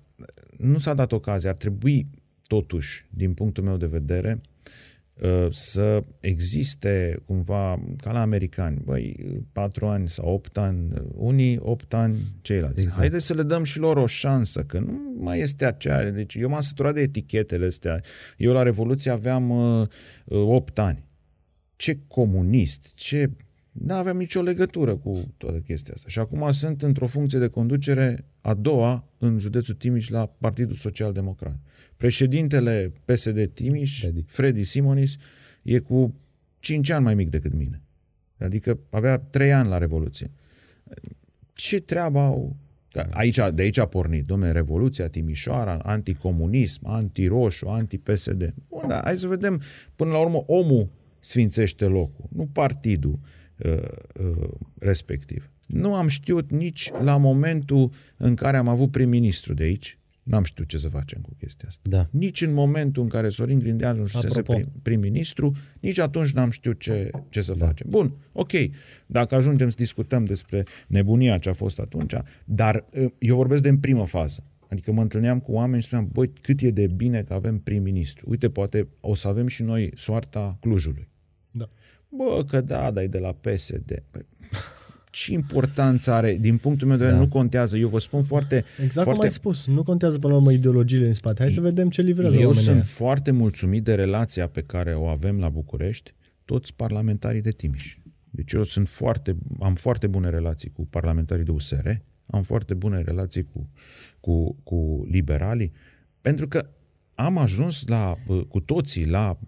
nu 0.59 0.77
s-a 0.77 0.93
dat 0.93 1.11
ocazia. 1.11 1.49
Ar 1.49 1.55
trebui, 1.55 2.07
totuși, 2.47 3.05
din 3.09 3.33
punctul 3.33 3.63
meu 3.63 3.77
de 3.77 3.85
vedere, 3.85 4.41
uh, 5.21 5.47
să 5.51 6.03
existe 6.19 7.21
cumva, 7.25 7.83
ca 7.97 8.11
la 8.11 8.21
americani, 8.21 8.81
băi, 8.83 9.15
patru 9.51 9.87
ani 9.87 10.09
sau 10.09 10.33
opt 10.33 10.57
ani, 10.57 10.93
unii 11.15 11.57
opt 11.61 11.93
ani, 11.93 12.17
ceilalți. 12.41 12.79
Exact. 12.79 12.79
Exact. 12.79 12.99
Haideți 12.99 13.25
să 13.25 13.33
le 13.33 13.43
dăm 13.43 13.63
și 13.63 13.79
lor 13.79 13.97
o 13.97 14.07
șansă, 14.07 14.63
că 14.63 14.79
nu 14.79 15.15
mai 15.17 15.39
este 15.39 15.65
aceea. 15.65 16.11
Deci 16.11 16.35
eu 16.35 16.49
m-am 16.49 16.61
săturat 16.61 16.93
de 16.93 17.01
etichetele 17.01 17.65
astea. 17.65 18.01
Eu 18.37 18.51
la 18.51 18.63
Revoluție 18.63 19.11
aveam 19.11 19.49
uh, 19.49 19.87
uh, 20.25 20.37
opt 20.47 20.79
ani. 20.79 21.03
Ce 21.75 21.99
comunist, 22.07 22.91
ce... 22.95 23.31
Nu 23.83 23.93
aveam 23.93 24.17
nicio 24.17 24.41
legătură 24.41 24.95
cu 24.95 25.33
toată 25.37 25.57
chestia 25.57 25.93
asta. 25.95 26.09
Și 26.09 26.19
acum 26.19 26.51
sunt 26.51 26.81
într-o 26.81 27.07
funcție 27.07 27.39
de 27.39 27.47
conducere 27.47 28.25
a 28.41 28.53
doua 28.53 29.07
în 29.17 29.39
județul 29.39 29.73
Timiș 29.73 30.09
la 30.09 30.25
Partidul 30.25 30.75
Social 30.75 31.13
Democrat. 31.13 31.59
Președintele 31.97 32.93
PSD 33.05 33.49
Timiș, 33.53 33.99
Freddy. 33.99 34.23
Freddy 34.27 34.63
Simonis, 34.63 35.15
e 35.63 35.79
cu 35.79 36.15
5 36.59 36.89
ani 36.89 37.03
mai 37.03 37.15
mic 37.15 37.29
decât 37.29 37.53
mine. 37.53 37.81
Adică 38.37 38.79
avea 38.89 39.17
3 39.17 39.53
ani 39.53 39.67
la 39.67 39.77
Revoluție. 39.77 40.31
Ce 41.53 41.79
treabă 41.79 42.19
au? 42.19 42.55
Că 42.91 43.07
Aici, 43.11 43.39
de 43.55 43.61
aici 43.61 43.77
a 43.77 43.85
pornit, 43.85 44.25
domnule, 44.25 44.51
Revoluția, 44.51 45.07
Timișoara, 45.07 45.77
anticomunism, 45.77 46.87
antiroșu, 46.87 47.67
anti-PSD. 47.67 48.53
Bun, 48.69 48.87
dar 48.87 49.01
hai 49.03 49.17
să 49.17 49.27
vedem, 49.27 49.61
până 49.95 50.11
la 50.11 50.19
urmă, 50.19 50.43
omul 50.45 50.89
sfințește 51.19 51.85
locul, 51.85 52.25
nu 52.29 52.45
partidul 52.45 53.11
uh, 53.11 53.19
uh, 53.21 53.38
respectiv. 54.79 55.51
Nu 55.67 55.93
am 55.93 56.07
știut 56.07 56.51
nici 56.51 56.91
la 57.01 57.17
momentul 57.17 57.91
în 58.17 58.35
care 58.35 58.57
am 58.57 58.67
avut 58.67 58.91
prim-ministru 58.91 59.53
de 59.53 59.63
aici, 59.63 59.99
n-am 60.23 60.43
știut 60.43 60.67
ce 60.67 60.77
să 60.77 60.89
facem 60.89 61.21
cu 61.21 61.35
chestia 61.39 61.67
asta. 61.67 61.81
Da. 61.83 62.07
Nici 62.11 62.41
în 62.41 62.53
momentul 62.53 63.03
în 63.03 63.09
care 63.09 63.29
Sorin 63.29 63.59
Grindeanu 63.59 64.01
își 64.01 64.13
fusese 64.13 64.39
Apropo. 64.39 64.53
prim, 64.59 64.71
prim-ministru, 64.81 65.55
nici 65.79 65.97
atunci 65.97 66.31
n-am 66.31 66.49
știut 66.49 66.79
ce, 66.79 67.09
ce 67.29 67.41
să 67.41 67.53
da. 67.57 67.65
facem. 67.65 67.87
Bun, 67.89 68.13
ok, 68.31 68.51
dacă 69.05 69.35
ajungem 69.35 69.69
să 69.69 69.75
discutăm 69.79 70.23
despre 70.23 70.63
nebunia 70.87 71.37
ce 71.37 71.49
a 71.49 71.53
fost 71.53 71.79
atunci, 71.79 72.13
dar 72.45 72.85
uh, 72.91 73.05
eu 73.19 73.35
vorbesc 73.35 73.63
de 73.63 73.69
în 73.69 73.77
primă 73.77 74.05
fază. 74.05 74.43
Adică 74.69 74.91
mă 74.91 75.01
întâlneam 75.01 75.39
cu 75.39 75.51
oameni 75.51 75.81
și 75.81 75.87
spuneam, 75.87 76.09
băi, 76.11 76.31
cât 76.41 76.61
e 76.61 76.71
de 76.71 76.87
bine 76.87 77.21
că 77.21 77.33
avem 77.33 77.57
prim-ministru. 77.57 78.29
Uite, 78.29 78.49
poate 78.49 78.87
o 78.99 79.15
să 79.15 79.27
avem 79.27 79.47
și 79.47 79.63
noi 79.63 79.91
soarta 79.95 80.57
Clujului. 80.61 81.09
Da. 82.09 82.23
Bă, 82.23 82.43
că 82.47 82.61
da, 82.61 82.91
dar 82.91 83.03
e 83.03 83.07
de 83.07 83.19
la 83.19 83.31
PSD. 83.31 84.03
Păi, 84.11 84.25
ce 85.11 85.33
importanță 85.33 86.11
are? 86.11 86.35
Din 86.35 86.57
punctul 86.57 86.87
meu 86.87 86.97
de 86.97 87.03
vedere, 87.03 87.19
Da. 87.21 87.25
nu 87.25 87.31
contează. 87.33 87.77
Eu 87.77 87.87
vă 87.87 87.99
spun 87.99 88.23
foarte... 88.23 88.55
Exact 88.83 88.93
foarte... 88.93 89.11
cum 89.11 89.21
ai 89.21 89.31
spus, 89.31 89.67
nu 89.67 89.83
contează 89.83 90.19
până 90.19 90.33
la 90.33 90.39
urmă 90.39 90.51
ideologiile 90.51 91.07
în 91.07 91.13
spate. 91.13 91.41
Hai 91.41 91.51
să 91.51 91.61
vedem 91.61 91.89
ce 91.89 92.01
livrează 92.01 92.35
Eu 92.35 92.41
oamenii 92.41 92.63
sunt 92.63 92.75
ăia. 92.75 92.85
foarte 92.85 93.31
mulțumit 93.31 93.83
de 93.83 93.95
relația 93.95 94.47
pe 94.47 94.61
care 94.61 94.93
o 94.95 95.05
avem 95.07 95.39
la 95.39 95.49
București, 95.49 96.13
toți 96.45 96.75
parlamentarii 96.75 97.41
de 97.41 97.49
Timiș. 97.49 97.97
Deci 98.29 98.51
eu 98.51 98.63
sunt 98.63 98.87
foarte, 98.87 99.35
am 99.59 99.75
foarte 99.75 100.07
bune 100.07 100.29
relații 100.29 100.71
cu 100.71 100.85
parlamentarii 100.85 101.43
de 101.43 101.51
USR, 101.51 101.89
am 102.25 102.43
foarte 102.43 102.73
bune 102.73 103.01
relații 103.01 103.43
cu, 103.43 103.69
cu, 104.19 104.55
cu 104.63 105.05
liberalii, 105.09 105.71
pentru 106.21 106.47
că 106.47 106.69
am 107.15 107.37
ajuns 107.37 107.87
la, 107.87 108.17
cu 108.47 108.59
toții 108.59 109.05
la, 109.05 109.39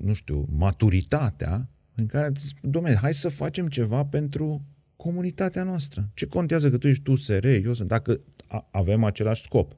nu 0.00 0.12
știu, 0.12 0.46
maturitatea 0.50 1.68
în 2.00 2.06
care, 2.06 2.32
domnule, 2.62 2.94
hai 2.94 3.14
să 3.14 3.28
facem 3.28 3.68
ceva 3.68 4.04
pentru 4.04 4.64
comunitatea 4.96 5.62
noastră. 5.62 6.08
Ce 6.14 6.26
contează 6.26 6.70
că 6.70 6.78
tu 6.78 6.88
ești 6.88 7.02
tu 7.02 7.16
SR, 7.16 7.44
eu 7.44 7.72
sunt, 7.72 7.88
dacă 7.88 8.20
avem 8.70 9.04
același 9.04 9.42
scop. 9.42 9.74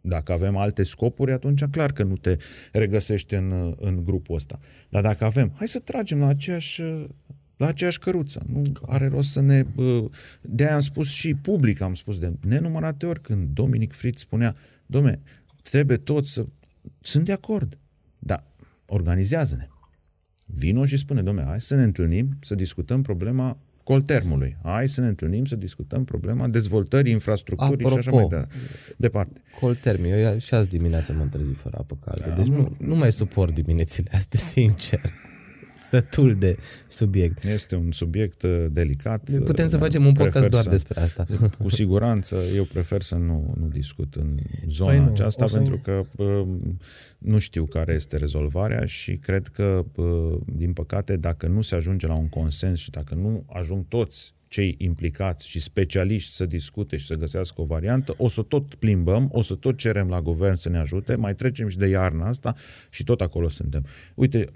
Dacă 0.00 0.32
avem 0.32 0.56
alte 0.56 0.82
scopuri, 0.82 1.32
atunci 1.32 1.64
clar 1.64 1.92
că 1.92 2.02
nu 2.02 2.16
te 2.16 2.36
regăsești 2.72 3.34
în, 3.34 3.74
în 3.80 4.04
grupul 4.04 4.34
ăsta. 4.34 4.58
Dar 4.88 5.02
dacă 5.02 5.24
avem, 5.24 5.52
hai 5.56 5.68
să 5.68 5.78
tragem 5.78 6.18
la 6.18 6.26
aceeași, 6.26 6.82
la 7.56 7.66
aceeași 7.66 7.98
căruță. 7.98 8.42
Nu 8.46 8.62
are 8.86 9.08
rost 9.08 9.30
să 9.30 9.40
ne... 9.40 9.64
De 10.40 10.64
aia 10.64 10.74
am 10.74 10.80
spus 10.80 11.08
și 11.08 11.34
public, 11.34 11.80
am 11.80 11.94
spus 11.94 12.18
de 12.18 12.32
nenumărate 12.40 13.06
ori 13.06 13.20
când 13.20 13.48
Dominic 13.48 13.92
Fritz 13.92 14.20
spunea, 14.20 14.56
domne, 14.86 15.20
trebuie 15.62 15.96
toți 15.96 16.32
să... 16.32 16.46
Sunt 17.00 17.24
de 17.24 17.32
acord, 17.32 17.78
dar 18.18 18.44
organizează-ne. 18.86 19.68
Vino 20.54 20.84
și 20.84 20.96
spune, 20.96 21.22
domne, 21.22 21.44
hai 21.46 21.60
să 21.60 21.74
ne 21.74 21.82
întâlnim, 21.82 22.36
să 22.40 22.54
discutăm 22.54 23.02
problema 23.02 23.58
coltermului. 23.82 24.56
Hai 24.62 24.88
să 24.88 25.00
ne 25.00 25.06
întâlnim 25.06 25.44
să 25.44 25.56
discutăm 25.56 26.04
problema 26.04 26.48
dezvoltării 26.48 27.12
infrastructurii 27.12 27.84
Apropo, 27.84 28.00
și 28.00 28.08
așa 28.08 28.16
mai 28.16 28.26
de, 28.28 28.46
departe. 28.96 29.40
Coltermi, 29.60 30.10
eu 30.10 30.38
și 30.38 30.54
azi 30.54 30.68
dimineața 30.68 31.12
m-am 31.12 31.28
trezit 31.28 31.56
fără 31.56 31.76
apă 31.80 31.98
caldă, 32.04 32.28
da, 32.28 32.42
deci 32.42 32.52
nu, 32.52 32.72
nu 32.78 32.96
mai 32.96 33.12
suport 33.12 33.54
diminețile 33.54 34.10
astea, 34.12 34.38
sincer 34.38 35.12
sătul 35.80 36.34
de 36.34 36.56
subiect. 36.88 37.44
Este 37.44 37.76
un 37.76 37.92
subiect 37.92 38.42
uh, 38.42 38.66
delicat. 38.70 39.30
Putem 39.44 39.68
să 39.68 39.78
facem 39.78 40.06
un 40.06 40.12
podcast 40.12 40.48
doar 40.48 40.62
să, 40.62 40.68
despre 40.68 41.00
asta. 41.00 41.26
Cu 41.58 41.68
siguranță, 41.68 42.36
eu 42.54 42.64
prefer 42.64 43.02
să 43.02 43.14
nu, 43.14 43.54
nu 43.60 43.66
discut 43.66 44.14
în 44.14 44.34
zona 44.68 44.90
păi 44.90 44.98
nu, 44.98 45.06
aceasta, 45.06 45.44
pentru 45.44 45.80
că 45.82 46.00
uh, 46.16 46.46
nu 47.18 47.38
știu 47.38 47.64
care 47.64 47.92
este 47.92 48.16
rezolvarea 48.16 48.84
și 48.84 49.16
cred 49.16 49.46
că, 49.46 49.84
uh, 49.94 50.40
din 50.44 50.72
păcate, 50.72 51.16
dacă 51.16 51.46
nu 51.46 51.62
se 51.62 51.74
ajunge 51.74 52.06
la 52.06 52.18
un 52.18 52.28
consens 52.28 52.78
și 52.78 52.90
dacă 52.90 53.14
nu 53.14 53.44
ajung 53.48 53.84
toți 53.88 54.34
cei 54.48 54.74
implicați 54.78 55.48
și 55.48 55.60
specialiști 55.60 56.34
să 56.34 56.46
discute 56.46 56.96
și 56.96 57.06
să 57.06 57.14
găsească 57.14 57.60
o 57.60 57.64
variantă, 57.64 58.14
o 58.16 58.28
să 58.28 58.42
tot 58.42 58.74
plimbăm, 58.74 59.28
o 59.32 59.42
să 59.42 59.54
tot 59.54 59.76
cerem 59.76 60.08
la 60.08 60.20
guvern 60.20 60.56
să 60.56 60.68
ne 60.68 60.78
ajute, 60.78 61.14
mai 61.14 61.34
trecem 61.34 61.68
și 61.68 61.78
de 61.78 61.86
iarna 61.86 62.28
asta 62.28 62.54
și 62.90 63.04
tot 63.04 63.20
acolo 63.20 63.48
suntem. 63.48 63.84
Uite, 64.14 64.50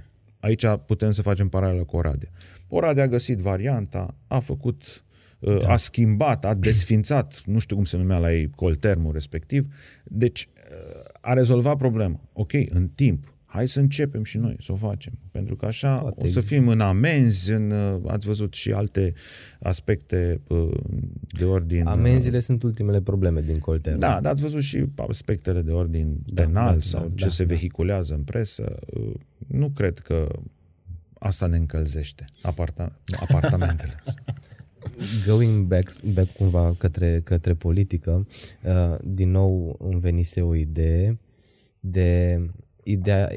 Aici 0.44 0.64
putem 0.86 1.10
să 1.10 1.22
facem 1.22 1.48
paralelă 1.48 1.84
cu 1.84 1.96
Oradea. 1.96 2.28
Oradea 2.68 3.02
a 3.02 3.08
găsit 3.08 3.38
varianta, 3.38 4.14
a 4.26 4.38
făcut, 4.38 5.04
uh, 5.38 5.60
da. 5.60 5.72
a 5.72 5.76
schimbat, 5.76 6.44
a 6.44 6.54
desfințat, 6.54 7.42
nu 7.44 7.58
știu 7.58 7.76
cum 7.76 7.84
se 7.84 7.96
numea 7.96 8.18
la 8.18 8.32
ei, 8.32 8.50
coltermul 8.50 9.12
respectiv, 9.12 9.74
deci 10.04 10.48
uh, 10.70 11.02
a 11.20 11.32
rezolvat 11.32 11.76
problema. 11.76 12.20
Ok, 12.32 12.52
în 12.68 12.88
timp, 12.94 13.33
hai 13.54 13.68
să 13.68 13.80
începem 13.80 14.24
și 14.24 14.38
noi 14.38 14.56
să 14.60 14.72
o 14.72 14.76
facem. 14.76 15.12
Pentru 15.30 15.56
că 15.56 15.66
așa 15.66 15.98
Poate 15.98 16.26
o 16.26 16.28
să 16.28 16.40
fim 16.40 16.68
în 16.68 16.80
amenzi, 16.80 17.52
în, 17.52 17.70
uh, 17.70 18.00
ați 18.06 18.26
văzut 18.26 18.54
și 18.54 18.72
alte 18.72 19.12
aspecte 19.60 20.40
de 21.38 21.44
ordin... 21.44 21.86
Amenziile 21.86 22.40
sunt 22.40 22.62
ultimele 22.62 23.00
probleme 23.00 23.40
din 23.40 23.58
Colter. 23.58 23.96
Da, 23.96 24.20
dar 24.20 24.32
ați 24.32 24.42
văzut 24.42 24.62
și 24.62 24.84
aspectele 25.08 25.62
de 25.62 25.72
ordin 25.72 26.16
da, 26.24 26.42
penal 26.42 26.66
da, 26.66 26.72
da, 26.72 26.80
sau 26.80 27.00
da, 27.00 27.14
ce 27.14 27.24
da, 27.24 27.30
se 27.30 27.44
da. 27.44 27.54
vehiculează 27.54 28.14
în 28.14 28.22
presă 28.22 28.78
nu 29.46 29.70
cred 29.70 29.98
că 29.98 30.28
asta 31.18 31.46
ne 31.46 31.56
încălzește, 31.56 32.24
aparta, 32.42 33.00
apartamentele. 33.20 33.94
Going 35.26 35.66
back, 35.66 36.02
back 36.02 36.32
cumva 36.32 36.74
către, 36.78 37.20
către 37.20 37.54
politică, 37.54 38.26
uh, 38.62 38.96
din 39.04 39.30
nou 39.30 39.76
îmi 39.80 40.00
venise 40.00 40.40
o 40.40 40.54
idee 40.54 41.18
de 41.80 42.40
ideea, 42.84 43.30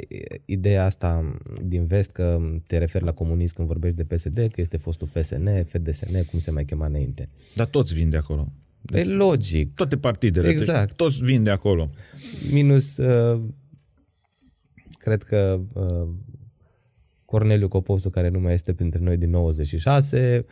ideea 0.46 0.86
asta 0.86 1.38
din 1.64 1.86
vest 1.86 2.12
că 2.12 2.40
te 2.68 2.78
referi 2.78 3.04
la 3.04 3.12
comunism 3.12 3.56
când 3.56 3.68
vorbești 3.68 3.98
de 3.98 4.16
PSD, 4.16 4.36
că 4.36 4.62
este 4.62 4.78
fostul 4.78 5.08
FSN, 5.08 5.50
FDSN, 5.66 6.26
cum 6.30 6.40
se 6.40 6.52
mai 6.52 6.66
chema 6.66 6.86
înainte. 6.86 7.30
Dar 7.56 7.68
toți 7.68 7.94
vin 7.94 8.10
de 8.10 8.18
acolo. 8.18 8.52
Deci, 8.82 9.06
e 9.06 9.10
logic. 9.10 9.74
Toate 9.74 9.98
partidele. 9.98 10.50
Exact. 10.50 10.96
Toți 10.96 11.24
vin 11.24 11.44
de 11.44 11.50
acolo. 11.50 11.90
Minus 12.52 12.98
uh, 12.98 13.42
Cred 15.08 15.24
că 15.24 15.60
uh, 15.74 16.08
Corneliu 17.26 17.68
Copovsu, 17.68 18.10
care 18.10 18.30
nu 18.30 18.40
mai 18.40 18.54
este 18.54 18.74
printre 18.74 19.00
noi 19.00 19.18
din 19.18 19.30
96, 19.30 20.46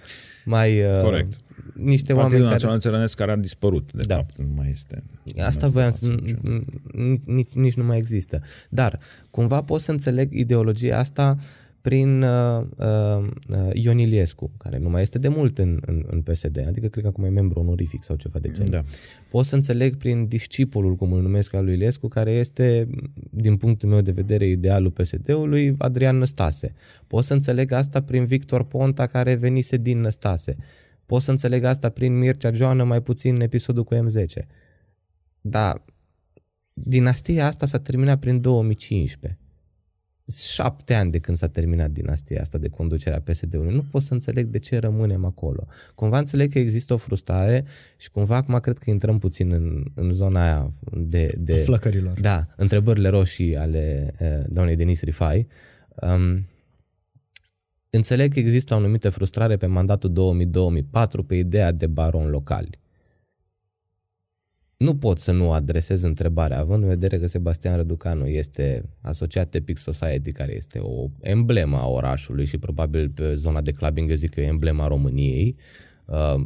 mai... 0.45 0.81
Uh, 0.81 1.01
Corect. 1.01 1.39
Niște 1.73 2.13
Partidul 2.13 2.39
oameni 2.39 2.51
Național 2.51 2.77
care... 2.77 2.89
Țărănesc 2.89 3.15
care 3.15 3.31
a 3.31 3.35
dispărut, 3.35 3.89
de 3.93 4.03
da. 4.07 4.15
fapt, 4.15 4.37
nu 4.37 4.53
mai 4.55 4.69
este. 4.73 5.03
Asta 5.39 5.67
voiam 5.67 5.91
să... 5.91 6.15
Nici, 7.25 7.51
nici 7.53 7.73
nu 7.73 7.83
mai 7.83 7.97
există. 7.97 8.41
Dar, 8.69 8.99
cumva 9.29 9.61
pot 9.61 9.81
să 9.81 9.91
înțeleg 9.91 10.33
ideologia 10.33 10.99
asta 10.99 11.37
uh, 11.37 11.43
prin 11.85 12.21
uh, 12.21 12.65
uh, 12.77 13.69
Ion 13.73 13.97
Iliescu, 13.97 14.51
care 14.57 14.77
nu 14.77 14.89
mai 14.89 15.01
este 15.01 15.19
de 15.19 15.27
mult 15.27 15.57
în, 15.57 15.81
în, 15.85 16.05
în 16.09 16.21
PSD, 16.21 16.63
adică 16.67 16.87
cred 16.87 17.03
că 17.03 17.09
acum 17.09 17.23
e 17.23 17.29
membru 17.29 17.59
onorific 17.59 18.03
sau 18.03 18.15
ceva 18.15 18.39
de 18.39 18.51
genul. 18.51 18.69
Da. 18.69 18.81
Pot 19.29 19.45
să 19.45 19.55
înțeleg 19.55 19.95
prin 19.95 20.27
discipolul, 20.27 20.95
cum 20.95 21.11
îl 21.11 21.21
numesc 21.21 21.53
al 21.53 21.63
lui 21.63 21.73
Iliescu, 21.73 22.07
care 22.07 22.31
este, 22.31 22.87
din 23.29 23.57
punctul 23.57 23.89
meu 23.89 24.01
de 24.01 24.11
vedere, 24.11 24.47
idealul 24.47 24.91
PSD-ului, 24.91 25.75
Adrian 25.77 26.17
Năstase. 26.17 26.73
Pot 27.07 27.23
să 27.23 27.33
înțeleg 27.33 27.71
asta 27.71 28.01
prin 28.01 28.25
Victor 28.25 28.63
Ponta, 28.63 29.05
care 29.05 29.35
venise 29.35 29.77
din 29.77 29.99
Năstase. 29.99 30.55
Pot 31.05 31.21
să 31.21 31.31
înțeleg 31.31 31.63
asta 31.63 31.89
prin 31.89 32.17
Mircea 32.17 32.51
Joană, 32.51 32.83
mai 32.83 33.01
puțin 33.01 33.33
în 33.35 33.41
episodul 33.41 33.83
cu 33.83 33.95
M10. 33.95 34.47
Dar 35.41 35.85
dinastia 36.73 37.45
asta 37.45 37.65
s-a 37.65 37.79
terminat 37.79 38.19
prin 38.19 38.41
2015 38.41 39.39
șapte 40.33 40.93
ani 40.93 41.11
de 41.11 41.19
când 41.19 41.37
s-a 41.37 41.47
terminat 41.47 41.91
dinastia 41.91 42.41
asta 42.41 42.57
de 42.57 42.69
conducerea 42.69 43.21
PSD-ului. 43.21 43.73
Nu 43.73 43.85
pot 43.91 44.01
să 44.01 44.13
înțeleg 44.13 44.47
de 44.47 44.59
ce 44.59 44.77
rămânem 44.77 45.25
acolo. 45.25 45.67
Cumva 45.95 46.17
înțeleg 46.17 46.51
că 46.51 46.59
există 46.59 46.93
o 46.93 46.97
frustrare 46.97 47.65
și 47.97 48.11
cumva 48.11 48.35
acum 48.35 48.59
cred 48.59 48.77
că 48.77 48.89
intrăm 48.89 49.17
puțin 49.17 49.51
în, 49.51 49.83
în 49.95 50.11
zona 50.11 50.43
aia 50.43 50.73
de... 50.91 51.35
de 51.37 51.53
Flăcărilor. 51.53 52.19
Da, 52.19 52.47
întrebările 52.55 53.09
roșii 53.09 53.55
ale 53.55 54.13
uh, 54.19 54.45
doamnei 54.47 54.75
Denis 54.75 55.01
Rifai. 55.01 55.47
Um, 56.01 56.47
înțeleg 57.95 58.33
că 58.33 58.39
există 58.39 58.73
o 58.73 58.77
anumită 58.77 59.09
frustrare 59.09 59.57
pe 59.57 59.65
mandatul 59.65 60.37
2000-2004 61.23 61.25
pe 61.27 61.35
ideea 61.35 61.71
de 61.71 61.87
baron 61.87 62.29
locali 62.29 62.79
nu 64.77 64.95
pot 64.95 65.19
să 65.19 65.31
nu 65.31 65.51
adresez 65.51 66.01
întrebarea, 66.01 66.59
având 66.59 66.83
în 66.83 66.89
vedere 66.89 67.19
că 67.19 67.27
Sebastian 67.27 67.75
Răducanu 67.75 68.27
este 68.27 68.89
asociat 69.01 69.55
Epic 69.55 69.77
Society, 69.77 70.31
care 70.31 70.55
este 70.55 70.79
o 70.79 71.09
emblemă 71.19 71.77
a 71.77 71.87
orașului 71.87 72.45
și 72.45 72.57
probabil 72.57 73.09
pe 73.09 73.33
zona 73.33 73.61
de 73.61 73.71
clubbing 73.71 74.09
eu 74.09 74.15
zic 74.15 74.29
că 74.29 74.41
e 74.41 74.45
emblema 74.45 74.87
României, 74.87 75.55
uh, 76.05 76.45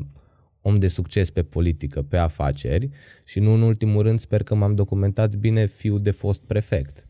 om 0.61 0.79
de 0.79 0.87
succes 0.87 1.29
pe 1.29 1.43
politică, 1.43 2.01
pe 2.01 2.17
afaceri 2.17 2.89
și 3.23 3.39
nu 3.39 3.51
în 3.51 3.61
ultimul 3.61 4.03
rând 4.03 4.19
sper 4.19 4.43
că 4.43 4.55
m-am 4.55 4.75
documentat 4.75 5.35
bine 5.35 5.65
fiu 5.65 5.97
de 5.97 6.11
fost 6.11 6.41
prefect. 6.41 7.07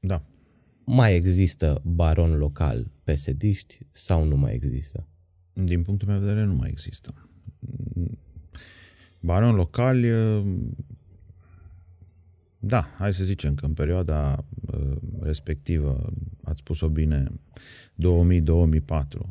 Da. 0.00 0.22
Mai 0.84 1.14
există 1.14 1.80
baron 1.84 2.36
local 2.36 2.90
pesediști 3.08 3.78
sau 3.92 4.24
nu 4.24 4.36
mai 4.36 4.54
există? 4.54 5.06
Din 5.52 5.82
punctul 5.82 6.08
meu 6.08 6.18
de 6.18 6.24
vedere 6.24 6.46
nu 6.46 6.54
mai 6.54 6.68
există. 6.68 7.14
Baroni 9.20 9.56
locali, 9.56 10.06
da, 12.58 12.80
hai 12.96 13.14
să 13.14 13.24
zicem 13.24 13.54
că 13.54 13.64
în 13.66 13.72
perioada 13.72 14.44
respectivă, 15.20 16.12
ați 16.42 16.58
spus-o 16.58 16.88
bine, 16.88 17.26
2000-2004, 17.30 18.88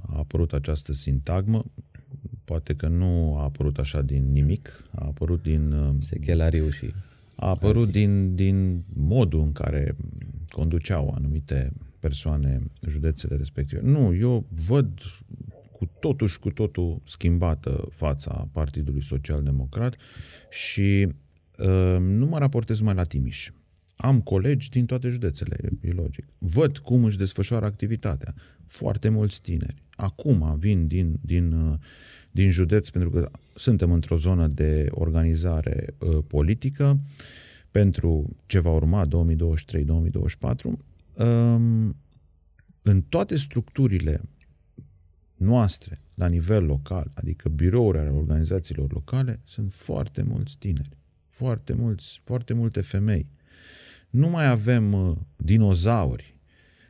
a 0.07 0.17
apărut 0.17 0.53
această 0.53 0.93
sintagmă, 0.93 1.65
poate 2.43 2.75
că 2.75 2.87
nu 2.87 3.37
a 3.37 3.43
apărut 3.43 3.77
așa 3.77 4.01
din 4.01 4.31
nimic, 4.31 4.83
a 4.91 5.05
apărut 5.05 5.41
din... 5.41 5.95
Sechelariu 5.99 6.69
și... 6.69 6.93
A 7.35 7.47
apărut 7.47 7.91
din, 7.91 8.35
din 8.35 8.83
modul 8.93 9.41
în 9.41 9.51
care 9.51 9.95
conduceau 10.49 11.13
anumite 11.15 11.73
persoane 11.99 12.61
județele 12.87 13.35
respective. 13.35 13.81
Nu, 13.81 14.15
eu 14.15 14.45
văd 14.67 15.01
cu 15.71 15.89
totul 15.99 16.27
și 16.27 16.39
cu 16.39 16.49
totul 16.49 17.01
schimbată 17.03 17.87
fața 17.91 18.49
Partidului 18.51 19.03
Social 19.03 19.43
Democrat 19.43 19.95
și 20.49 21.07
uh, 21.59 21.97
nu 21.99 22.25
mă 22.25 22.37
raportez 22.37 22.79
mai 22.79 22.93
la 22.93 23.03
Timiș. 23.03 23.49
Am 23.95 24.21
colegi 24.21 24.69
din 24.69 24.85
toate 24.85 25.09
județele, 25.09 25.57
e 25.81 25.91
logic. 25.91 26.25
Văd 26.37 26.77
cum 26.77 27.03
își 27.03 27.17
desfășoară 27.17 27.65
activitatea. 27.65 28.33
Foarte 28.65 29.09
mulți 29.09 29.41
tineri. 29.41 29.83
Acum 29.95 30.55
vin 30.59 30.87
din, 30.87 31.19
din, 31.21 31.51
uh, 31.51 31.77
din 32.31 32.49
județ 32.49 32.89
pentru 32.89 33.09
că 33.09 33.31
suntem 33.55 33.91
într-o 33.91 34.17
zonă 34.17 34.47
de 34.47 34.87
organizare 34.89 35.95
uh, 35.97 36.17
politică 36.27 36.99
pentru 37.71 38.35
ce 38.45 38.59
va 38.59 38.71
urma 38.71 39.07
2023-2024. 39.07 39.09
Um, 41.17 41.95
în 42.81 43.01
toate 43.09 43.35
structurile 43.35 44.21
noastre, 45.35 46.01
la 46.13 46.27
nivel 46.27 46.65
local, 46.65 47.11
adică 47.13 47.49
birouri 47.49 47.97
ale 47.97 48.09
organizațiilor 48.09 48.93
locale, 48.93 49.41
sunt 49.45 49.73
foarte 49.73 50.21
mulți 50.21 50.57
tineri, 50.57 50.89
foarte, 51.27 51.73
mulți, 51.73 52.21
foarte 52.23 52.53
multe 52.53 52.81
femei. 52.81 53.29
Nu 54.09 54.29
mai 54.29 54.47
avem 54.47 54.93
uh, 54.93 55.17
dinozauri, 55.35 56.37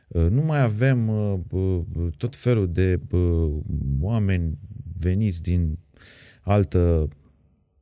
uh, 0.08 0.26
nu 0.30 0.42
mai 0.42 0.60
avem 0.60 1.08
uh, 1.08 1.40
uh, 1.50 1.82
tot 2.16 2.36
felul 2.36 2.72
de 2.72 3.00
uh, 3.10 3.60
oameni 4.00 4.58
veniți 4.96 5.42
din 5.42 5.78
altă 6.42 7.08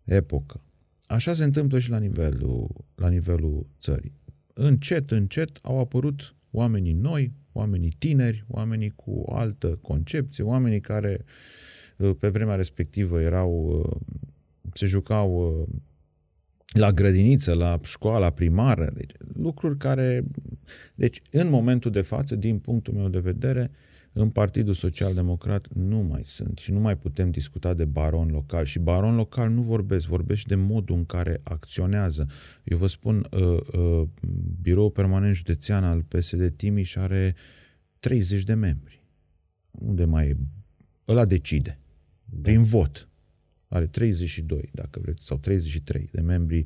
epocă. 0.05 0.61
Așa 1.07 1.32
se 1.32 1.44
întâmplă 1.44 1.78
și 1.78 1.90
la 1.90 1.99
nivelul, 1.99 2.84
la 2.94 3.09
nivelul 3.09 3.66
țării. 3.80 4.12
Încet, 4.53 5.11
încet 5.11 5.59
au 5.62 5.78
apărut 5.78 6.36
oamenii 6.51 6.92
noi, 6.92 7.32
oamenii 7.53 7.94
tineri, 7.99 8.44
oamenii 8.49 8.90
cu 8.90 9.11
o 9.11 9.34
altă 9.34 9.78
concepție, 9.82 10.44
oamenii 10.44 10.80
care 10.80 11.24
uh, 11.97 12.11
pe 12.18 12.28
vremea 12.28 12.55
respectivă 12.55 13.20
erau, 13.20 13.66
uh, 13.66 13.97
se 14.72 14.86
jucau 14.86 15.59
uh, 15.61 15.68
la 16.68 16.92
grădiniță, 16.92 17.55
la 17.55 17.78
școala 17.82 18.30
primară, 18.30 18.90
deci 18.94 19.12
lucruri 19.34 19.78
care, 19.78 20.24
deci 20.94 21.20
în 21.30 21.49
momentul 21.51 21.90
de 21.90 22.01
față, 22.01 22.36
din 22.36 22.59
punctul 22.59 22.94
meu 22.94 23.09
de 23.09 23.18
vedere, 23.18 23.70
în 24.18 24.30
Partidul 24.30 24.74
Social 24.74 25.14
Democrat 25.14 25.68
nu 25.72 25.98
mai 25.98 26.24
sunt 26.24 26.58
și 26.58 26.72
nu 26.72 26.80
mai 26.80 26.96
putem 26.96 27.30
discuta 27.30 27.74
de 27.74 27.84
baron 27.84 28.28
local. 28.28 28.64
Și 28.64 28.78
baron 28.78 29.14
local 29.14 29.50
nu 29.50 29.62
vorbesc, 29.62 30.06
vorbesc 30.06 30.40
și 30.40 30.46
de 30.46 30.54
modul 30.54 30.96
în 30.96 31.04
care 31.04 31.40
acționează. 31.42 32.26
Eu 32.64 32.76
vă 32.78 32.86
spun, 32.86 33.28
uh, 33.30 33.40
uh, 33.72 34.08
biroul 34.62 34.90
permanent 34.90 35.34
județean 35.34 35.84
al 35.84 36.02
PSD 36.02 36.52
Timiș 36.56 36.96
are 36.96 37.34
30 37.98 38.42
de 38.42 38.54
membri. 38.54 39.04
Unde 39.70 40.04
mai 40.04 40.28
e? 40.28 40.36
Ăla 41.08 41.24
decide. 41.24 41.78
Prin 42.42 42.62
vot. 42.62 43.08
Are 43.68 43.86
32, 43.86 44.70
dacă 44.72 45.00
vreți, 45.02 45.24
sau 45.24 45.38
33 45.38 46.08
de 46.12 46.20
membri. 46.20 46.64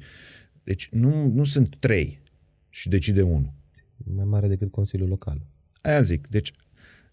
Deci 0.63 0.89
nu, 0.91 1.27
nu 1.27 1.45
sunt 1.45 1.77
3 1.79 2.21
și 2.69 2.89
decide 2.89 3.23
unul. 3.23 3.53
Mai 3.97 4.25
mare 4.25 4.49
decât 4.49 4.71
Consiliul 4.71 5.09
Local. 5.09 5.47
Aia 5.83 6.03
zic. 6.03 6.27
Deci 6.27 6.53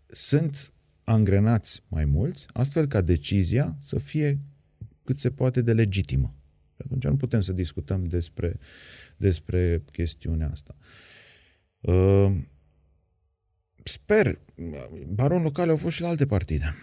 sunt 0.08 0.72
angrenați 1.03 1.84
mai 1.88 2.05
mulți, 2.05 2.45
astfel 2.53 2.86
ca 2.86 3.01
decizia 3.01 3.78
să 3.84 3.99
fie 3.99 4.39
cât 5.03 5.18
se 5.20 5.30
poate 5.30 5.62
de 5.62 5.74
legitimă. 5.74 6.36
Și 6.76 6.82
atunci 6.86 7.03
nu 7.03 7.16
putem 7.16 7.41
să 7.41 7.53
discutăm 7.53 8.05
despre, 8.05 8.60
despre 9.18 9.84
chestiunea 9.91 10.49
asta. 10.51 10.76
Uh, 11.80 12.38
sper, 13.84 14.39
baron 15.08 15.41
locale 15.41 15.70
au 15.70 15.78
fost 15.78 15.95
și 15.95 16.01
la 16.01 16.08
alte 16.08 16.26
partide. 16.26 16.74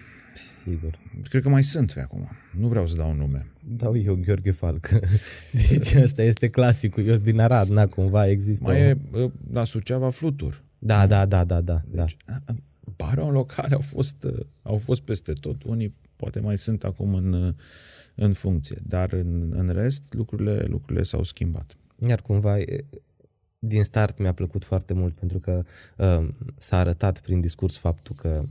Sigur. 0.64 0.98
Cred 1.28 1.42
că 1.42 1.48
mai 1.48 1.64
sunt 1.64 1.94
acum. 2.02 2.28
Nu 2.58 2.68
vreau 2.68 2.86
să 2.86 2.96
dau 2.96 3.10
un 3.10 3.16
nume. 3.16 3.46
Dau 3.64 3.96
eu 3.96 4.14
Gheorghe 4.14 4.50
Falc. 4.50 4.88
Deci 5.68 5.92
asta 5.94 6.22
este 6.22 6.48
clasicul. 6.48 7.04
Eu 7.06 7.12
sunt 7.14 7.24
din 7.24 7.40
Arad, 7.40 7.68
na, 7.68 7.86
cumva 7.86 8.26
există. 8.28 8.64
Mai 8.70 8.82
o- 8.82 8.84
e 8.84 8.98
uh, 9.12 9.30
la 9.52 9.64
Suceava 9.64 10.10
Flutur. 10.10 10.62
Da, 10.78 11.06
da, 11.06 11.26
da, 11.26 11.44
da, 11.44 11.60
da. 11.60 11.82
da. 11.90 12.06
Deci, 12.96 13.06
baron 13.06 13.32
locale 13.32 13.74
au 13.74 13.80
fost, 13.80 14.24
uh, 14.24 14.46
au 14.62 14.78
fost 14.78 15.00
peste 15.00 15.32
tot. 15.32 15.62
Unii 15.62 15.94
poate 16.16 16.40
mai 16.40 16.58
sunt 16.58 16.84
acum 16.84 17.14
în, 17.14 17.32
uh, 17.32 17.54
în 18.14 18.32
funcție, 18.32 18.78
dar 18.86 19.12
în, 19.12 19.52
în 19.56 19.68
rest 19.68 20.14
lucrurile, 20.14 20.64
lucrurile 20.68 21.04
s-au 21.04 21.22
schimbat. 21.22 21.72
Iar 22.08 22.22
cumva, 22.22 22.58
e, 22.58 22.84
din 23.58 23.82
start 23.82 24.18
mi-a 24.18 24.32
plăcut 24.32 24.64
foarte 24.64 24.92
mult 24.94 25.14
pentru 25.14 25.38
că 25.38 25.62
uh, 25.96 26.28
s-a 26.56 26.78
arătat 26.78 27.20
prin 27.20 27.40
discurs 27.40 27.76
faptul 27.76 28.14
că 28.14 28.44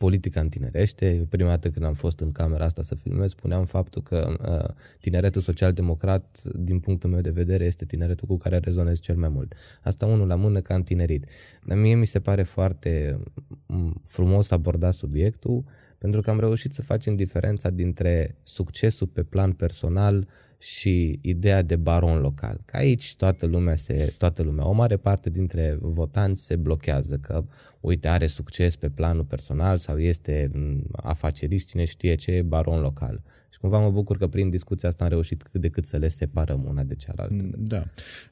politica 0.00 0.40
întinerește. 0.40 1.14
Eu 1.14 1.24
prima 1.24 1.48
dată 1.48 1.70
când 1.70 1.84
am 1.84 1.94
fost 1.94 2.20
în 2.20 2.32
camera 2.32 2.64
asta 2.64 2.82
să 2.82 2.94
filmez, 2.94 3.30
spuneam 3.30 3.64
faptul 3.64 4.02
că 4.02 4.36
uh, 4.48 4.74
tineretul 5.00 5.40
social-democrat, 5.40 6.42
din 6.54 6.78
punctul 6.78 7.10
meu 7.10 7.20
de 7.20 7.30
vedere, 7.30 7.64
este 7.64 7.84
tineretul 7.84 8.28
cu 8.28 8.36
care 8.36 8.58
rezonez 8.58 9.00
cel 9.00 9.16
mai 9.16 9.28
mult. 9.28 9.54
Asta 9.82 10.06
unul 10.06 10.26
la 10.26 10.34
mână 10.34 10.60
că 10.60 10.72
am 10.72 10.82
tinerit. 10.82 11.24
Dar 11.64 11.78
mie 11.78 11.94
mi 11.94 12.06
se 12.06 12.20
pare 12.20 12.42
foarte 12.42 13.20
m, 13.66 14.00
frumos 14.04 14.50
abordat 14.50 14.94
subiectul, 14.94 15.64
pentru 15.98 16.20
că 16.20 16.30
am 16.30 16.40
reușit 16.40 16.72
să 16.72 16.82
facem 16.82 17.16
diferența 17.16 17.70
dintre 17.70 18.36
succesul 18.42 19.06
pe 19.06 19.22
plan 19.22 19.52
personal 19.52 20.28
și 20.60 21.18
ideea 21.22 21.62
de 21.62 21.76
baron 21.76 22.20
local. 22.20 22.60
Că 22.64 22.76
aici 22.76 23.16
toată 23.16 23.46
lumea, 23.46 23.76
se, 23.76 24.14
toată 24.18 24.42
lumea, 24.42 24.68
o 24.68 24.72
mare 24.72 24.96
parte 24.96 25.30
dintre 25.30 25.78
votanți 25.80 26.44
se 26.44 26.56
blochează 26.56 27.16
că, 27.16 27.44
uite, 27.80 28.08
are 28.08 28.26
succes 28.26 28.76
pe 28.76 28.88
planul 28.88 29.24
personal 29.24 29.78
sau 29.78 29.98
este 29.98 30.50
m, 30.52 30.82
afacerist, 30.92 31.66
cine 31.66 31.84
știe 31.84 32.14
ce, 32.14 32.30
e 32.30 32.42
baron 32.42 32.80
local. 32.80 33.22
Și 33.50 33.58
cumva 33.58 33.78
mă 33.78 33.90
bucur 33.90 34.16
că 34.16 34.26
prin 34.26 34.50
discuția 34.50 34.88
asta 34.88 35.04
am 35.04 35.10
reușit 35.10 35.42
cât 35.42 35.60
de 35.60 35.68
cât 35.68 35.86
să 35.86 35.96
le 35.96 36.08
separăm 36.08 36.64
una 36.68 36.82
de 36.82 36.94
cealaltă. 36.94 37.50
Da. 37.56 37.84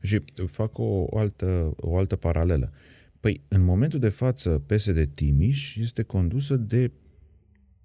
Și 0.02 0.20
fac 0.46 0.78
o, 0.78 1.06
o, 1.10 1.18
altă, 1.18 1.72
o 1.76 1.96
altă 1.96 2.16
paralelă. 2.16 2.72
Păi, 3.20 3.40
în 3.48 3.64
momentul 3.64 3.98
de 3.98 4.08
față, 4.08 4.62
PSD 4.66 5.08
Timiș 5.14 5.76
este 5.76 6.02
condusă 6.02 6.56
de 6.56 6.90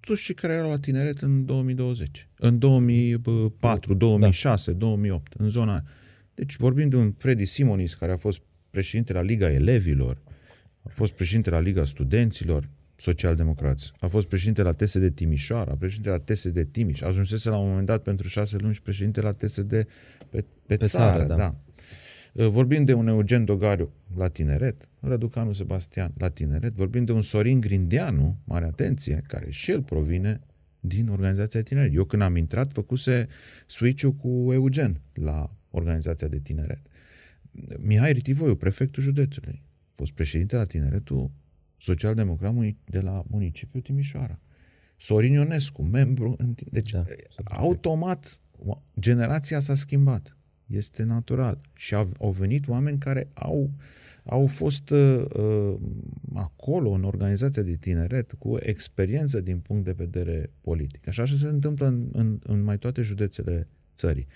toți 0.04 0.22
cei 0.22 0.34
care 0.34 0.52
erau 0.52 0.70
la 0.70 0.78
tineret 0.78 1.18
în 1.20 1.44
2020, 1.44 2.28
în 2.38 2.58
2004, 2.58 3.94
2006, 3.94 4.72
2008, 4.72 5.32
în 5.36 5.48
zona 5.48 5.70
aia. 5.72 5.84
Deci 6.34 6.56
vorbim 6.56 6.88
de 6.88 6.96
un 6.96 7.12
Freddy 7.12 7.44
Simonis 7.44 7.94
care 7.94 8.12
a 8.12 8.16
fost 8.16 8.40
președinte 8.70 9.12
la 9.12 9.20
Liga 9.20 9.50
Elevilor, 9.50 10.18
a 10.82 10.88
fost 10.88 11.12
președinte 11.12 11.50
la 11.50 11.60
Liga 11.60 11.84
Studenților, 11.84 12.68
social-democrați, 12.96 13.92
a 14.00 14.06
fost 14.06 14.26
președinte 14.26 14.62
la 14.62 14.72
TSD 14.72 15.14
Timișoara, 15.14 15.72
președinte 15.78 16.08
la 16.08 16.18
TSD 16.18 16.68
Timiș, 16.70 17.00
ajunsese 17.00 17.48
la 17.48 17.56
un 17.56 17.68
moment 17.68 17.86
dat 17.86 18.02
pentru 18.02 18.28
șase 18.28 18.56
luni 18.60 18.74
și 18.74 18.82
președinte 18.82 19.20
la 19.20 19.30
TSD 19.30 19.68
pe, 19.68 19.86
pe, 20.30 20.44
pe 20.66 20.76
Pe 20.76 20.84
țară. 20.84 21.10
țară, 21.12 21.28
da. 21.28 21.36
da. 21.36 21.54
Vorbim 22.36 22.84
de 22.84 22.92
un 22.92 23.06
Eugen 23.06 23.44
Dogariu 23.44 23.92
la 24.16 24.28
tineret, 24.28 24.88
Răducanu 25.00 25.52
Sebastian 25.52 26.12
la 26.18 26.28
tineret, 26.28 26.74
vorbim 26.74 27.04
de 27.04 27.12
un 27.12 27.22
Sorin 27.22 27.60
Grindeanu, 27.60 28.36
mare 28.44 28.64
atenție, 28.64 29.22
care 29.26 29.50
și 29.50 29.70
el 29.70 29.82
provine 29.82 30.40
din 30.80 31.08
organizația 31.08 31.60
de 31.60 31.68
tineret. 31.68 31.94
Eu 31.94 32.04
când 32.04 32.22
am 32.22 32.36
intrat, 32.36 32.72
făcuse 32.72 33.28
switch-ul 33.66 34.12
cu 34.12 34.52
Eugen 34.52 35.00
la 35.12 35.56
organizația 35.70 36.28
de 36.28 36.38
tineret. 36.38 36.80
Mihai 37.78 38.12
Ritivoiu, 38.12 38.54
prefectul 38.56 39.02
județului, 39.02 39.62
a 39.64 39.92
fost 39.92 40.12
președinte 40.12 40.56
la 40.56 40.64
tineretul 40.64 41.30
social-democrat 41.78 42.52
muni- 42.54 42.76
de 42.84 43.00
la 43.00 43.24
municipiul 43.28 43.82
Timișoara. 43.82 44.38
Sorin 44.96 45.32
Ionescu, 45.32 45.82
membru. 45.82 46.34
În, 46.38 46.54
ti- 46.54 46.70
deci, 46.70 46.90
Da, 46.90 47.02
da, 47.44 47.54
automat, 47.56 48.40
o- 48.66 48.82
generația 49.00 49.60
s-a 49.60 49.74
schimbat. 49.74 50.33
Este 50.66 51.02
natural. 51.02 51.60
Și 51.74 51.94
au, 51.94 52.12
au 52.20 52.30
venit 52.30 52.68
oameni 52.68 52.98
care 52.98 53.28
au, 53.34 53.70
au 54.24 54.46
fost 54.46 54.90
uh, 54.90 55.24
uh, 55.36 55.74
acolo, 56.34 56.90
în 56.90 57.04
organizația 57.04 57.62
de 57.62 57.76
tineret, 57.76 58.34
cu 58.38 58.56
experiență 58.60 59.40
din 59.40 59.58
punct 59.58 59.84
de 59.84 59.92
vedere 59.92 60.50
politic. 60.60 61.08
Așa 61.08 61.24
și 61.24 61.38
se 61.38 61.46
întâmplă 61.46 61.86
în, 61.86 62.08
în, 62.12 62.38
în 62.42 62.62
mai 62.62 62.78
toate 62.78 63.02
județele 63.02 63.68
țării. 63.94 64.26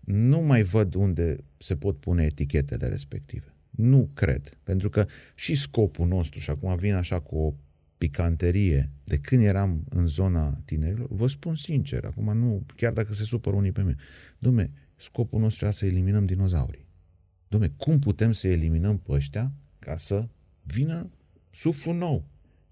Nu 0.00 0.40
mai 0.40 0.62
văd 0.62 0.94
unde 0.94 1.36
se 1.56 1.76
pot 1.76 1.96
pune 1.96 2.24
etichetele 2.24 2.88
respective. 2.88 3.54
Nu 3.70 4.10
cred. 4.14 4.58
Pentru 4.62 4.88
că 4.88 5.06
și 5.34 5.54
scopul 5.54 6.06
nostru, 6.06 6.40
și 6.40 6.50
acum 6.50 6.76
vin 6.76 6.94
așa 6.94 7.20
cu 7.20 7.36
o 7.36 7.54
picanterie, 7.98 8.90
de 9.04 9.18
când 9.18 9.44
eram 9.44 9.84
în 9.88 10.06
zona 10.06 10.60
tinerilor, 10.64 11.08
vă 11.10 11.26
spun 11.26 11.56
sincer, 11.56 12.04
acum 12.04 12.38
nu, 12.38 12.62
chiar 12.76 12.92
dacă 12.92 13.14
se 13.14 13.24
supăr 13.24 13.52
unii 13.52 13.72
pe 13.72 13.82
mine, 13.82 13.96
Dom'le, 14.38 14.70
scopul 14.98 15.40
nostru 15.40 15.64
era 15.64 15.74
să 15.74 15.86
eliminăm 15.86 16.24
dinozaurii. 16.24 16.86
Dom'le, 17.48 17.76
cum 17.76 17.98
putem 17.98 18.32
să 18.32 18.48
eliminăm 18.48 18.98
pe 18.98 19.12
ăștia 19.12 19.52
ca 19.78 19.96
să 19.96 20.28
vină 20.62 21.10
suflu 21.50 21.92
nou, 21.92 22.24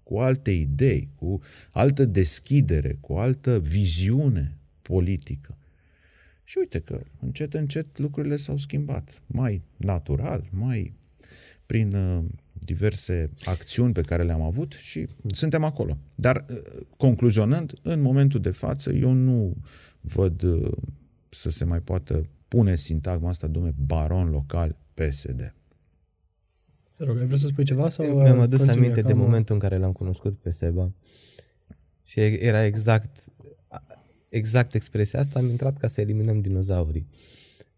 cu 0.03 0.17
alte 0.17 0.51
idei, 0.51 1.09
cu 1.15 1.41
altă 1.71 2.05
deschidere, 2.05 2.97
cu 2.99 3.13
altă 3.13 3.59
viziune 3.59 4.57
politică. 4.81 5.57
Și 6.43 6.57
uite 6.57 6.79
că 6.79 7.01
încet, 7.19 7.53
încet 7.53 7.97
lucrurile 7.97 8.35
s-au 8.35 8.57
schimbat. 8.57 9.21
Mai 9.25 9.61
natural, 9.77 10.47
mai 10.51 10.93
prin 11.65 11.93
uh, 11.93 12.23
diverse 12.53 13.29
acțiuni 13.43 13.93
pe 13.93 14.01
care 14.01 14.23
le-am 14.23 14.41
avut 14.41 14.73
și 14.73 15.07
suntem 15.31 15.63
acolo. 15.63 15.97
Dar, 16.15 16.45
uh, 16.49 16.57
concluzionând, 16.97 17.73
în 17.81 18.01
momentul 18.01 18.39
de 18.39 18.49
față, 18.49 18.91
eu 18.91 19.11
nu 19.11 19.55
văd 20.01 20.41
uh, 20.41 20.71
să 21.29 21.49
se 21.49 21.65
mai 21.65 21.81
poată 21.81 22.29
pune 22.47 22.75
sintagma 22.75 23.29
asta, 23.29 23.47
domne, 23.47 23.73
baron 23.85 24.29
local 24.29 24.75
PSD. 24.93 25.53
Te 26.97 27.03
rog, 27.03 27.17
ai 27.17 27.25
vrut 27.25 27.39
să 27.39 27.47
spui 27.47 27.63
ceva? 27.65 27.89
Sau 27.89 28.05
Mi-am 28.05 28.37
uh, 28.37 28.43
adus 28.43 28.57
continui, 28.57 28.83
aminte 28.83 29.01
că 29.01 29.07
de 29.07 29.13
am- 29.13 29.19
momentul 29.19 29.53
în 29.53 29.61
care 29.61 29.77
l-am 29.77 29.91
cunoscut 29.91 30.35
pe 30.35 30.49
Seba 30.49 30.91
și 32.03 32.19
era 32.19 32.65
exact 32.65 33.23
exact 34.29 34.73
expresia 34.73 35.19
asta, 35.19 35.39
am 35.39 35.49
intrat 35.49 35.77
ca 35.77 35.87
să 35.87 36.01
eliminăm 36.01 36.41
dinozaurii. 36.41 37.07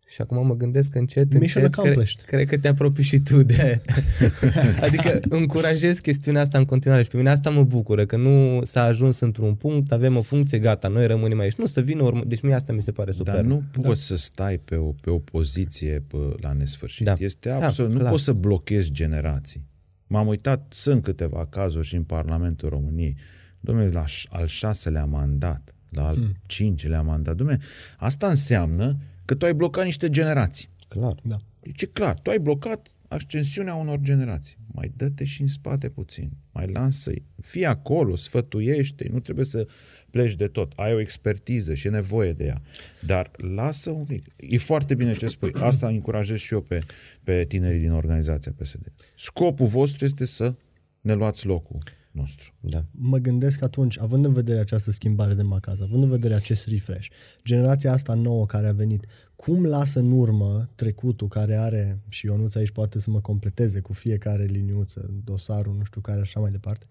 Și 0.10 0.22
acum 0.22 0.45
mă 0.45 0.55
gândesc 0.55 0.91
că 0.91 0.97
încet, 0.97 1.39
Mission 1.39 1.64
încet, 1.64 1.82
cred, 1.82 1.86
accomplished. 1.86 2.22
cred 2.22 2.47
că 2.47 2.57
te 2.57 2.68
apropii 2.68 3.03
și 3.03 3.20
tu 3.20 3.43
de... 3.43 3.82
adică 4.86 5.20
încurajez 5.30 5.99
chestiunea 5.99 6.41
asta 6.41 6.57
în 6.57 6.66
continuare 6.66 7.03
și 7.03 7.10
pe 7.10 7.18
mine 7.18 7.30
asta 7.30 7.49
mă 7.49 7.64
bucură, 7.64 8.05
că 8.05 8.18
nu 8.18 8.62
s-a 8.64 8.84
ajuns 8.84 9.20
într-un 9.20 9.55
punct, 9.55 9.91
avem 9.91 10.18
o 10.18 10.22
funcție, 10.22 10.60
gata, 10.60 10.88
noi 10.88 11.07
rămânem 11.07 11.39
aici. 11.39 11.55
Nu, 11.55 11.66
să 11.66 11.82
vină 11.82 12.03
urmă... 12.03 12.24
Deci 12.28 12.41
mie 12.41 12.53
asta 12.53 12.74
mi 12.74 12.82
se 12.82 12.91
pare 12.91 13.12
super. 13.12 13.34
Dar 13.34 13.43
nu 13.43 13.64
poți 13.82 14.05
să 14.05 14.16
stai 14.16 14.57
pe 14.57 14.76
o, 14.76 14.91
pe 14.91 15.10
o 15.10 15.18
poziție 15.18 16.03
pe, 16.07 16.18
la 16.41 16.51
nesfârșit. 16.51 17.05
Da. 17.05 17.16
Este 17.20 17.49
Da, 17.49 17.66
absolut, 17.66 17.91
nu 17.91 17.97
clar. 17.97 18.12
poți 18.12 18.24
să 18.24 18.34
blochezi 18.34 18.91
generații. 18.91 19.68
M-am 20.07 20.28
uitat, 20.28 20.66
sunt 20.70 21.03
câteva 21.03 21.47
cazuri 21.49 21.88
și 21.88 21.95
în 21.95 22.03
Parlamentul 22.03 22.70
României. 22.70 23.16
Domnule, 23.60 23.89
la 23.89 24.05
ș- 24.05 24.30
al 24.30 24.47
șaselea 24.47 25.05
mandat, 25.05 25.74
la 25.89 26.07
al 26.07 26.16
hmm. 26.16 26.36
cincilea 26.45 27.01
mandat. 27.01 27.36
Domnule, 27.36 27.60
asta 27.97 28.28
înseamnă 28.28 28.97
că 29.30 29.36
tu 29.36 29.45
ai 29.45 29.53
blocat 29.53 29.86
niște 29.86 30.09
generații. 30.09 30.69
Clar. 30.88 31.15
Da. 31.23 31.38
Deci 31.59 31.82
e 31.82 31.86
clar, 31.86 32.19
tu 32.19 32.30
ai 32.30 32.39
blocat 32.39 32.88
ascensiunea 33.07 33.75
unor 33.75 33.99
generații. 33.99 34.57
Mai 34.67 34.91
dă-te 34.95 35.25
și 35.25 35.41
în 35.41 35.47
spate 35.47 35.89
puțin. 35.89 36.32
Mai 36.51 36.67
lasă-i. 36.67 37.23
Fii 37.41 37.65
acolo, 37.65 38.15
sfătuiește 38.15 39.07
Nu 39.11 39.19
trebuie 39.19 39.45
să 39.45 39.67
pleci 40.09 40.36
de 40.36 40.47
tot. 40.47 40.73
Ai 40.75 40.93
o 40.93 40.99
expertiză 40.99 41.73
și 41.73 41.88
e 41.88 41.89
nevoie 41.89 42.34
de 42.34 42.45
ea. 42.45 42.61
Dar 43.05 43.32
lasă 43.38 43.89
un 43.89 44.03
pic. 44.03 44.25
E 44.36 44.57
foarte 44.57 44.95
bine 44.95 45.15
ce 45.15 45.27
spui. 45.27 45.51
Asta 45.53 45.88
încurajez 45.88 46.38
și 46.38 46.53
eu 46.53 46.61
pe, 46.61 46.77
pe 47.23 47.45
tinerii 47.47 47.80
din 47.80 47.91
organizația 47.91 48.53
PSD. 48.57 48.91
Scopul 49.17 49.67
vostru 49.67 50.05
este 50.05 50.25
să 50.25 50.55
ne 51.01 51.13
luați 51.13 51.45
locul 51.45 51.77
nostru. 52.20 52.53
Da. 52.59 52.86
mă 52.91 53.17
gândesc 53.17 53.61
atunci, 53.61 53.99
având 53.99 54.26
în 54.26 54.34
vedere 54.34 54.59
această 54.59 54.91
schimbare 54.91 55.34
de 55.34 55.41
macaz, 55.41 55.82
având 55.82 56.03
în 56.03 56.09
vedere 56.09 56.34
acest 56.34 56.67
refresh, 56.67 57.07
generația 57.43 57.91
asta 57.91 58.13
nouă 58.13 58.45
care 58.45 58.67
a 58.67 58.72
venit, 58.72 59.05
cum 59.36 59.65
lasă 59.65 59.99
în 59.99 60.11
urmă 60.11 60.70
trecutul 60.76 61.28
care 61.28 61.55
are, 61.55 61.99
și 62.07 62.26
Ionuț 62.26 62.55
aici 62.55 62.72
poate 62.72 62.99
să 62.99 63.09
mă 63.09 63.20
completeze 63.20 63.80
cu 63.80 63.93
fiecare 63.93 64.43
liniuță, 64.43 65.09
dosarul, 65.24 65.76
nu 65.76 65.84
știu 65.84 66.01
care, 66.01 66.20
așa 66.20 66.39
mai 66.39 66.51
departe, 66.51 66.86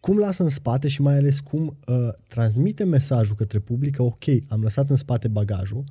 cum 0.00 0.18
lasă 0.18 0.42
în 0.42 0.48
spate 0.48 0.88
și 0.88 1.00
mai 1.00 1.16
ales 1.16 1.40
cum 1.40 1.78
uh, 1.86 2.08
transmite 2.28 2.84
mesajul 2.84 3.36
către 3.36 3.58
publică, 3.58 4.02
ok, 4.02 4.24
am 4.48 4.62
lăsat 4.62 4.90
în 4.90 4.96
spate 4.96 5.28
bagajul, 5.28 5.84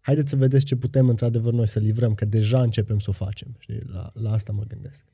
haideți 0.00 0.30
să 0.30 0.36
vedeți 0.36 0.64
ce 0.64 0.76
putem 0.76 1.08
într-adevăr 1.08 1.52
noi 1.52 1.68
să 1.68 1.78
livrăm, 1.78 2.14
că 2.14 2.24
deja 2.24 2.62
începem 2.62 2.98
să 2.98 3.10
o 3.10 3.12
facem. 3.12 3.56
Știi? 3.58 3.82
La, 3.86 4.10
la 4.14 4.32
asta 4.32 4.52
mă 4.52 4.62
gândesc. 4.68 5.04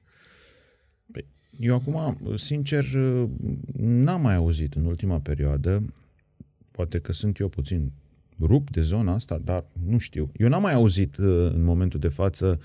Păi, 1.13 1.27
Eu 1.59 1.75
acum, 1.75 2.17
sincer, 2.37 2.85
n-am 3.77 4.21
mai 4.21 4.35
auzit 4.35 4.75
în 4.75 4.85
ultima 4.85 5.19
perioadă, 5.21 5.85
poate 6.71 6.99
că 6.99 7.13
sunt 7.13 7.39
eu 7.39 7.49
puțin 7.49 7.93
rup 8.41 8.71
de 8.71 8.81
zona 8.81 9.15
asta, 9.15 9.41
dar 9.45 9.65
nu 9.87 9.99
știu. 9.99 10.31
Eu 10.37 10.49
n-am 10.49 10.63
mai 10.63 10.73
auzit 10.73 11.17
uh, 11.17 11.51
în 11.53 11.65
momentul 11.65 12.01
de 12.01 12.09
față 12.09 12.61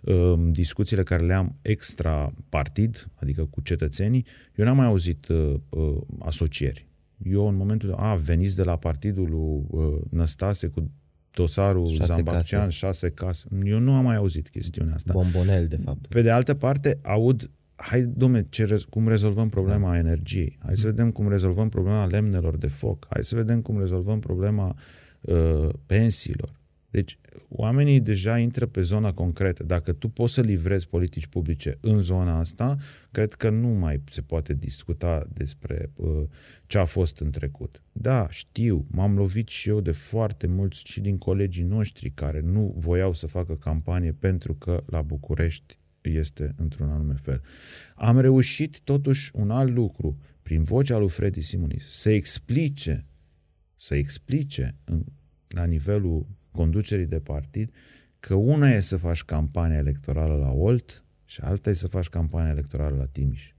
uh, 0.00 0.34
discuțiile 0.50 1.02
care 1.02 1.24
le-am 1.24 1.56
extra 1.62 2.32
partid, 2.48 3.08
adică 3.14 3.44
cu 3.44 3.60
cetățenii, 3.60 4.26
eu 4.54 4.64
n-am 4.64 4.76
mai 4.76 4.86
auzit 4.86 5.28
uh, 5.28 5.54
uh, 5.68 5.96
asocieri. 6.18 6.86
Eu 7.24 7.48
în 7.48 7.54
momentul 7.54 7.88
de... 7.88 7.94
A, 7.98 8.14
veniți 8.14 8.56
de 8.56 8.62
la 8.62 8.76
partidul 8.76 9.28
lui 9.30 9.80
uh, 9.80 10.00
Năstase 10.10 10.66
cu 10.66 10.90
dosarul 11.30 11.86
Șase 11.86 12.12
Zambaccean, 12.12 12.62
case. 12.64 12.76
șase 12.76 13.10
case. 13.10 13.44
Eu 13.64 13.78
nu 13.78 13.92
am 13.92 14.04
mai 14.04 14.16
auzit 14.16 14.48
chestiunea 14.48 14.94
asta. 14.94 15.12
Bombonel, 15.12 15.66
de 15.66 15.76
fapt. 15.76 16.06
Pe 16.06 16.22
de 16.22 16.30
altă 16.30 16.54
parte, 16.54 16.98
aud, 17.02 17.50
hai, 17.80 18.02
domne, 18.02 18.44
ce, 18.48 18.64
re- 18.64 18.84
cum 18.90 19.08
rezolvăm 19.08 19.48
problema 19.48 19.90
da. 19.90 19.98
energiei, 19.98 20.58
hai 20.64 20.76
să 20.76 20.86
vedem 20.86 21.10
cum 21.10 21.28
rezolvăm 21.28 21.68
problema 21.68 22.06
lemnelor 22.06 22.56
de 22.56 22.66
foc, 22.66 23.06
hai 23.10 23.24
să 23.24 23.34
vedem 23.34 23.60
cum 23.60 23.78
rezolvăm 23.78 24.18
problema 24.18 24.76
uh, 25.20 25.68
pensiilor. 25.86 26.56
Deci, 26.90 27.18
oamenii 27.48 28.00
deja 28.00 28.38
intră 28.38 28.66
pe 28.66 28.80
zona 28.80 29.12
concretă. 29.12 29.62
Dacă 29.62 29.92
tu 29.92 30.08
poți 30.08 30.34
să 30.34 30.40
livrezi 30.40 30.88
politici 30.88 31.26
publice 31.26 31.78
în 31.80 32.00
zona 32.00 32.38
asta, 32.38 32.76
cred 33.10 33.32
că 33.32 33.50
nu 33.50 33.68
mai 33.68 34.02
se 34.10 34.20
poate 34.20 34.54
discuta 34.54 35.26
despre 35.32 35.90
uh, 35.94 36.22
ce 36.66 36.78
a 36.78 36.84
fost 36.84 37.18
în 37.18 37.30
trecut. 37.30 37.82
Da, 37.92 38.26
știu, 38.30 38.86
m-am 38.90 39.16
lovit 39.16 39.48
și 39.48 39.68
eu 39.68 39.80
de 39.80 39.90
foarte 39.90 40.46
mulți 40.46 40.82
și 40.84 41.00
din 41.00 41.18
colegii 41.18 41.64
noștri 41.64 42.10
care 42.10 42.40
nu 42.40 42.74
voiau 42.76 43.12
să 43.12 43.26
facă 43.26 43.54
campanie 43.54 44.12
pentru 44.12 44.54
că 44.54 44.82
la 44.86 45.02
București 45.02 45.78
este 46.10 46.54
într-un 46.56 46.90
anume 46.90 47.14
fel. 47.14 47.42
Am 47.94 48.20
reușit 48.20 48.80
totuși 48.80 49.30
un 49.34 49.50
alt 49.50 49.74
lucru, 49.74 50.18
prin 50.42 50.62
vocea 50.62 50.98
lui 50.98 51.08
Freddy 51.08 51.40
Simonis, 51.40 51.88
să 51.88 52.10
explice, 52.10 53.06
să 53.76 53.94
explice 53.94 54.74
în, 54.84 55.04
la 55.48 55.64
nivelul 55.64 56.26
conducerii 56.50 57.06
de 57.06 57.20
partid 57.20 57.72
că 58.20 58.34
una 58.34 58.70
e 58.70 58.80
să 58.80 58.96
faci 58.96 59.22
campania 59.22 59.76
electorală 59.76 60.34
la 60.34 60.50
Olt 60.50 61.04
și 61.24 61.40
alta 61.40 61.70
e 61.70 61.72
să 61.72 61.88
faci 61.88 62.08
campania 62.08 62.50
electorală 62.50 62.96
la 62.96 63.06
Timiș. 63.06 63.52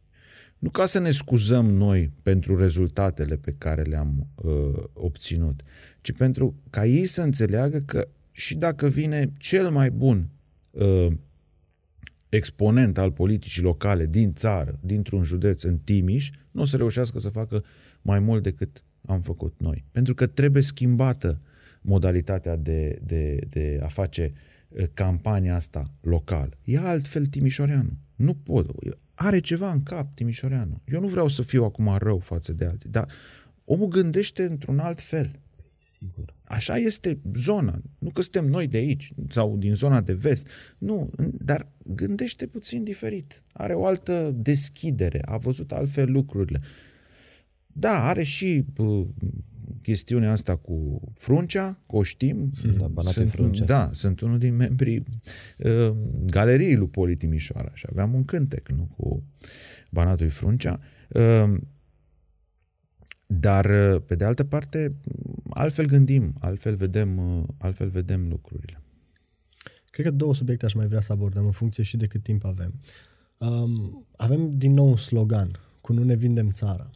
Nu 0.57 0.69
ca 0.69 0.85
să 0.85 0.99
ne 0.99 1.11
scuzăm 1.11 1.65
noi 1.65 2.11
pentru 2.21 2.57
rezultatele 2.57 3.35
pe 3.35 3.55
care 3.57 3.81
le-am 3.81 4.27
uh, 4.35 4.83
obținut, 4.93 5.61
ci 6.01 6.11
pentru 6.11 6.55
ca 6.69 6.85
ei 6.85 7.05
să 7.05 7.21
înțeleagă 7.21 7.77
că 7.77 8.07
și 8.31 8.55
dacă 8.55 8.87
vine 8.87 9.33
cel 9.37 9.69
mai 9.69 9.91
bun 9.91 10.29
uh, 10.71 11.07
exponent 12.29 12.97
al 12.97 13.11
politicii 13.11 13.61
locale 13.61 14.05
din 14.05 14.31
țară, 14.31 14.79
dintr-un 14.81 15.23
județ 15.23 15.63
în 15.63 15.77
Timiș, 15.77 16.29
nu 16.51 16.61
o 16.61 16.65
să 16.65 16.77
reușească 16.77 17.19
să 17.19 17.29
facă 17.29 17.63
mai 18.01 18.19
mult 18.19 18.43
decât 18.43 18.83
am 19.05 19.21
făcut 19.21 19.53
noi. 19.57 19.85
Pentru 19.91 20.13
că 20.13 20.27
trebuie 20.27 20.63
schimbată 20.63 21.41
modalitatea 21.81 22.55
de, 22.55 22.99
de, 23.03 23.39
de 23.49 23.79
a 23.83 23.87
face 23.87 24.33
uh, 24.67 24.85
campania 24.93 25.55
asta 25.55 25.91
locală. 26.01 26.57
E 26.63 26.77
altfel 26.77 27.25
Timișoreanu. 27.25 27.97
Nu 28.15 28.33
pot. 28.33 28.71
Are 29.13 29.39
ceva 29.39 29.71
în 29.71 29.83
cap 29.83 30.15
Timișoreanu. 30.15 30.81
Eu 30.85 30.99
nu 30.99 31.07
vreau 31.07 31.27
să 31.27 31.41
fiu 31.41 31.63
acum 31.63 31.95
rău 31.97 32.19
față 32.19 32.53
de 32.53 32.65
alții, 32.65 32.89
dar 32.89 33.07
omul 33.65 33.87
gândește 33.87 34.43
într-un 34.43 34.79
alt 34.79 35.01
fel. 35.01 35.31
Sigur. 35.79 36.33
Așa 36.43 36.77
este 36.77 37.19
zona. 37.35 37.81
Nu 37.99 38.09
că 38.09 38.21
suntem 38.21 38.45
noi 38.45 38.67
de 38.67 38.77
aici 38.77 39.13
sau 39.29 39.57
din 39.57 39.75
zona 39.75 40.01
de 40.01 40.13
vest. 40.13 40.47
Nu, 40.77 41.09
dar 41.31 41.67
gândește 41.83 42.47
puțin 42.47 42.83
diferit. 42.83 43.43
Are 43.53 43.73
o 43.73 43.85
altă 43.85 44.31
deschidere. 44.35 45.21
A 45.25 45.37
văzut 45.37 45.71
altfel 45.71 46.11
lucrurile. 46.11 46.61
Da, 47.67 48.07
are 48.07 48.23
și 48.23 48.65
uh, 48.77 49.07
chestiunea 49.81 50.31
asta 50.31 50.55
cu 50.55 51.01
fruncea, 51.15 51.79
că 51.87 51.95
o 51.95 52.03
știm. 52.03 52.51
Da, 52.77 52.87
Banatul 52.87 53.11
sunt, 53.11 53.29
Fruncea. 53.29 53.65
Da, 53.65 53.89
sunt 53.93 54.19
unul 54.19 54.37
din 54.37 54.55
membrii 54.55 55.03
uh, 55.57 55.95
galeriei 56.25 56.75
lui 56.75 56.87
Poli 56.87 57.15
Timișoara 57.15 57.71
și 57.73 57.85
aveam 57.89 58.13
un 58.13 58.25
cântec 58.25 58.69
nu, 58.69 58.89
cu 58.97 59.23
Banatul 59.89 60.29
Fruncea. 60.29 60.79
Uh, 61.09 61.57
dar, 63.31 63.65
uh, 63.65 64.01
pe 64.05 64.15
de 64.15 64.23
altă 64.23 64.43
parte, 64.43 64.95
altfel 65.49 65.85
gândim, 65.85 66.33
altfel 66.39 66.75
vedem, 66.75 67.17
uh, 67.17 67.43
altfel 67.57 67.89
vedem 67.89 68.27
lucrurile. 68.29 68.81
Cred 69.89 70.05
că 70.05 70.11
două 70.11 70.35
subiecte 70.35 70.65
aș 70.65 70.73
mai 70.73 70.87
vrea 70.87 71.01
să 71.01 71.11
abordăm 71.11 71.45
în 71.45 71.51
funcție 71.51 71.83
și 71.83 71.97
de 71.97 72.07
cât 72.07 72.23
timp 72.23 72.45
avem. 72.45 72.73
Um, 73.37 74.05
avem 74.15 74.55
din 74.55 74.73
nou 74.73 74.87
un 74.87 74.95
slogan 74.95 75.59
cu 75.81 75.93
nu 75.93 76.03
ne 76.03 76.15
vindem 76.15 76.49
țara. 76.49 76.89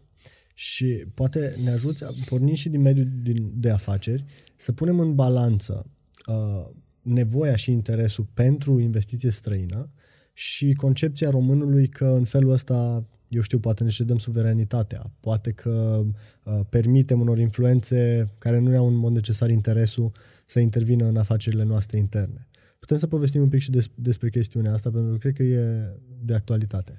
Și 0.53 1.05
poate 1.13 1.55
ne 1.63 1.69
ajuți, 1.69 2.03
pornind 2.29 2.57
și 2.57 2.69
din 2.69 2.81
mediul 2.81 3.09
din, 3.21 3.51
de 3.55 3.69
afaceri, 3.69 4.25
să 4.55 4.71
punem 4.71 4.99
în 4.99 5.15
balanță 5.15 5.85
uh, 6.27 6.69
nevoia 7.01 7.55
și 7.55 7.71
interesul 7.71 8.27
pentru 8.33 8.79
investiție 8.79 9.29
străină 9.29 9.89
și 10.33 10.73
concepția 10.73 11.29
românului 11.29 11.87
că 11.87 12.05
în 12.05 12.25
felul 12.25 12.51
ăsta, 12.51 13.05
eu 13.33 13.41
știu, 13.41 13.59
poate 13.59 13.83
ne 13.83 13.89
cedăm 13.89 14.17
suveranitatea, 14.17 15.11
poate 15.19 15.51
că 15.51 16.03
uh, 16.43 16.59
permitem 16.69 17.19
unor 17.19 17.39
influențe 17.39 18.29
care 18.37 18.59
nu 18.59 18.69
ne-au 18.69 18.87
în 18.87 18.95
mod 18.95 19.13
necesar 19.13 19.49
interesul 19.49 20.11
să 20.45 20.59
intervină 20.59 21.05
în 21.05 21.17
afacerile 21.17 21.63
noastre 21.63 21.97
interne. 21.97 22.47
Putem 22.79 22.97
să 22.97 23.07
povestim 23.07 23.41
un 23.41 23.49
pic 23.49 23.61
și 23.61 23.71
des, 23.71 23.89
despre 23.95 24.29
chestiunea 24.29 24.73
asta, 24.73 24.89
pentru 24.89 25.11
că 25.11 25.17
cred 25.17 25.33
că 25.33 25.43
e 25.43 25.89
de 26.21 26.33
actualitate. 26.33 26.97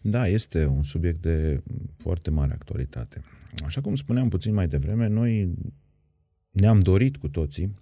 Da, 0.00 0.28
este 0.28 0.66
un 0.66 0.82
subiect 0.82 1.22
de 1.22 1.62
foarte 1.96 2.30
mare 2.30 2.52
actualitate. 2.52 3.22
Așa 3.64 3.80
cum 3.80 3.96
spuneam 3.96 4.28
puțin 4.28 4.54
mai 4.54 4.68
devreme, 4.68 5.08
noi 5.08 5.54
ne-am 6.50 6.78
dorit 6.78 7.16
cu 7.16 7.28
toții, 7.28 7.74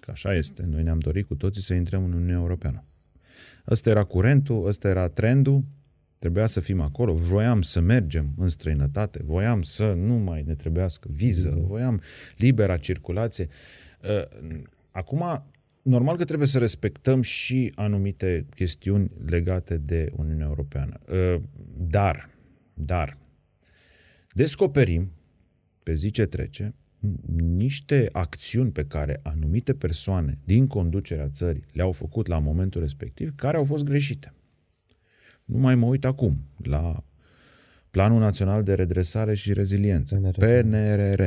că 0.00 0.10
așa 0.10 0.34
este, 0.34 0.66
noi 0.70 0.82
ne-am 0.82 0.98
dorit 0.98 1.26
cu 1.26 1.34
toții 1.34 1.62
să 1.62 1.74
intrăm 1.74 2.04
în 2.04 2.12
Uniunea 2.12 2.34
Europeană. 2.34 2.84
Ăsta 3.68 3.90
era 3.90 4.04
curentul, 4.04 4.66
ăsta 4.66 4.88
era 4.88 5.08
trendul, 5.08 5.64
trebuia 6.20 6.46
să 6.46 6.60
fim 6.60 6.80
acolo, 6.80 7.14
voiam 7.14 7.62
să 7.62 7.80
mergem 7.80 8.32
în 8.36 8.48
străinătate, 8.48 9.20
voiam 9.24 9.62
să 9.62 9.92
nu 9.92 10.14
mai 10.14 10.42
ne 10.46 10.54
trebuiască 10.54 11.08
viză, 11.12 11.48
viză. 11.48 11.60
voiam 11.60 12.00
libera 12.36 12.76
circulație. 12.76 13.48
Acum, 14.90 15.44
normal 15.82 16.16
că 16.16 16.24
trebuie 16.24 16.48
să 16.48 16.58
respectăm 16.58 17.22
și 17.22 17.72
anumite 17.74 18.46
chestiuni 18.54 19.10
legate 19.26 19.76
de 19.76 20.12
Uniunea 20.16 20.46
Europeană. 20.46 21.00
Dar, 21.76 22.28
dar, 22.74 23.16
descoperim, 24.32 25.12
pe 25.82 25.94
zi 25.94 26.10
ce 26.10 26.26
trece, 26.26 26.74
niște 27.36 28.08
acțiuni 28.12 28.70
pe 28.70 28.84
care 28.84 29.20
anumite 29.22 29.74
persoane 29.74 30.38
din 30.44 30.66
conducerea 30.66 31.28
țării 31.28 31.64
le-au 31.72 31.92
făcut 31.92 32.26
la 32.26 32.38
momentul 32.38 32.80
respectiv, 32.80 33.34
care 33.34 33.56
au 33.56 33.64
fost 33.64 33.84
greșite. 33.84 34.34
Nu 35.50 35.58
mai 35.58 35.74
mă 35.74 35.86
uit 35.86 36.04
acum 36.04 36.40
la 36.56 37.04
Planul 37.90 38.18
Național 38.18 38.62
de 38.62 38.74
Redresare 38.74 39.34
și 39.34 39.52
Reziliență, 39.52 40.14
PNRR, 40.16 40.60
PNRR 40.60 41.22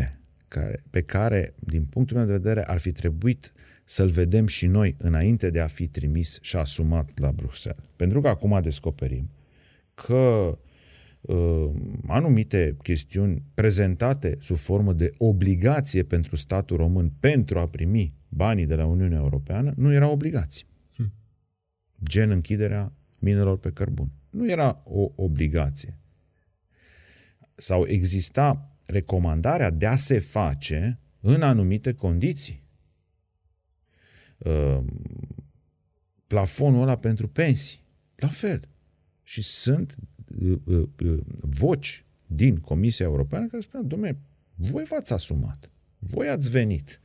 care, 0.48 0.84
pe 0.90 1.02
care, 1.02 1.54
din 1.60 1.84
punctul 1.84 2.18
meu 2.18 2.26
de 2.26 2.32
vedere, 2.32 2.64
ar 2.66 2.78
fi 2.78 2.92
trebuit 2.92 3.54
să-l 3.84 4.10
vedem 4.10 4.48
și 4.48 4.68
noi 4.68 4.96
înainte 4.98 5.50
de 5.50 5.60
a 5.60 5.68
fi 5.68 5.88
trimis 5.88 6.38
și 6.42 6.56
asumat 6.56 7.20
la 7.20 7.32
Bruxelles. 7.32 7.84
Pentru 7.96 8.22
că 8.22 8.28
acum 8.28 8.60
descoperim 8.62 9.30
că 9.94 10.58
uh, 11.22 11.70
anumite 12.08 12.78
chestiuni 12.82 13.44
prezentate 13.54 14.38
sub 14.42 14.58
formă 14.58 14.94
de 14.94 15.14
obligație 15.18 16.04
pentru 16.04 16.36
statul 16.36 16.78
român 16.78 17.12
pentru 17.20 17.60
a 17.60 17.68
primi 17.68 18.14
banii 18.30 18.66
de 18.66 18.76
la 18.76 18.86
Uniunea 18.86 19.18
Europeană 19.18 19.74
nu 19.76 19.94
erau 19.94 20.12
obligații. 20.12 20.66
Hmm. 20.96 21.14
Gen 22.04 22.30
închiderea 22.30 22.92
minelor 23.24 23.58
pe 23.58 23.72
cărbun. 23.72 24.12
Nu 24.30 24.50
era 24.50 24.82
o 24.84 25.12
obligație. 25.16 25.98
Sau 27.56 27.86
exista 27.86 28.78
recomandarea 28.86 29.70
de 29.70 29.86
a 29.86 29.96
se 29.96 30.20
face 30.20 31.00
în 31.20 31.42
anumite 31.42 31.94
condiții. 31.94 32.64
Uh, 34.38 34.80
plafonul 36.28 36.82
ăla 36.82 36.98
pentru 36.98 37.28
pensii, 37.28 37.84
la 38.16 38.28
fel. 38.28 38.68
Și 39.24 39.42
sunt 39.42 39.96
uh, 40.40 40.60
uh, 40.66 41.20
voci 41.42 42.06
din 42.28 42.56
Comisia 42.56 43.06
Europeană 43.06 43.48
care 43.48 43.62
spun, 43.62 43.88
domnule, 43.88 44.20
voi 44.56 44.84
v-ați 44.84 45.14
asumat, 45.14 45.70
voi 46.00 46.28
ați 46.28 46.50
venit. 46.50 47.02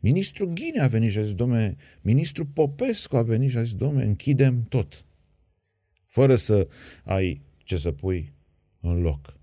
Ministrul 0.00 0.52
Ghine 0.52 0.80
a 0.80 0.86
venit 0.86 1.10
și 1.10 1.18
a 1.18 1.22
zis, 1.22 1.34
domnule, 1.34 1.76
ministrul 2.00 2.46
Popescu 2.46 3.16
a 3.16 3.22
venit 3.22 3.50
și 3.50 3.56
a 3.56 3.62
zis, 3.62 3.74
domnule, 3.74 4.04
închidem 4.04 4.62
tot. 4.68 5.05
Fără 6.16 6.36
să 6.36 6.68
ai 7.04 7.42
ce 7.58 7.76
să 7.76 7.90
pui 7.90 8.32
în 8.80 9.00
loc. 9.00 9.36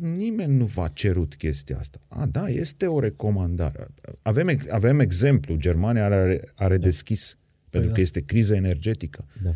Nimeni 0.00 0.56
nu 0.56 0.64
v-a 0.64 0.88
cerut 0.88 1.34
chestia 1.34 1.78
asta. 1.78 2.00
A, 2.08 2.26
da, 2.26 2.48
este 2.48 2.86
o 2.86 3.00
recomandare. 3.00 3.86
Avem, 4.22 4.60
avem 4.70 5.00
exemplu, 5.00 5.56
Germania 5.56 6.04
are, 6.04 6.40
are 6.54 6.76
da. 6.76 6.84
deschis, 6.84 7.38
păi 7.38 7.68
pentru 7.70 7.88
da. 7.88 7.94
că 7.94 8.00
este 8.00 8.20
criză 8.20 8.54
energetică. 8.54 9.26
Da. 9.42 9.54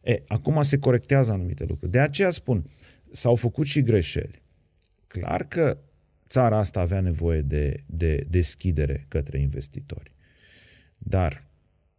E, 0.00 0.22
acum 0.26 0.62
se 0.62 0.78
corectează 0.78 1.32
anumite 1.32 1.64
lucruri. 1.64 1.92
De 1.92 2.00
aceea 2.00 2.30
spun, 2.30 2.64
s-au 3.10 3.34
făcut 3.34 3.66
și 3.66 3.82
greșeli. 3.82 4.42
Clar 5.06 5.44
că 5.44 5.78
țara 6.28 6.58
asta 6.58 6.80
avea 6.80 7.00
nevoie 7.00 7.40
de, 7.40 7.84
de 7.86 8.26
deschidere 8.28 9.04
către 9.08 9.40
investitori. 9.40 10.12
Dar 10.98 11.42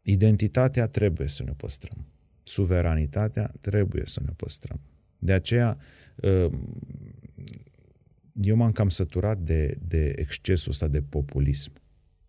identitatea 0.02 0.88
trebuie 0.88 1.28
să 1.28 1.44
ne 1.44 1.52
păstrăm. 1.52 2.13
Suveranitatea 2.44 3.52
trebuie 3.62 4.04
să 4.06 4.22
ne 4.26 4.32
păstrăm. 4.36 4.80
De 5.18 5.34
aceea 5.34 5.78
eu 8.34 8.56
m-am 8.56 8.72
cam 8.72 8.90
săturat 8.90 9.38
de, 9.38 9.78
de 9.88 10.14
excesul 10.18 10.72
ăsta 10.72 10.88
de 10.88 11.02
populism. 11.02 11.72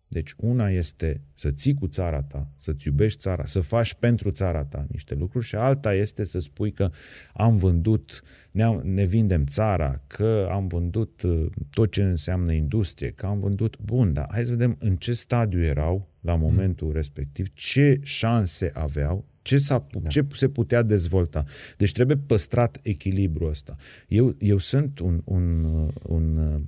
Deci 0.07 0.33
una 0.37 0.69
este 0.69 1.21
să 1.33 1.51
ții 1.51 1.73
cu 1.73 1.87
țara 1.87 2.21
ta, 2.21 2.51
să-ți 2.55 2.87
iubești 2.87 3.19
țara, 3.19 3.45
să 3.45 3.59
faci 3.59 3.93
pentru 3.93 4.31
țara 4.31 4.65
ta 4.65 4.85
niște 4.89 5.15
lucruri 5.15 5.45
și 5.45 5.55
alta 5.55 5.93
este 5.93 6.23
să 6.23 6.39
spui 6.39 6.71
că 6.71 6.91
am 7.33 7.57
vândut, 7.57 8.23
ne, 8.51 8.79
ne 8.83 9.05
vindem 9.05 9.45
țara, 9.45 10.01
că 10.07 10.47
am 10.51 10.67
vândut 10.67 11.21
uh, 11.21 11.45
tot 11.69 11.91
ce 11.91 12.03
înseamnă 12.03 12.53
industrie, 12.53 13.11
că 13.11 13.25
am 13.25 13.39
vândut, 13.39 13.77
bun, 13.79 14.13
dar 14.13 14.27
hai 14.31 14.45
să 14.45 14.51
vedem 14.51 14.75
în 14.79 14.95
ce 14.95 15.13
stadiu 15.13 15.63
erau 15.63 16.09
la 16.19 16.35
momentul 16.35 16.87
mm. 16.87 16.93
respectiv, 16.93 17.47
ce 17.53 17.99
șanse 18.03 18.71
aveau 18.73 19.25
ce, 19.45 19.57
s-a, 19.57 19.87
da. 19.91 20.09
ce 20.09 20.25
se 20.33 20.49
putea 20.49 20.81
dezvolta. 20.81 21.43
Deci 21.77 21.91
trebuie 21.91 22.17
păstrat 22.17 22.79
echilibrul 22.81 23.49
ăsta. 23.49 23.75
Eu, 24.07 24.35
eu 24.39 24.57
sunt 24.57 24.99
un, 24.99 25.21
un, 25.23 25.63
un, 26.03 26.61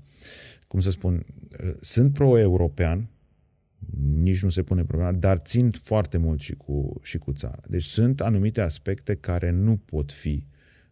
cum 0.67 0.79
să 0.79 0.89
spun, 0.89 1.25
sunt 1.81 2.13
pro-european, 2.13 3.09
nici 4.21 4.43
nu 4.43 4.49
se 4.49 4.63
pune 4.63 4.83
problema, 4.83 5.11
dar 5.11 5.37
țin 5.37 5.71
foarte 5.71 6.17
mult 6.17 6.39
și 6.39 6.53
cu, 6.53 6.99
și 7.01 7.17
cu 7.17 7.33
țara. 7.33 7.61
Deci 7.67 7.83
sunt 7.83 8.21
anumite 8.21 8.61
aspecte 8.61 9.15
care 9.15 9.49
nu 9.49 9.77
pot 9.77 10.11
fi 10.11 10.43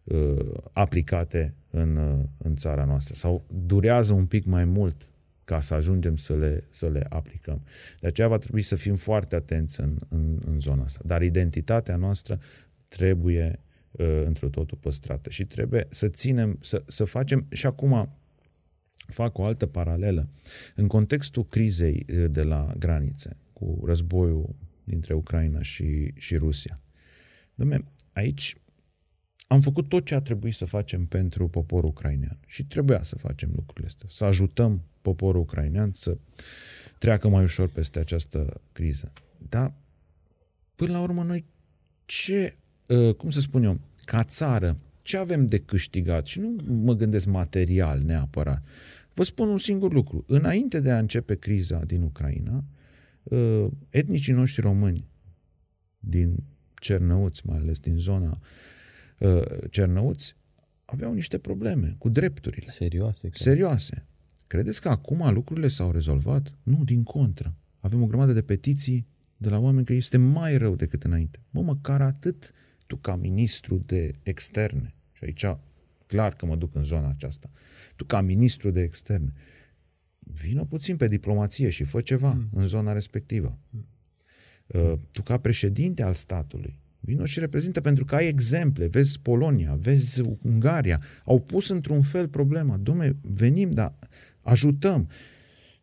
uh, 0.04 0.36
aplicate 0.72 1.54
în, 1.70 1.96
uh, 1.96 2.24
în 2.38 2.56
țara 2.56 2.84
noastră 2.84 3.14
sau 3.14 3.44
durează 3.66 4.12
un 4.12 4.26
pic 4.26 4.44
mai 4.44 4.64
mult 4.64 5.10
ca 5.46 5.60
să 5.60 5.74
ajungem 5.74 6.16
să 6.16 6.36
le, 6.36 6.64
să 6.70 6.88
le 6.88 7.06
aplicăm. 7.08 7.62
De 8.00 8.06
aceea 8.06 8.28
va 8.28 8.38
trebui 8.38 8.62
să 8.62 8.76
fim 8.76 8.94
foarte 8.94 9.34
atenți 9.34 9.80
în, 9.80 9.98
în, 10.08 10.40
în 10.44 10.60
zona 10.60 10.82
asta. 10.82 11.00
Dar 11.04 11.22
identitatea 11.22 11.96
noastră 11.96 12.40
trebuie 12.88 13.60
uh, 13.90 14.22
într 14.24 14.46
totul 14.46 14.78
păstrată 14.80 15.30
și 15.30 15.44
trebuie 15.44 15.86
să 15.90 16.08
ținem, 16.08 16.58
să, 16.62 16.82
să 16.86 17.04
facem 17.04 17.46
și 17.50 17.66
acum 17.66 18.16
fac 18.96 19.38
o 19.38 19.44
altă 19.44 19.66
paralelă. 19.66 20.28
În 20.74 20.86
contextul 20.86 21.44
crizei 21.44 22.06
uh, 22.08 22.24
de 22.30 22.42
la 22.42 22.72
granițe, 22.78 23.36
cu 23.52 23.82
războiul 23.84 24.54
dintre 24.84 25.14
Ucraina 25.14 25.62
și, 25.62 26.12
și 26.16 26.36
Rusia, 26.36 26.80
Dom'le, 27.62 27.78
aici 28.12 28.56
am 29.46 29.60
făcut 29.60 29.88
tot 29.88 30.04
ce 30.04 30.14
a 30.14 30.20
trebuit 30.20 30.54
să 30.54 30.64
facem 30.64 31.06
pentru 31.06 31.48
poporul 31.48 31.88
ucrainean 31.88 32.38
și 32.46 32.64
trebuia 32.64 33.02
să 33.02 33.16
facem 33.16 33.50
lucrurile 33.54 33.86
astea, 33.86 34.06
să 34.10 34.24
ajutăm 34.24 34.82
poporul 35.06 35.40
ucrainean 35.40 35.90
să 35.92 36.16
treacă 36.98 37.28
mai 37.28 37.42
ușor 37.42 37.68
peste 37.68 37.98
această 37.98 38.60
criză. 38.72 39.12
Dar, 39.48 39.72
până 40.74 40.92
la 40.92 41.00
urmă, 41.00 41.22
noi 41.22 41.44
ce, 42.04 42.56
uh, 42.88 43.14
cum 43.14 43.30
să 43.30 43.40
spun 43.40 43.62
eu, 43.62 43.80
ca 44.04 44.24
țară, 44.24 44.78
ce 45.02 45.16
avem 45.16 45.46
de 45.46 45.58
câștigat? 45.58 46.26
Și 46.26 46.38
nu 46.38 46.56
mă 46.64 46.94
gândesc 46.94 47.26
material 47.26 48.00
neapărat. 48.00 48.62
Vă 49.14 49.22
spun 49.22 49.48
un 49.48 49.58
singur 49.58 49.92
lucru. 49.92 50.24
Înainte 50.26 50.80
de 50.80 50.90
a 50.90 50.98
începe 50.98 51.34
criza 51.34 51.78
din 51.78 52.02
Ucraina, 52.02 52.64
uh, 53.22 53.66
etnicii 53.90 54.32
noștri 54.32 54.60
români 54.60 55.08
din 55.98 56.36
Cernăuți, 56.80 57.46
mai 57.46 57.58
ales 57.58 57.78
din 57.78 57.96
zona 57.96 58.38
uh, 59.18 59.42
Cernăuți, 59.70 60.36
aveau 60.84 61.12
niște 61.14 61.38
probleme 61.38 61.94
cu 61.98 62.08
drepturile. 62.08 62.70
Serioase. 62.70 63.28
Chiar. 63.28 63.40
Serioase. 63.40 64.05
Credeți 64.46 64.80
că 64.80 64.88
acum 64.88 65.32
lucrurile 65.32 65.68
s-au 65.68 65.90
rezolvat? 65.90 66.54
Nu, 66.62 66.84
din 66.84 67.02
contră. 67.02 67.54
Avem 67.80 68.02
o 68.02 68.06
grămadă 68.06 68.32
de 68.32 68.42
petiții 68.42 69.06
de 69.36 69.48
la 69.48 69.58
oameni 69.58 69.86
că 69.86 69.92
este 69.92 70.16
mai 70.16 70.56
rău 70.56 70.76
decât 70.76 71.04
înainte. 71.04 71.38
Mă, 71.50 71.62
măcar 71.62 72.02
atât 72.02 72.52
tu 72.86 72.96
ca 72.96 73.16
ministru 73.16 73.82
de 73.86 74.14
externe, 74.22 74.94
și 75.12 75.24
aici 75.24 75.44
clar 76.06 76.34
că 76.34 76.46
mă 76.46 76.56
duc 76.56 76.74
în 76.74 76.84
zona 76.84 77.08
aceasta, 77.08 77.50
tu 77.96 78.04
ca 78.04 78.20
ministru 78.20 78.70
de 78.70 78.80
externe, 78.80 79.32
vină 80.18 80.64
puțin 80.64 80.96
pe 80.96 81.08
diplomație 81.08 81.70
și 81.70 81.84
fă 81.84 82.00
ceva 82.00 82.32
mm. 82.32 82.48
în 82.52 82.66
zona 82.66 82.92
respectivă. 82.92 83.58
Mm. 83.70 83.86
Uh, 84.66 84.98
tu 85.10 85.22
ca 85.22 85.38
președinte 85.38 86.02
al 86.02 86.14
statului, 86.14 86.78
Vino 87.06 87.24
și 87.24 87.38
reprezintă 87.38 87.80
pentru 87.80 88.04
că 88.04 88.14
ai 88.14 88.26
exemple. 88.28 88.86
Vezi 88.86 89.20
Polonia, 89.20 89.74
vezi 89.80 90.20
Ungaria. 90.42 91.02
Au 91.24 91.40
pus 91.40 91.68
într-un 91.68 92.02
fel 92.02 92.28
problema. 92.28 92.80
Dom'le, 92.80 93.10
venim, 93.20 93.70
dar 93.70 93.94
ajutăm. 94.46 95.08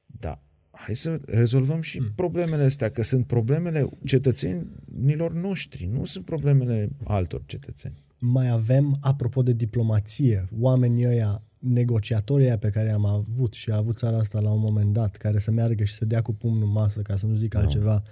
Da, 0.06 0.44
hai 0.72 0.96
să 0.96 1.20
rezolvăm 1.26 1.82
și 1.82 1.98
hmm. 1.98 2.12
problemele 2.16 2.64
astea, 2.64 2.90
că 2.90 3.04
sunt 3.04 3.26
problemele 3.26 3.90
cetățenilor 4.06 5.34
noștri, 5.34 5.90
nu 5.92 6.06
sunt 6.06 6.26
problemele 6.26 6.90
altor 7.04 7.42
cetățeni. 7.46 8.04
Mai 8.20 8.50
avem, 8.50 8.98
apropo 9.00 9.42
de 9.42 9.54
diplomație, 9.54 10.48
oamenii 10.60 11.08
ăia, 11.08 11.44
negociatorii 11.58 12.46
ăia 12.46 12.58
pe 12.58 12.70
care 12.70 12.92
am 12.92 13.06
avut 13.06 13.54
și 13.54 13.70
a 13.70 13.76
avut 13.76 13.98
țara 13.98 14.18
asta 14.18 14.40
la 14.40 14.52
un 14.52 14.60
moment 14.60 14.94
dat, 14.94 15.16
care 15.16 15.40
să 15.40 15.52
meargă 15.52 15.84
și 15.84 15.94
să 15.94 16.06
dea 16.06 16.22
cu 16.22 16.32
pumnul 16.32 16.64
în 16.64 16.72
masă, 16.72 17.02
ca 17.02 17.16
să 17.16 17.26
nu 17.26 17.36
zic 17.36 17.54
no. 17.54 17.60
altceva, 17.60 18.04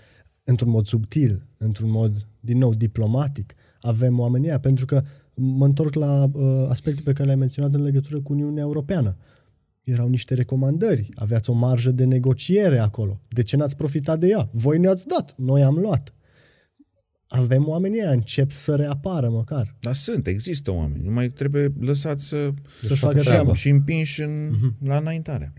într-un 0.44 0.70
mod 0.70 0.86
subtil, 0.86 1.48
într-un 1.58 1.90
mod, 1.90 2.28
din 2.40 2.58
nou, 2.58 2.74
diplomatic, 2.74 3.54
avem 3.82 4.20
oamenii 4.20 4.48
ăia, 4.48 4.60
pentru 4.60 4.86
că 4.86 5.04
mă 5.34 5.66
întorc 5.66 5.94
la 5.94 6.30
uh, 6.34 6.66
aspectul 6.70 7.04
pe 7.04 7.14
care 7.14 7.28
l-ai 7.28 7.36
menționat 7.36 7.74
în 7.74 7.82
legătură 7.82 8.22
cu 8.22 8.34
Uniunea 8.34 8.64
Europeană. 8.64 9.16
Uh, 9.18 9.31
erau 9.84 10.10
niște 10.10 10.34
recomandări, 10.34 11.10
aveați 11.16 11.50
o 11.50 11.54
marjă 11.54 11.92
de 11.92 12.06
negociere 12.06 12.80
acolo. 12.80 13.22
De 13.30 13.44
ce 13.44 13.56
n-ați 13.56 13.76
profitat 13.76 14.20
de 14.20 14.28
ea? 14.28 14.50
Voi 14.52 14.80
ne-ați 14.80 15.08
dat, 15.08 15.34
noi 15.38 15.64
am 15.64 15.76
luat. 15.76 16.16
Avem 17.28 17.68
oamenii 17.68 18.00
ăia, 18.00 18.12
încep 18.12 18.52
să 18.52 18.76
reapară 18.76 19.30
măcar. 19.30 19.76
Da, 19.80 19.94
sunt, 19.94 20.28
există 20.28 20.72
oameni. 20.72 21.04
Numai 21.04 21.30
trebuie 21.30 21.74
lăsați 21.80 22.28
să, 22.28 22.54
să 22.80 22.96
facă 22.96 23.20
treaba 23.20 23.56
și 23.56 23.70
împinși 23.70 24.22
în, 24.22 24.56
uh-huh. 24.56 24.88
la 24.88 24.98
înaintare. 24.98 25.54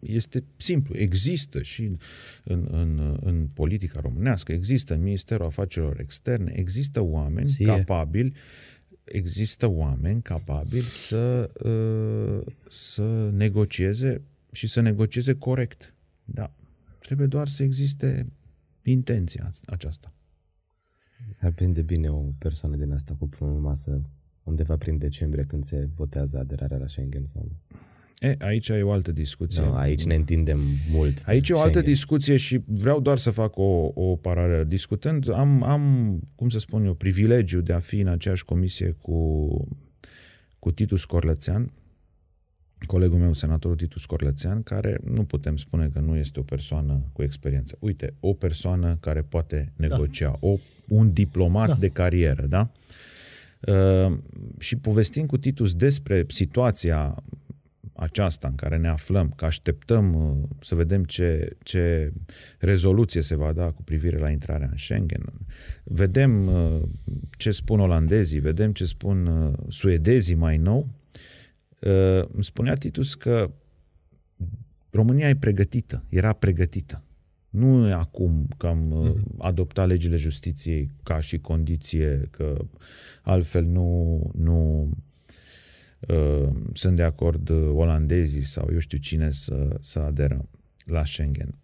Este 0.00 0.44
simplu. 0.56 0.96
Există 0.96 1.62
și 1.62 1.82
în, 1.82 1.98
în, 2.44 2.68
în, 2.70 3.18
în 3.20 3.48
politica 3.54 4.00
românească, 4.00 4.52
există 4.52 4.94
în 4.94 5.02
Ministerul 5.02 5.46
Afacerilor 5.46 6.00
Externe, 6.00 6.52
există 6.56 7.02
oameni 7.02 7.48
Sie. 7.48 7.66
capabili 7.66 8.26
uh, 8.26 8.34
există 9.12 9.66
oameni 9.66 10.22
capabili 10.22 10.82
să, 10.82 11.50
uh, 11.64 12.52
să 12.70 13.30
negocieze 13.30 14.22
și 14.52 14.66
să 14.66 14.80
negocieze 14.80 15.34
corect. 15.34 15.94
Da, 16.24 16.52
trebuie 16.98 17.26
doar 17.26 17.48
să 17.48 17.62
existe 17.62 18.32
intenția 18.82 19.50
aceasta. 19.66 20.14
Ar 21.40 21.52
prinde 21.52 21.82
bine 21.82 22.10
o 22.10 22.20
persoană 22.38 22.76
din 22.76 22.92
asta 22.92 23.14
cu 23.18 23.28
prunul 23.28 23.60
masă 23.60 24.02
undeva 24.42 24.76
prin 24.76 24.98
decembrie 24.98 25.44
când 25.44 25.64
se 25.64 25.88
votează 25.94 26.38
aderarea 26.38 26.78
la 26.78 26.88
Schengen 26.88 27.26
sau 27.32 27.42
nu? 27.48 27.78
E, 28.20 28.34
aici 28.38 28.68
e 28.68 28.82
o 28.82 28.92
altă 28.92 29.12
discuție. 29.12 29.62
No, 29.62 29.74
aici 29.74 30.04
ne 30.04 30.14
întindem 30.14 30.60
mult. 30.90 31.22
Aici 31.26 31.48
e 31.48 31.52
o 31.52 31.60
altă 31.60 31.80
discuție 31.80 32.36
și 32.36 32.60
vreau 32.66 33.00
doar 33.00 33.18
să 33.18 33.30
fac 33.30 33.56
o, 33.56 33.90
o 33.94 34.16
paralelă. 34.16 34.64
Discutând, 34.64 35.32
am, 35.32 35.62
am, 35.62 36.18
cum 36.34 36.48
să 36.48 36.58
spun 36.58 36.84
eu, 36.84 36.94
privilegiu 36.94 37.60
de 37.60 37.72
a 37.72 37.78
fi 37.78 38.00
în 38.00 38.06
aceeași 38.06 38.44
comisie 38.44 38.96
cu, 39.02 39.48
cu 40.58 40.70
Titus 40.70 41.04
Corlățean, 41.04 41.72
colegul 42.86 43.18
meu, 43.18 43.32
senatorul 43.32 43.76
Titus 43.76 44.04
Corlățean, 44.04 44.62
care 44.62 44.98
nu 45.04 45.24
putem 45.24 45.56
spune 45.56 45.90
că 45.92 46.00
nu 46.00 46.16
este 46.16 46.40
o 46.40 46.42
persoană 46.42 47.02
cu 47.12 47.22
experiență. 47.22 47.76
Uite, 47.78 48.14
o 48.20 48.32
persoană 48.32 48.96
care 49.00 49.22
poate 49.22 49.72
negocia, 49.76 50.30
da. 50.30 50.36
o, 50.40 50.56
un 50.88 51.12
diplomat 51.12 51.68
da. 51.68 51.74
de 51.74 51.88
carieră, 51.88 52.46
da? 52.46 52.70
Uh, 53.60 54.18
și 54.58 54.76
povestim 54.76 55.26
cu 55.26 55.36
Titus 55.36 55.74
despre 55.74 56.24
situația 56.28 57.22
aceasta 58.00 58.48
în 58.48 58.54
care 58.54 58.76
ne 58.76 58.88
aflăm, 58.88 59.32
că 59.36 59.44
așteptăm 59.44 60.14
uh, 60.14 60.48
să 60.60 60.74
vedem 60.74 61.04
ce, 61.04 61.56
ce 61.62 62.12
rezoluție 62.58 63.20
se 63.20 63.36
va 63.36 63.52
da 63.52 63.70
cu 63.70 63.82
privire 63.82 64.18
la 64.18 64.30
intrarea 64.30 64.68
în 64.70 64.76
Schengen. 64.76 65.24
Vedem 65.84 66.46
uh, 66.46 66.82
ce 67.36 67.50
spun 67.50 67.80
olandezii, 67.80 68.40
vedem 68.40 68.72
ce 68.72 68.84
spun 68.84 69.26
uh, 69.26 69.52
suedezii 69.68 70.34
mai 70.34 70.56
nou. 70.56 70.88
Îmi 72.32 72.44
spunea 72.44 72.74
Titus 72.74 73.14
că 73.14 73.50
România 74.90 75.28
e 75.28 75.36
pregătită, 75.36 76.04
era 76.08 76.32
pregătită. 76.32 77.02
Nu 77.50 77.88
e 77.88 77.92
acum 77.92 78.48
că 78.56 78.66
am 78.66 79.12
uh-huh. 79.14 79.38
adoptat 79.38 79.86
legile 79.86 80.16
justiției 80.16 80.90
ca 81.02 81.20
și 81.20 81.38
condiție 81.38 82.28
că 82.30 82.64
altfel 83.22 83.64
nu, 83.64 84.20
nu 84.34 84.82
uh, 84.82 84.96
sunt 86.72 86.96
de 86.96 87.02
acord 87.02 87.50
olandezii 87.50 88.42
sau 88.42 88.68
eu 88.72 88.78
știu 88.78 88.98
cine 88.98 89.30
să, 89.30 89.76
să 89.80 89.98
aderă 89.98 90.48
la 90.84 91.04
Schengen. 91.04 91.58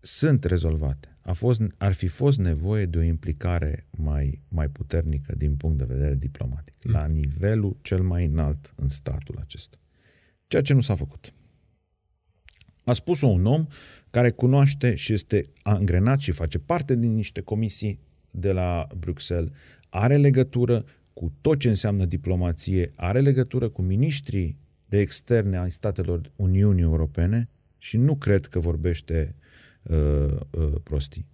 Sunt 0.00 0.44
rezolvate. 0.44 1.18
A 1.20 1.32
fost, 1.32 1.60
ar 1.76 1.92
fi 1.92 2.06
fost 2.06 2.38
nevoie 2.38 2.86
de 2.86 2.98
o 2.98 3.02
implicare 3.02 3.86
mai, 3.90 4.40
mai 4.48 4.68
puternică 4.68 5.34
din 5.36 5.56
punct 5.56 5.78
de 5.78 5.84
vedere 5.84 6.14
diplomatic, 6.14 6.74
uh-huh. 6.74 6.90
la 6.92 7.06
nivelul 7.06 7.76
cel 7.82 8.02
mai 8.02 8.24
înalt 8.24 8.72
în 8.76 8.88
statul 8.88 9.38
acesta. 9.40 9.76
Ceea 10.46 10.62
ce 10.62 10.72
nu 10.72 10.80
s-a 10.80 10.94
făcut. 10.94 11.32
A 12.84 12.92
spus-o 12.92 13.26
un 13.26 13.46
om 13.46 13.66
care 14.10 14.30
cunoaște 14.30 14.94
și 14.94 15.12
este 15.12 15.50
angrenat 15.62 16.20
și 16.20 16.32
face 16.32 16.58
parte 16.58 16.96
din 16.96 17.14
niște 17.14 17.40
comisii 17.40 18.00
de 18.30 18.52
la 18.52 18.86
Bruxelles, 18.98 19.50
are 19.88 20.16
legătură 20.16 20.84
cu 21.18 21.32
tot 21.40 21.58
ce 21.58 21.68
înseamnă 21.68 22.04
diplomație, 22.04 22.90
are 22.96 23.20
legătură 23.20 23.68
cu 23.68 23.82
ministrii 23.82 24.58
de 24.86 24.98
externe 24.98 25.58
ai 25.58 25.70
statelor 25.70 26.32
Uniunii 26.36 26.82
Europene 26.82 27.48
și 27.78 27.96
nu 27.96 28.16
cred 28.16 28.46
că 28.46 28.58
vorbește 28.58 29.34
uh, 29.82 29.96
uh, 30.50 30.72
prostii. 30.82 31.26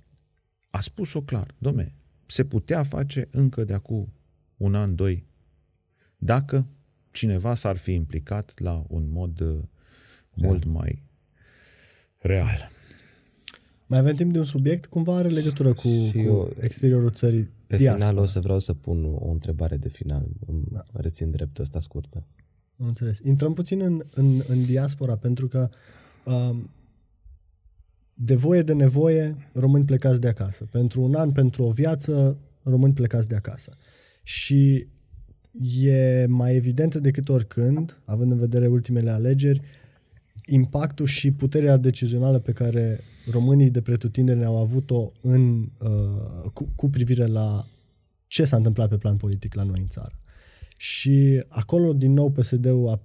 A 0.70 0.80
spus-o 0.80 1.22
clar, 1.22 1.54
domne, 1.58 1.94
se 2.26 2.44
putea 2.44 2.82
face 2.82 3.28
încă 3.30 3.64
de 3.64 3.72
acum 3.72 4.12
un 4.56 4.74
an, 4.74 4.94
doi, 4.94 5.26
dacă 6.16 6.66
cineva 7.10 7.54
s-ar 7.54 7.76
fi 7.76 7.92
implicat 7.92 8.60
la 8.60 8.84
un 8.88 9.10
mod 9.10 9.40
uh, 9.40 9.58
mult 10.34 10.64
mai 10.64 11.02
real. 12.18 12.68
Mai 13.86 13.98
avem 13.98 14.14
timp 14.14 14.32
de 14.32 14.38
un 14.38 14.44
subiect, 14.44 14.86
cumva 14.86 15.16
are 15.16 15.28
legătură 15.28 15.72
cu, 15.72 15.88
cu 16.12 16.18
eu, 16.18 16.52
exteriorul 16.60 17.10
țării 17.10 17.48
Pe 17.76 17.82
diaspora. 17.82 18.06
final 18.06 18.22
o 18.22 18.26
să 18.26 18.40
vreau 18.40 18.58
să 18.58 18.74
pun 18.74 19.04
o 19.18 19.30
întrebare 19.30 19.76
de 19.76 19.88
final. 19.88 20.26
Da. 20.70 20.84
Rețin 20.92 21.30
dreptul 21.30 21.62
ăsta 21.62 21.80
scurt. 21.80 22.10
Da. 22.10 22.22
Am 22.80 22.86
înțeles. 22.86 23.18
Intrăm 23.18 23.52
puțin 23.52 23.80
în, 23.80 24.02
în, 24.14 24.40
în 24.48 24.64
diaspora, 24.64 25.16
pentru 25.16 25.48
că 25.48 25.68
um, 26.24 26.70
de 28.14 28.34
voie 28.34 28.62
de 28.62 28.72
nevoie, 28.72 29.36
români 29.52 29.84
plecați 29.84 30.20
de 30.20 30.28
acasă. 30.28 30.64
Pentru 30.70 31.02
un 31.02 31.14
an, 31.14 31.32
pentru 31.32 31.64
o 31.64 31.70
viață, 31.70 32.38
români 32.62 32.92
plecați 32.92 33.28
de 33.28 33.34
acasă. 33.34 33.72
Și 34.22 34.86
e 35.80 36.26
mai 36.28 36.54
evident 36.54 36.94
decât 36.94 37.28
oricând, 37.28 37.98
având 38.04 38.30
în 38.30 38.38
vedere 38.38 38.66
ultimele 38.66 39.10
alegeri, 39.10 39.60
impactul 40.46 41.06
și 41.06 41.30
puterea 41.30 41.76
decizională 41.76 42.38
pe 42.38 42.52
care 42.52 43.00
românii 43.30 43.70
de 43.70 43.80
pretutindere 43.80 44.44
au 44.44 44.56
avut-o 44.56 45.12
în, 45.20 45.68
uh, 45.78 46.50
cu, 46.52 46.68
cu 46.74 46.88
privire 46.88 47.26
la 47.26 47.66
ce 48.26 48.44
s-a 48.44 48.56
întâmplat 48.56 48.88
pe 48.88 48.96
plan 48.96 49.16
politic 49.16 49.54
la 49.54 49.62
noi 49.62 49.80
în 49.80 49.88
țară. 49.88 50.18
Și 50.76 51.44
acolo, 51.48 51.92
din 51.92 52.12
nou, 52.12 52.30
PSD-ul 52.30 52.88
a, 52.88 53.00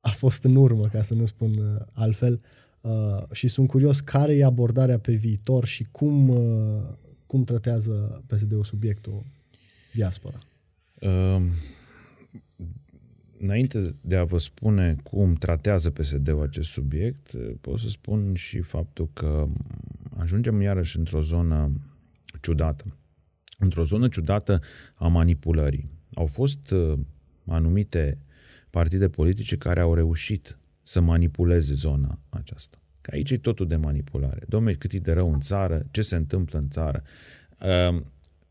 a 0.00 0.10
fost 0.10 0.44
în 0.44 0.56
urmă, 0.56 0.88
ca 0.88 1.02
să 1.02 1.14
nu 1.14 1.26
spun 1.26 1.58
uh, 1.58 1.80
altfel, 1.92 2.40
uh, 2.80 3.22
și 3.32 3.48
sunt 3.48 3.68
curios 3.68 4.00
care 4.00 4.34
e 4.34 4.44
abordarea 4.44 4.98
pe 4.98 5.12
viitor 5.12 5.64
și 5.66 5.86
cum, 5.90 6.28
uh, 6.28 6.82
cum 7.26 7.44
tratează 7.44 8.22
PSD-ul 8.26 8.64
subiectul 8.64 9.24
diaspora. 9.92 10.38
Um 11.00 11.50
înainte 13.40 13.94
de 14.00 14.16
a 14.16 14.24
vă 14.24 14.38
spune 14.38 14.96
cum 15.02 15.34
tratează 15.34 15.90
PSD-ul 15.90 16.42
acest 16.42 16.68
subiect, 16.68 17.32
pot 17.60 17.78
să 17.78 17.88
spun 17.88 18.34
și 18.34 18.60
faptul 18.60 19.10
că 19.12 19.48
ajungem 20.18 20.60
iarăși 20.60 20.98
într-o 20.98 21.20
zonă 21.20 21.72
ciudată. 22.40 22.96
Într-o 23.58 23.84
zonă 23.84 24.08
ciudată 24.08 24.60
a 24.94 25.06
manipulării. 25.06 25.90
Au 26.14 26.26
fost 26.26 26.70
uh, 26.70 26.98
anumite 27.46 28.18
partide 28.70 29.08
politice 29.08 29.56
care 29.56 29.80
au 29.80 29.94
reușit 29.94 30.58
să 30.82 31.00
manipuleze 31.00 31.74
zona 31.74 32.18
aceasta. 32.28 32.78
Că 33.00 33.10
aici 33.14 33.30
e 33.30 33.38
totul 33.38 33.66
de 33.66 33.76
manipulare. 33.76 34.44
Domnule, 34.48 34.74
cât 34.74 34.92
e 34.92 34.98
de 34.98 35.12
rău 35.12 35.32
în 35.32 35.40
țară, 35.40 35.86
ce 35.90 36.02
se 36.02 36.16
întâmplă 36.16 36.58
în 36.58 36.68
țară. 36.68 37.02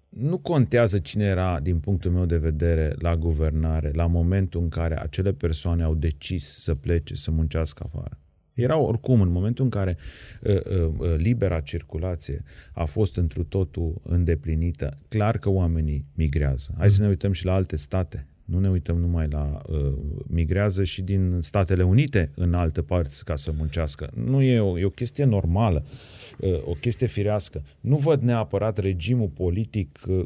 Uh, 0.10 0.20
nu 0.20 0.38
contează 0.38 0.99
cine 0.99 1.24
era, 1.24 1.60
din 1.60 1.80
punctul 1.80 2.12
meu 2.12 2.26
de 2.26 2.38
vedere, 2.38 2.95
la 2.99 3.16
guvernare, 3.16 3.91
la 3.93 4.05
momentul 4.05 4.62
în 4.62 4.70
care 4.70 5.01
acele 5.01 5.34
persoane 5.34 5.84
au 5.84 5.95
decis 5.95 6.45
să 6.45 6.76
plece, 6.76 7.16
să 7.16 7.32
muncească 7.32 7.84
afară. 7.86 8.18
Erau 8.53 8.86
oricum, 8.86 9.22
în 9.22 9.32
momentul 9.32 9.64
în 9.64 9.70
care 9.70 9.97
uh, 10.41 10.55
uh, 10.55 10.91
uh, 10.97 11.16
libera 11.18 11.60
circulație 11.60 12.43
a 12.74 12.86
fost 12.86 13.18
întru 13.18 13.43
totul 13.43 14.01
îndeplinită, 14.03 14.97
clar 15.07 15.38
că 15.38 15.49
oamenii 15.49 16.05
migrează. 16.16 16.74
Hai 16.78 16.89
să 16.89 17.01
ne 17.01 17.07
uităm 17.07 17.32
și 17.32 17.45
la 17.45 17.53
alte 17.53 17.76
state. 17.76 18.28
Nu 18.49 18.59
ne 18.59 18.69
uităm 18.69 18.97
numai 18.97 19.27
la 19.27 19.61
uh, 19.69 19.93
migrează 20.27 20.83
și 20.83 21.01
din 21.01 21.39
Statele 21.41 21.83
Unite 21.83 22.31
în 22.35 22.53
alte 22.53 22.81
părți 22.81 23.25
ca 23.25 23.35
să 23.35 23.53
muncească. 23.57 24.11
Nu 24.13 24.41
e 24.41 24.59
o, 24.59 24.79
e 24.79 24.85
o 24.85 24.89
chestie 24.89 25.23
normală. 25.23 25.83
Uh, 25.85 26.19
Uh, 26.39 26.61
o 26.65 26.73
chestie 26.73 27.07
firească. 27.07 27.63
Nu 27.79 27.95
văd 27.95 28.21
neapărat 28.21 28.77
regimul 28.77 29.27
politic 29.27 29.99
uh, 30.07 30.25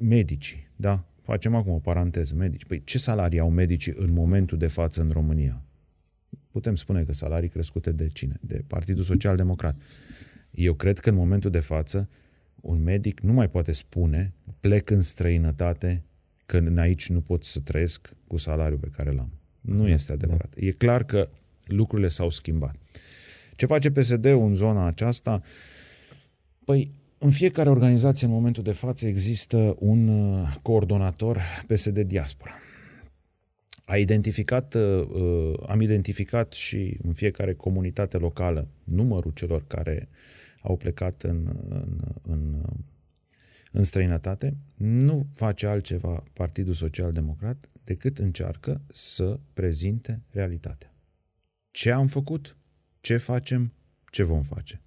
medicii, 0.00 0.68
da? 0.76 1.04
Facem 1.22 1.54
acum 1.54 1.72
o 1.72 1.78
paranteză, 1.78 2.34
medici. 2.34 2.64
Păi 2.64 2.82
ce 2.84 2.98
salarii 2.98 3.38
au 3.38 3.50
medicii 3.50 3.92
în 3.96 4.12
momentul 4.12 4.58
de 4.58 4.66
față 4.66 5.00
în 5.00 5.10
România? 5.10 5.62
Putem 6.50 6.76
spune 6.76 7.02
că 7.02 7.12
salarii 7.12 7.48
crescute 7.48 7.92
de 7.92 8.08
cine? 8.08 8.38
De 8.40 8.64
Partidul 8.66 9.02
Social 9.02 9.36
Democrat. 9.36 9.76
Eu 10.50 10.74
cred 10.74 10.98
că 10.98 11.08
în 11.08 11.14
momentul 11.14 11.50
de 11.50 11.60
față 11.60 12.08
un 12.60 12.82
medic 12.82 13.20
nu 13.20 13.32
mai 13.32 13.48
poate 13.48 13.72
spune 13.72 14.34
plec 14.60 14.90
în 14.90 15.00
străinătate 15.00 16.04
că 16.46 16.56
în 16.56 16.78
aici 16.78 17.08
nu 17.08 17.20
pot 17.20 17.44
să 17.44 17.60
trăiesc 17.60 18.10
cu 18.26 18.36
salariul 18.36 18.78
pe 18.78 18.90
care 18.96 19.10
l-am. 19.10 19.30
Nu 19.60 19.82
da, 19.82 19.90
este 19.90 20.12
adevărat. 20.12 20.54
Da. 20.54 20.66
E 20.66 20.70
clar 20.70 21.04
că 21.04 21.28
lucrurile 21.64 22.08
s-au 22.08 22.30
schimbat. 22.30 22.76
Ce 23.56 23.66
face 23.66 23.90
PSD-ul 23.90 24.46
în 24.46 24.54
zona 24.54 24.86
aceasta? 24.86 25.42
Păi, 26.64 26.90
în 27.18 27.30
fiecare 27.30 27.68
organizație, 27.68 28.26
în 28.26 28.32
momentul 28.32 28.62
de 28.62 28.72
față, 28.72 29.06
există 29.06 29.76
un 29.78 30.08
uh, 30.08 30.54
coordonator 30.62 31.40
PSD 31.66 31.98
Diaspora. 31.98 32.54
A 33.84 33.96
identificat, 33.96 34.74
uh, 34.74 34.82
uh, 34.82 35.54
am 35.68 35.80
identificat 35.80 36.52
și 36.52 36.98
în 37.02 37.12
fiecare 37.12 37.54
comunitate 37.54 38.16
locală 38.16 38.68
numărul 38.84 39.32
celor 39.34 39.64
care 39.66 40.08
au 40.62 40.76
plecat 40.76 41.22
în, 41.22 41.56
în, 41.68 42.00
în, 42.22 42.62
în 43.76 43.84
străinătate. 43.84 44.56
Nu 44.74 45.26
face 45.34 45.66
altceva 45.66 46.22
Partidul 46.32 46.74
Social 46.74 47.12
Democrat 47.12 47.70
decât 47.82 48.18
încearcă 48.18 48.80
să 48.92 49.40
prezinte 49.52 50.22
realitatea. 50.30 50.94
Ce 51.70 51.90
am 51.90 52.06
făcut? 52.06 52.56
Ce 53.00 53.16
facem? 53.16 53.72
Ce 54.10 54.22
vom 54.22 54.42
face? 54.42 54.80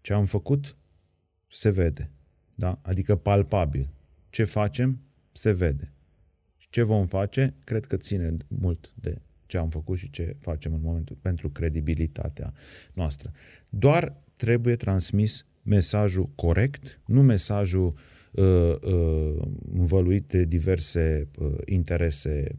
Ce 0.00 0.12
am 0.12 0.24
făcut? 0.24 0.76
Se 1.48 1.70
vede. 1.70 2.10
Da? 2.54 2.78
Adică 2.82 3.16
palpabil. 3.16 3.88
Ce 4.30 4.44
facem? 4.44 5.00
Se 5.32 5.52
vede. 5.52 5.92
Ce 6.56 6.82
vom 6.82 7.06
face? 7.06 7.54
Cred 7.64 7.86
că 7.86 7.96
ține 7.96 8.36
mult 8.48 8.92
de 8.94 9.20
ce 9.46 9.58
am 9.58 9.70
făcut 9.70 9.98
și 9.98 10.10
ce 10.10 10.36
facem 10.38 10.74
în 10.74 10.80
momentul 10.80 11.16
pentru 11.22 11.50
credibilitatea 11.50 12.52
noastră. 12.92 13.32
Doar 13.70 14.22
trebuie 14.36 14.76
transmis 14.76 15.46
mesajul 15.62 16.30
corect, 16.34 17.00
nu 17.06 17.22
mesajul 17.22 17.94
uh, 18.32 18.44
uh, 18.82 19.42
învăluit 19.74 20.28
de 20.28 20.44
diverse 20.44 21.28
uh, 21.38 21.52
interese 21.64 22.58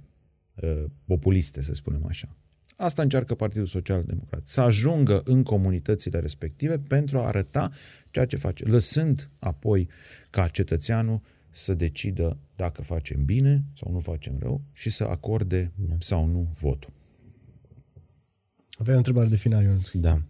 uh, 0.61 0.83
populiste, 1.05 1.61
să 1.61 1.73
spunem 1.73 2.05
așa. 2.07 2.37
Asta 2.77 3.01
încearcă 3.01 3.35
Partidul 3.35 3.65
Social 3.65 4.03
Democrat, 4.03 4.47
să 4.47 4.61
ajungă 4.61 5.21
în 5.25 5.43
comunitățile 5.43 6.19
respective 6.19 6.77
pentru 6.79 7.19
a 7.19 7.25
arăta 7.27 7.71
ceea 8.11 8.25
ce 8.25 8.37
face, 8.37 8.65
lăsând 8.65 9.29
apoi 9.39 9.89
ca 10.29 10.47
cetățeanul 10.47 11.21
să 11.49 11.73
decidă 11.73 12.37
dacă 12.55 12.81
facem 12.81 13.25
bine 13.25 13.63
sau 13.77 13.91
nu 13.91 13.99
facem 13.99 14.37
rău 14.39 14.61
și 14.71 14.89
să 14.89 15.03
acorde 15.03 15.71
da. 15.75 15.95
sau 15.99 16.25
nu 16.25 16.47
votul. 16.59 16.93
Aveai 18.77 18.95
o 18.95 18.97
întrebare 18.97 19.27
de 19.27 19.35
final, 19.35 19.63
Ionuț. 19.63 19.91
Da. 19.91 20.21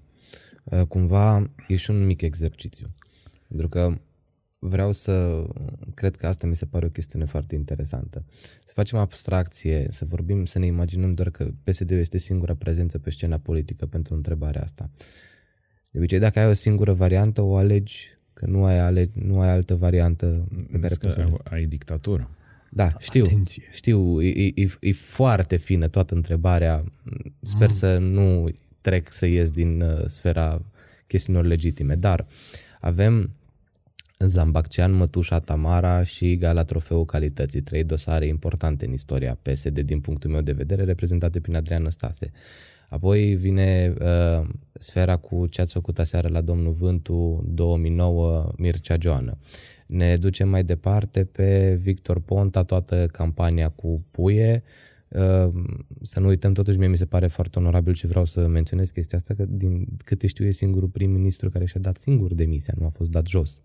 Uh, 0.63 0.81
cumva 0.81 1.49
e 1.67 1.75
și 1.75 1.89
un 1.89 2.05
mic 2.05 2.21
exercițiu. 2.21 2.87
Pentru 3.47 3.69
că 3.69 3.97
vreau 4.59 4.91
să, 4.91 5.45
cred 5.93 6.15
că 6.15 6.27
asta 6.27 6.47
mi 6.47 6.55
se 6.55 6.65
pare 6.65 6.85
o 6.85 6.89
chestiune 6.89 7.25
foarte 7.25 7.55
interesantă. 7.55 8.25
Să 8.65 8.71
facem 8.75 8.99
abstracție, 8.99 9.87
să 9.89 10.05
vorbim, 10.05 10.45
să 10.45 10.59
ne 10.59 10.65
imaginăm 10.65 11.13
doar 11.13 11.29
că 11.29 11.51
PSD 11.63 11.91
este 11.91 12.17
singura 12.17 12.55
prezență 12.55 12.99
pe 12.99 13.09
scena 13.09 13.37
politică 13.37 13.85
pentru 13.85 14.13
întrebarea 14.13 14.61
asta. 14.61 14.89
De 15.91 15.97
obicei, 15.97 16.19
dacă 16.19 16.39
ai 16.39 16.49
o 16.49 16.53
singură 16.53 16.93
variantă, 16.93 17.41
o 17.41 17.55
alegi, 17.55 18.07
că 18.33 18.45
nu 18.45 18.65
ai, 18.65 18.79
ale, 18.79 19.09
nu 19.13 19.39
ai 19.39 19.49
altă 19.49 19.75
variantă 19.75 20.47
pe 20.71 20.79
care 20.79 20.95
poți 20.95 21.13
să 21.13 21.37
ai 21.43 21.65
dictatură. 21.65 22.29
Da, 22.69 22.93
știu, 22.99 23.25
Atenție. 23.25 23.63
știu, 23.71 24.21
e, 24.21 24.51
e, 24.55 24.77
e 24.79 24.91
foarte 24.91 25.55
fină 25.57 25.87
toată 25.87 26.15
întrebarea. 26.15 26.83
Sper 27.41 27.67
mm. 27.67 27.73
să 27.73 27.97
nu 27.97 28.49
trec 28.83 29.11
să 29.11 29.25
ies 29.25 29.51
din 29.51 29.81
uh, 29.81 30.05
sfera 30.05 30.61
chestiunilor 31.07 31.47
legitime, 31.47 31.95
dar 31.95 32.25
avem 32.79 33.31
Zambaccean, 34.19 34.91
Mătușa, 34.91 35.39
Tamara 35.39 36.03
și 36.03 36.37
Gala 36.37 36.63
Trofeul 36.63 37.05
Calității, 37.05 37.61
trei 37.61 37.83
dosare 37.83 38.25
importante 38.25 38.85
în 38.85 38.93
istoria 38.93 39.37
PSD 39.41 39.79
din 39.79 39.99
punctul 39.99 40.29
meu 40.29 40.41
de 40.41 40.51
vedere, 40.51 40.83
reprezentate 40.83 41.39
prin 41.39 41.55
Adrian 41.55 41.81
Năstase. 41.81 42.31
Apoi 42.89 43.35
vine 43.35 43.93
uh, 43.99 44.47
sfera 44.73 45.15
cu 45.17 45.47
ce 45.47 45.61
ați 45.61 45.73
făcut 45.73 45.99
aseară 45.99 46.27
la 46.27 46.41
Domnul 46.41 46.71
Vântu 46.71 47.43
2009 47.47 48.53
Mircea 48.57 48.95
Joană. 48.99 49.37
Ne 49.85 50.17
ducem 50.17 50.49
mai 50.49 50.63
departe 50.63 51.23
pe 51.23 51.79
Victor 51.81 52.19
Ponta, 52.19 52.63
toată 52.63 53.07
campania 53.11 53.69
cu 53.69 54.05
Puie, 54.11 54.63
uh, 54.65 54.92
să 56.01 56.19
nu 56.19 56.27
uităm, 56.27 56.53
totuși 56.53 56.77
mie 56.77 56.87
mi 56.87 56.97
se 56.97 57.05
pare 57.05 57.27
foarte 57.27 57.59
onorabil 57.59 57.93
și 57.93 58.07
vreau 58.07 58.25
să 58.25 58.47
menționez 58.47 58.89
chestia 58.89 59.17
asta, 59.17 59.33
că 59.33 59.45
din 59.45 59.87
câte 60.05 60.27
știu 60.27 60.45
e 60.45 60.51
singurul 60.51 60.89
prim-ministru 60.89 61.49
care 61.49 61.65
și-a 61.65 61.79
dat 61.79 61.97
singur 61.97 62.33
demisia, 62.33 62.73
nu 62.77 62.85
a 62.85 62.89
fost 62.89 63.09
dat 63.09 63.27
jos. 63.27 63.61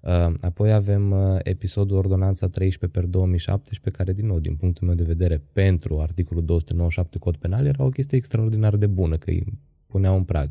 Uh, 0.00 0.34
apoi 0.40 0.72
avem 0.72 1.10
uh, 1.10 1.38
episodul 1.42 1.96
Ordonanța 1.96 2.48
13 2.48 2.98
per 2.98 3.08
2017, 3.08 4.02
care, 4.02 4.12
din 4.12 4.26
nou, 4.26 4.38
din 4.38 4.56
punctul 4.56 4.86
meu 4.86 4.96
de 4.96 5.02
vedere, 5.02 5.42
pentru 5.52 6.00
articolul 6.00 6.44
297 6.44 7.18
cod 7.18 7.36
penal, 7.36 7.66
era 7.66 7.84
o 7.84 7.88
chestie 7.88 8.18
extraordinar 8.18 8.76
de 8.76 8.86
bună, 8.86 9.16
că 9.16 9.30
îi 9.30 9.44
puneau 9.86 10.16
în 10.16 10.24
prag. 10.24 10.50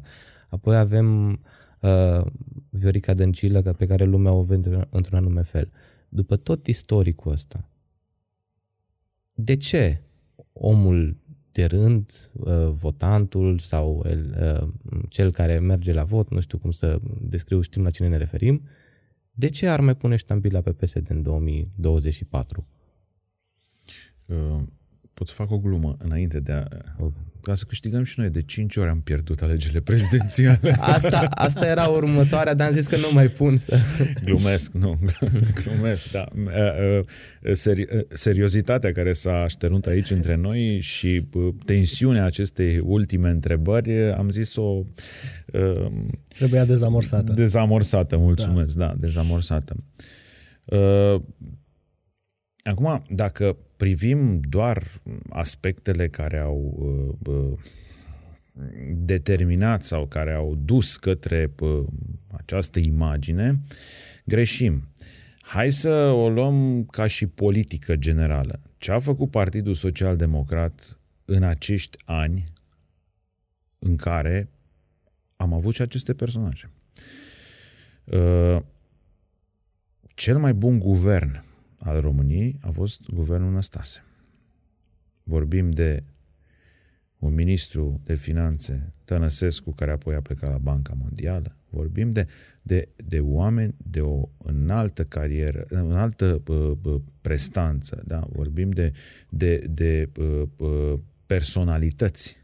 Apoi 0.50 0.78
avem 0.78 1.32
uh, 1.82 2.26
Viorica 2.70 3.14
Dăncilă, 3.14 3.62
pe 3.62 3.86
care 3.86 4.04
lumea 4.04 4.32
o 4.32 4.44
vede 4.44 4.88
într-un 4.90 5.18
anume 5.18 5.42
fel. 5.42 5.72
După 6.10 6.36
tot 6.36 6.68
istoricul 6.68 7.32
ăsta, 7.32 7.70
de 9.36 9.56
ce 9.56 10.02
omul 10.58 11.18
de 11.52 11.66
rând, 11.66 12.32
uh, 12.34 12.70
votantul 12.72 13.60
sau 13.60 14.06
el, 14.08 14.38
uh, 14.40 14.68
cel 15.10 15.32
care 15.32 15.60
merge 15.60 15.94
la 15.94 16.04
vot, 16.04 16.32
nu 16.32 16.40
știu 16.40 16.58
cum 16.58 16.72
să 16.72 17.00
descriu, 17.22 17.62
știm 17.62 17.84
la 17.84 17.90
cine 17.90 18.08
ne 18.08 18.18
referim, 18.18 18.62
uh, 18.64 18.70
de 19.38 19.50
ce 19.50 19.68
ar 19.68 19.80
mai 19.80 19.96
pune 19.96 20.16
ștampila 20.16 20.62
pe 20.62 20.72
PSD 20.72 21.10
în 21.10 21.22
2024? 21.22 22.68
Uh, 24.26 24.62
pot 25.14 25.28
să 25.28 25.34
fac 25.34 25.52
o 25.52 25.60
glumă 25.60 25.96
înainte 26.00 26.40
de 26.40 26.52
a... 26.52 26.68
Ca 27.46 27.56
să 27.56 27.64
câștigăm 27.68 28.04
și 28.04 28.20
noi. 28.20 28.30
De 28.30 28.42
5 28.42 28.76
ori 28.76 28.90
am 28.90 29.02
pierdut 29.02 29.42
alegerile 29.42 29.80
prezidențiale. 29.80 30.76
Asta, 30.96 31.28
asta 31.30 31.68
era 31.68 31.88
următoarea, 31.88 32.54
dar 32.54 32.68
am 32.68 32.74
zis 32.74 32.88
că 32.88 32.96
nu 32.96 33.10
mai 33.14 33.28
pun 33.28 33.58
să... 33.58 33.78
Glumesc, 34.24 34.72
nu. 34.72 34.96
Glumesc, 35.64 36.12
da. 36.12 36.26
Uh, 36.36 37.00
uh, 37.00 37.54
seri, 37.54 37.88
seriozitatea 38.14 38.92
care 38.92 39.14
s-a 39.14 39.38
așternut 39.38 39.86
aici 39.86 40.12
între 40.12 40.36
noi 40.36 40.80
și 40.82 41.28
tensiunea 41.66 42.26
acestei 42.26 42.80
ultime 42.80 43.30
întrebări, 43.30 44.14
am 44.14 44.30
zis-o... 44.30 44.84
Trebuia 46.28 46.66
dezamorsată. 46.66 47.34
Dezamorsată, 47.34 48.18
mulțumesc, 48.18 48.76
da, 48.76 48.86
da 48.86 48.94
dezamorsată. 48.98 49.76
Acum, 52.70 53.02
dacă 53.10 53.58
privim 53.78 54.40
doar 54.40 54.84
aspectele 55.30 56.08
care 56.10 56.38
au 56.38 56.76
uh, 56.78 57.34
uh, 57.34 57.60
determinat 58.94 59.84
sau 59.84 60.08
care 60.08 60.34
au 60.34 60.56
dus 60.56 60.98
către 60.98 61.54
uh, 61.60 61.84
această 62.32 62.80
imagine, 62.80 63.62
greșim. 64.24 64.88
Hai 65.40 65.72
să 65.72 65.90
o 65.94 66.30
luăm 66.30 66.86
ca 66.86 67.08
și 67.08 67.28
politică 67.28 67.96
generală. 67.96 68.60
Ce 68.78 68.92
a 68.92 69.00
făcut 69.00 69.32
Partidul 69.32 69.74
Social 69.74 70.18
Democrat 70.18 71.00
în 71.26 71.44
acești 71.44 71.98
ani 72.06 72.44
în 73.80 73.96
care 73.96 74.50
am 75.36 75.54
avut 75.54 75.74
și 75.74 75.82
aceste 75.82 76.14
personaje? 76.14 76.70
Cel 80.16 80.38
mai 80.38 80.54
bun 80.54 80.80
guvern 80.80 81.44
al 81.86 82.00
României 82.00 82.58
a 82.62 82.70
fost 82.70 83.10
guvernul 83.10 83.52
Năstase. 83.52 84.04
Vorbim 85.24 85.72
de 85.72 86.04
un 87.18 87.34
ministru 87.34 88.02
de 88.04 88.16
finanțe, 88.16 88.94
Tănăsescu, 89.04 89.72
care 89.72 89.92
apoi 89.92 90.16
a 90.16 90.22
plecat 90.22 90.50
la 90.50 90.58
Banca 90.58 90.94
Mondială. 90.98 91.56
Vorbim 91.70 92.10
de, 92.10 92.28
de, 92.62 92.90
de 92.96 93.20
oameni 93.20 93.76
de 93.78 94.02
o 94.02 94.30
înaltă 94.38 95.04
carieră, 95.04 95.66
înaltă 95.70 96.42
uh, 96.48 97.02
prestanță. 97.22 98.04
Da? 98.06 98.28
Vorbim 98.30 98.70
de, 98.70 98.92
de, 99.30 99.58
de 99.58 100.10
uh, 100.58 100.94
personalități 101.26 102.38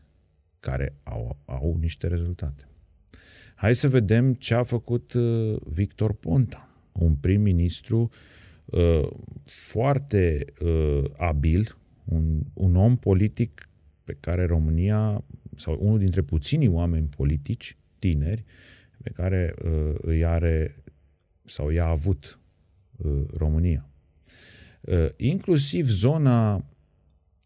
care 0.60 0.96
au, 1.04 1.38
au 1.46 1.78
niște 1.80 2.08
rezultate. 2.08 2.68
Hai 3.56 3.76
să 3.76 3.88
vedem 3.89 4.34
ce 4.34 4.54
a 4.54 4.64
făcut 4.64 5.14
uh, 5.14 5.56
Victor 5.66 6.14
Ponta, 6.14 6.70
un 6.92 7.16
prim-ministru 7.16 8.02
uh, 8.02 8.10
Uh, 8.72 9.09
foarte 9.45 10.45
uh, 10.61 11.03
abil, 11.17 11.78
un, 12.03 12.39
un 12.53 12.76
om 12.76 12.95
politic 12.95 13.69
pe 14.03 14.17
care 14.19 14.45
România, 14.45 15.24
sau 15.55 15.78
unul 15.80 15.99
dintre 15.99 16.22
puținii 16.22 16.67
oameni 16.67 17.07
politici 17.07 17.78
tineri, 17.99 18.43
pe 19.03 19.09
care 19.09 19.55
uh, 19.65 19.95
îi 20.01 20.26
are 20.26 20.83
sau 21.46 21.70
i-a 21.70 21.86
avut 21.86 22.39
uh, 22.97 23.21
România. 23.33 23.89
Uh, 24.82 25.09
inclusiv 25.16 25.87
zona 25.87 26.66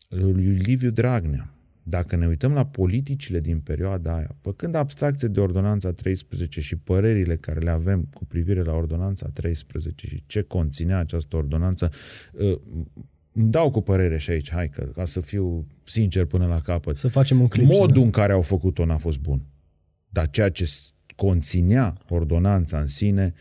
lui 0.10 0.54
Liviu 0.54 0.90
Dragnea, 0.90 1.55
dacă 1.88 2.16
ne 2.16 2.28
uităm 2.28 2.54
la 2.54 2.66
politicile 2.66 3.40
din 3.40 3.60
perioada 3.60 4.16
aia, 4.16 4.36
făcând 4.40 4.76
abstracție 4.76 5.28
de 5.28 5.40
Ordonanța 5.40 5.92
13 5.92 6.62
și 6.62 6.76
părerile 6.76 7.36
care 7.36 7.60
le 7.60 7.70
avem 7.70 8.08
cu 8.14 8.26
privire 8.26 8.64
la 8.64 8.74
Ordonanța 8.74 9.30
13 9.34 10.08
și 10.08 10.24
ce 10.26 10.42
conținea 10.42 10.98
această 10.98 11.36
ordonanță, 11.36 11.92
uh, 12.32 12.60
îmi 13.32 13.50
dau 13.50 13.72
cu 13.72 13.82
părere 13.82 14.18
și 14.18 14.30
aici, 14.30 14.52
hai 14.52 14.70
că, 14.70 14.84
ca 14.84 15.06
să 15.06 15.20
fiu 15.20 15.68
sincer 15.84 16.26
până 16.26 16.46
la 16.46 16.60
capăt. 16.60 16.96
Să 16.96 17.08
facem 17.08 17.42
un 17.42 17.48
clip. 17.48 17.68
Modul 17.68 18.04
în 18.04 18.10
care 18.10 18.34
au 18.34 18.42
făcut-o 18.42 18.86
n-a 18.86 18.98
fost 18.98 19.20
bun. 19.20 19.42
Dar 20.10 20.30
ceea 20.30 20.50
ce 20.50 20.70
conținea 21.16 21.98
ordonanța 22.10 22.80
în 22.80 22.88
sine 22.88 23.34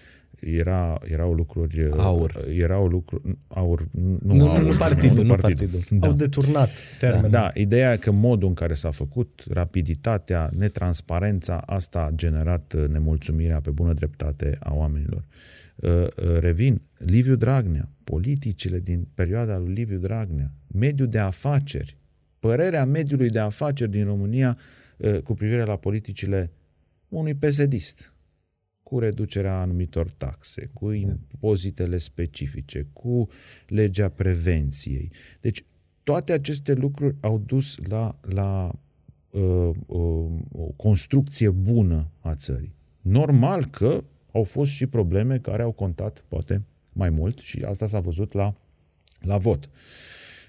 era, 0.45 1.01
erau 1.11 1.33
lucruri... 1.33 1.91
Aur. 1.91 2.45
Erau 2.49 2.87
lucruri... 2.87 3.39
Aur, 3.49 3.89
nu, 3.91 4.19
nu, 4.23 4.51
aur, 4.51 4.61
nu, 4.61 4.71
nu 4.71 4.77
partidul. 4.77 5.25
Nu 5.25 5.35
partidul. 5.35 5.69
partidul. 5.69 5.99
Da. 5.99 6.07
Au 6.07 6.13
deturnat 6.13 6.71
termenul. 6.99 7.31
Da, 7.31 7.41
da, 7.41 7.51
ideea 7.55 7.97
că 7.97 8.11
modul 8.11 8.49
în 8.49 8.55
care 8.55 8.75
s-a 8.75 8.91
făcut, 8.91 9.43
rapiditatea, 9.51 10.51
netransparența, 10.57 11.57
asta 11.57 11.99
a 11.99 12.11
generat 12.15 12.73
uh, 12.73 12.87
nemulțumirea 12.87 13.61
pe 13.61 13.71
bună 13.71 13.93
dreptate 13.93 14.57
a 14.61 14.75
oamenilor. 14.75 15.25
Uh, 15.77 15.91
uh, 15.91 16.09
revin, 16.39 16.83
Liviu 16.99 17.35
Dragnea, 17.35 17.89
politicile 18.05 18.81
din 18.81 19.09
perioada 19.15 19.59
lui 19.59 19.73
Liviu 19.73 19.99
Dragnea, 19.99 20.53
mediul 20.67 21.09
de 21.09 21.19
afaceri, 21.19 21.97
părerea 22.39 22.85
mediului 22.85 23.29
de 23.29 23.39
afaceri 23.39 23.91
din 23.91 24.05
România 24.05 24.59
cu 25.25 25.35
privire 25.35 25.65
la 25.65 25.77
politicile 25.77 26.51
unui 27.09 27.35
pesedist 27.35 28.14
cu 28.85 28.99
reducerea 28.99 29.61
anumitor 29.61 30.11
taxe, 30.11 30.71
cu 30.73 30.91
impozitele 30.91 31.99
specifice, 31.99 32.87
cu 32.93 33.29
legea 33.67 34.09
prevenției. 34.09 35.11
Deci, 35.41 35.65
toate 36.03 36.33
aceste 36.33 36.73
lucruri 36.73 37.17
au 37.21 37.39
dus 37.39 37.77
la, 37.89 38.19
la 38.21 38.73
uh, 39.31 39.71
uh, 39.87 40.31
o 40.53 40.65
construcție 40.77 41.51
bună 41.51 42.11
a 42.21 42.35
țării. 42.35 42.75
Normal 43.01 43.65
că 43.65 44.05
au 44.33 44.43
fost 44.43 44.71
și 44.71 44.87
probleme 44.87 45.39
care 45.39 45.63
au 45.63 45.73
contat, 45.73 46.25
poate, 46.29 46.63
mai 46.93 47.11
mult 47.11 47.39
și 47.39 47.63
asta 47.63 47.87
s-a 47.87 48.01
văzut 48.01 48.33
la, 48.33 48.55
la 49.21 49.37
vot. 49.37 49.71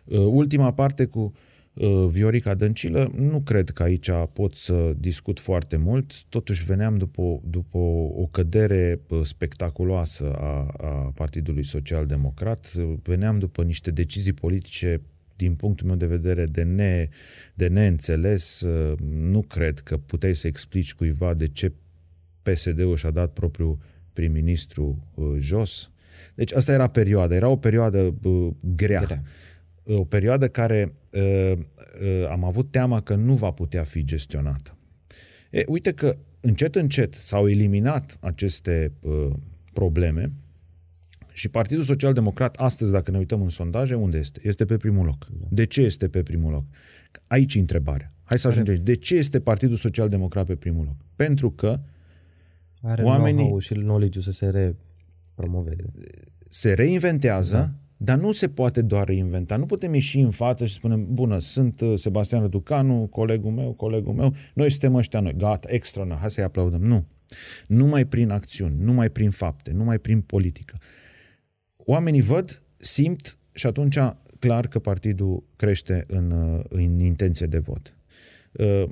Uh, 0.05 0.17
ultima 0.17 0.73
parte 0.73 1.05
cu 1.05 1.19
uh, 1.19 1.31
Viorica 2.07 2.53
Dăncilă, 2.53 3.11
nu 3.15 3.41
cred 3.41 3.69
că 3.69 3.83
aici 3.83 4.09
pot 4.33 4.55
să 4.55 4.93
discut 4.97 5.39
foarte 5.39 5.77
mult, 5.77 6.23
totuși 6.23 6.65
veneam 6.65 6.97
după, 6.97 7.41
după 7.49 7.77
o 8.15 8.27
cădere 8.31 8.99
uh, 9.07 9.19
spectaculoasă 9.23 10.33
a, 10.33 10.73
a 10.77 11.11
Partidului 11.15 11.63
Social 11.63 12.05
Democrat, 12.05 12.73
veneam 13.03 13.39
după 13.39 13.63
niște 13.63 13.91
decizii 13.91 14.33
politice 14.33 15.01
din 15.35 15.53
punctul 15.53 15.87
meu 15.87 15.95
de 15.95 16.05
vedere, 16.05 16.43
de, 16.43 16.63
ne, 16.63 17.09
de 17.53 17.67
neînțeles. 17.67 18.65
Nu 19.09 19.41
cred 19.41 19.79
că 19.79 19.97
puteai 19.97 20.35
să 20.35 20.47
explici 20.47 20.93
cuiva 20.93 21.33
de 21.33 21.47
ce 21.47 21.71
PSD-ul 22.43 22.95
și-a 22.95 23.11
dat 23.11 23.33
propriul 23.33 23.77
prim-ministru 24.13 25.07
uh, 25.13 25.35
jos. 25.39 25.91
Deci 26.35 26.53
asta 26.53 26.71
era 26.71 26.87
perioada, 26.87 27.35
era 27.35 27.47
o 27.47 27.55
perioadă 27.55 28.15
uh, 28.23 28.47
grea. 28.75 29.01
grea. 29.01 29.23
O 29.83 30.03
perioadă 30.03 30.47
care 30.47 30.83
uh, 30.83 30.91
uh, 30.91 31.04
am 32.29 32.43
avut 32.43 32.71
teama 32.71 33.01
că 33.01 33.15
nu 33.15 33.33
va 33.33 33.51
putea 33.51 33.83
fi 33.83 34.03
gestionată. 34.03 34.77
E, 35.51 35.63
uite 35.67 35.91
că 35.91 36.17
încet, 36.39 36.75
încet 36.75 37.13
s-au 37.13 37.49
eliminat 37.49 38.17
aceste 38.19 38.91
uh, 38.99 39.27
probleme 39.73 40.31
și 41.31 41.49
Partidul 41.49 41.83
Social 41.83 42.13
Democrat 42.13 42.55
astăzi, 42.55 42.91
dacă 42.91 43.11
ne 43.11 43.17
uităm 43.17 43.41
în 43.41 43.49
sondaje, 43.49 43.93
unde 43.93 44.17
este? 44.17 44.39
Este 44.43 44.65
pe 44.65 44.77
primul 44.77 45.05
loc. 45.05 45.27
De 45.49 45.65
ce 45.65 45.81
este 45.81 46.07
pe 46.07 46.23
primul 46.23 46.51
loc? 46.51 46.63
Aici 47.27 47.55
e 47.55 47.59
întrebarea. 47.59 48.11
Hai 48.23 48.39
să 48.39 48.47
ajungem. 48.47 48.83
De 48.83 48.95
ce 48.95 49.15
este 49.15 49.39
Partidul 49.39 49.77
Social 49.77 50.09
Democrat 50.09 50.45
pe 50.45 50.55
primul 50.55 50.85
loc? 50.85 50.95
Pentru 51.15 51.51
că 51.51 51.79
are 52.81 53.03
oamenii 53.03 53.45
know 53.45 53.59
și 53.59 53.73
knowledge 53.73 54.19
să 54.19 54.31
se 54.31 54.73
repromoveze. 55.35 55.91
Se 56.49 56.73
reinventează, 56.73 57.55
da. 57.55 57.84
Dar 58.05 58.17
nu 58.17 58.31
se 58.31 58.49
poate 58.49 58.81
doar 58.81 59.07
reinventa. 59.07 59.55
Nu 59.55 59.65
putem 59.65 59.93
ieși 59.93 60.19
în 60.19 60.31
față 60.31 60.65
și 60.65 60.73
spunem, 60.73 61.13
bună, 61.13 61.39
sunt 61.39 61.81
uh, 61.81 61.99
Sebastian 61.99 62.41
Răducanu, 62.41 63.07
colegul 63.07 63.51
meu, 63.51 63.73
colegul 63.73 64.13
meu, 64.13 64.35
noi 64.53 64.69
suntem 64.69 64.95
ăștia 64.95 65.19
noi, 65.19 65.33
gata, 65.37 65.67
extra, 65.71 66.17
hai 66.19 66.31
să-i 66.31 66.43
aplaudăm. 66.43 66.81
Nu. 66.81 67.05
Numai 67.67 68.05
prin 68.05 68.29
acțiuni, 68.29 68.75
numai 68.79 69.09
prin 69.09 69.29
fapte, 69.29 69.71
numai 69.71 69.99
prin 69.99 70.21
politică. 70.21 70.77
Oamenii 71.75 72.21
văd, 72.21 72.63
simt 72.77 73.37
și 73.51 73.67
atunci 73.67 73.97
clar 74.39 74.67
că 74.67 74.79
partidul 74.79 75.43
crește 75.55 76.03
în, 76.07 76.31
uh, 76.31 76.63
în 76.69 76.99
intenție 76.99 77.45
de 77.45 77.57
vot. 77.57 77.97
Uh, 78.51 78.89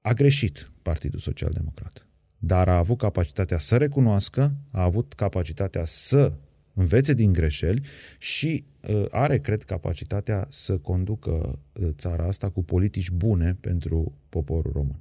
a 0.00 0.12
greșit 0.12 0.70
Partidul 0.82 1.20
Social 1.20 1.50
Democrat 1.50 2.04
dar 2.42 2.68
a 2.68 2.76
avut 2.76 2.98
capacitatea 2.98 3.58
să 3.58 3.76
recunoască, 3.76 4.54
a 4.72 4.82
avut 4.82 5.12
capacitatea 5.12 5.84
să 5.84 6.32
învețe 6.74 7.14
din 7.14 7.32
greșeli 7.32 7.82
și 8.18 8.64
uh, 8.88 9.04
are, 9.10 9.38
cred, 9.38 9.62
capacitatea 9.62 10.46
să 10.50 10.76
conducă 10.76 11.58
uh, 11.72 11.88
țara 11.92 12.24
asta 12.24 12.48
cu 12.50 12.62
politici 12.62 13.10
bune 13.10 13.56
pentru 13.60 14.12
poporul 14.28 14.72
român. 14.74 15.00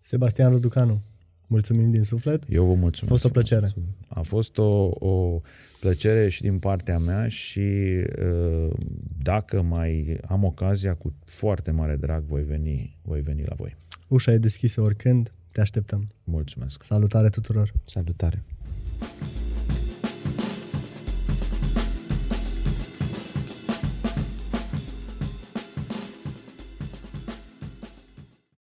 Sebastian 0.00 0.50
Răducanu, 0.50 1.00
mulțumim 1.46 1.90
din 1.90 2.02
suflet. 2.02 2.42
Eu 2.48 2.64
vă 2.64 2.74
mulțumesc. 2.74 3.02
A 3.02 3.06
fost 3.06 3.24
o 3.24 3.28
plăcere. 3.28 3.68
A 4.08 4.22
fost 4.22 4.58
o, 4.58 4.90
o 4.98 5.40
plăcere 5.80 6.28
și 6.28 6.42
din 6.42 6.58
partea 6.58 6.98
mea 6.98 7.28
și 7.28 7.58
uh, 7.58 8.70
dacă 9.18 9.62
mai 9.62 10.20
am 10.26 10.44
ocazia, 10.44 10.94
cu 10.94 11.14
foarte 11.24 11.70
mare 11.70 11.96
drag 11.96 12.24
voi 12.24 12.42
veni, 12.42 12.98
voi 13.02 13.20
veni 13.20 13.44
la 13.44 13.54
voi. 13.54 13.76
Ușa 14.08 14.32
e 14.32 14.38
deschisă 14.38 14.80
oricând. 14.80 15.32
Te 15.52 15.60
așteptăm. 15.60 16.08
Mulțumesc. 16.24 16.82
Salutare 16.82 17.28
tuturor. 17.28 17.72
Salutare. 17.84 18.42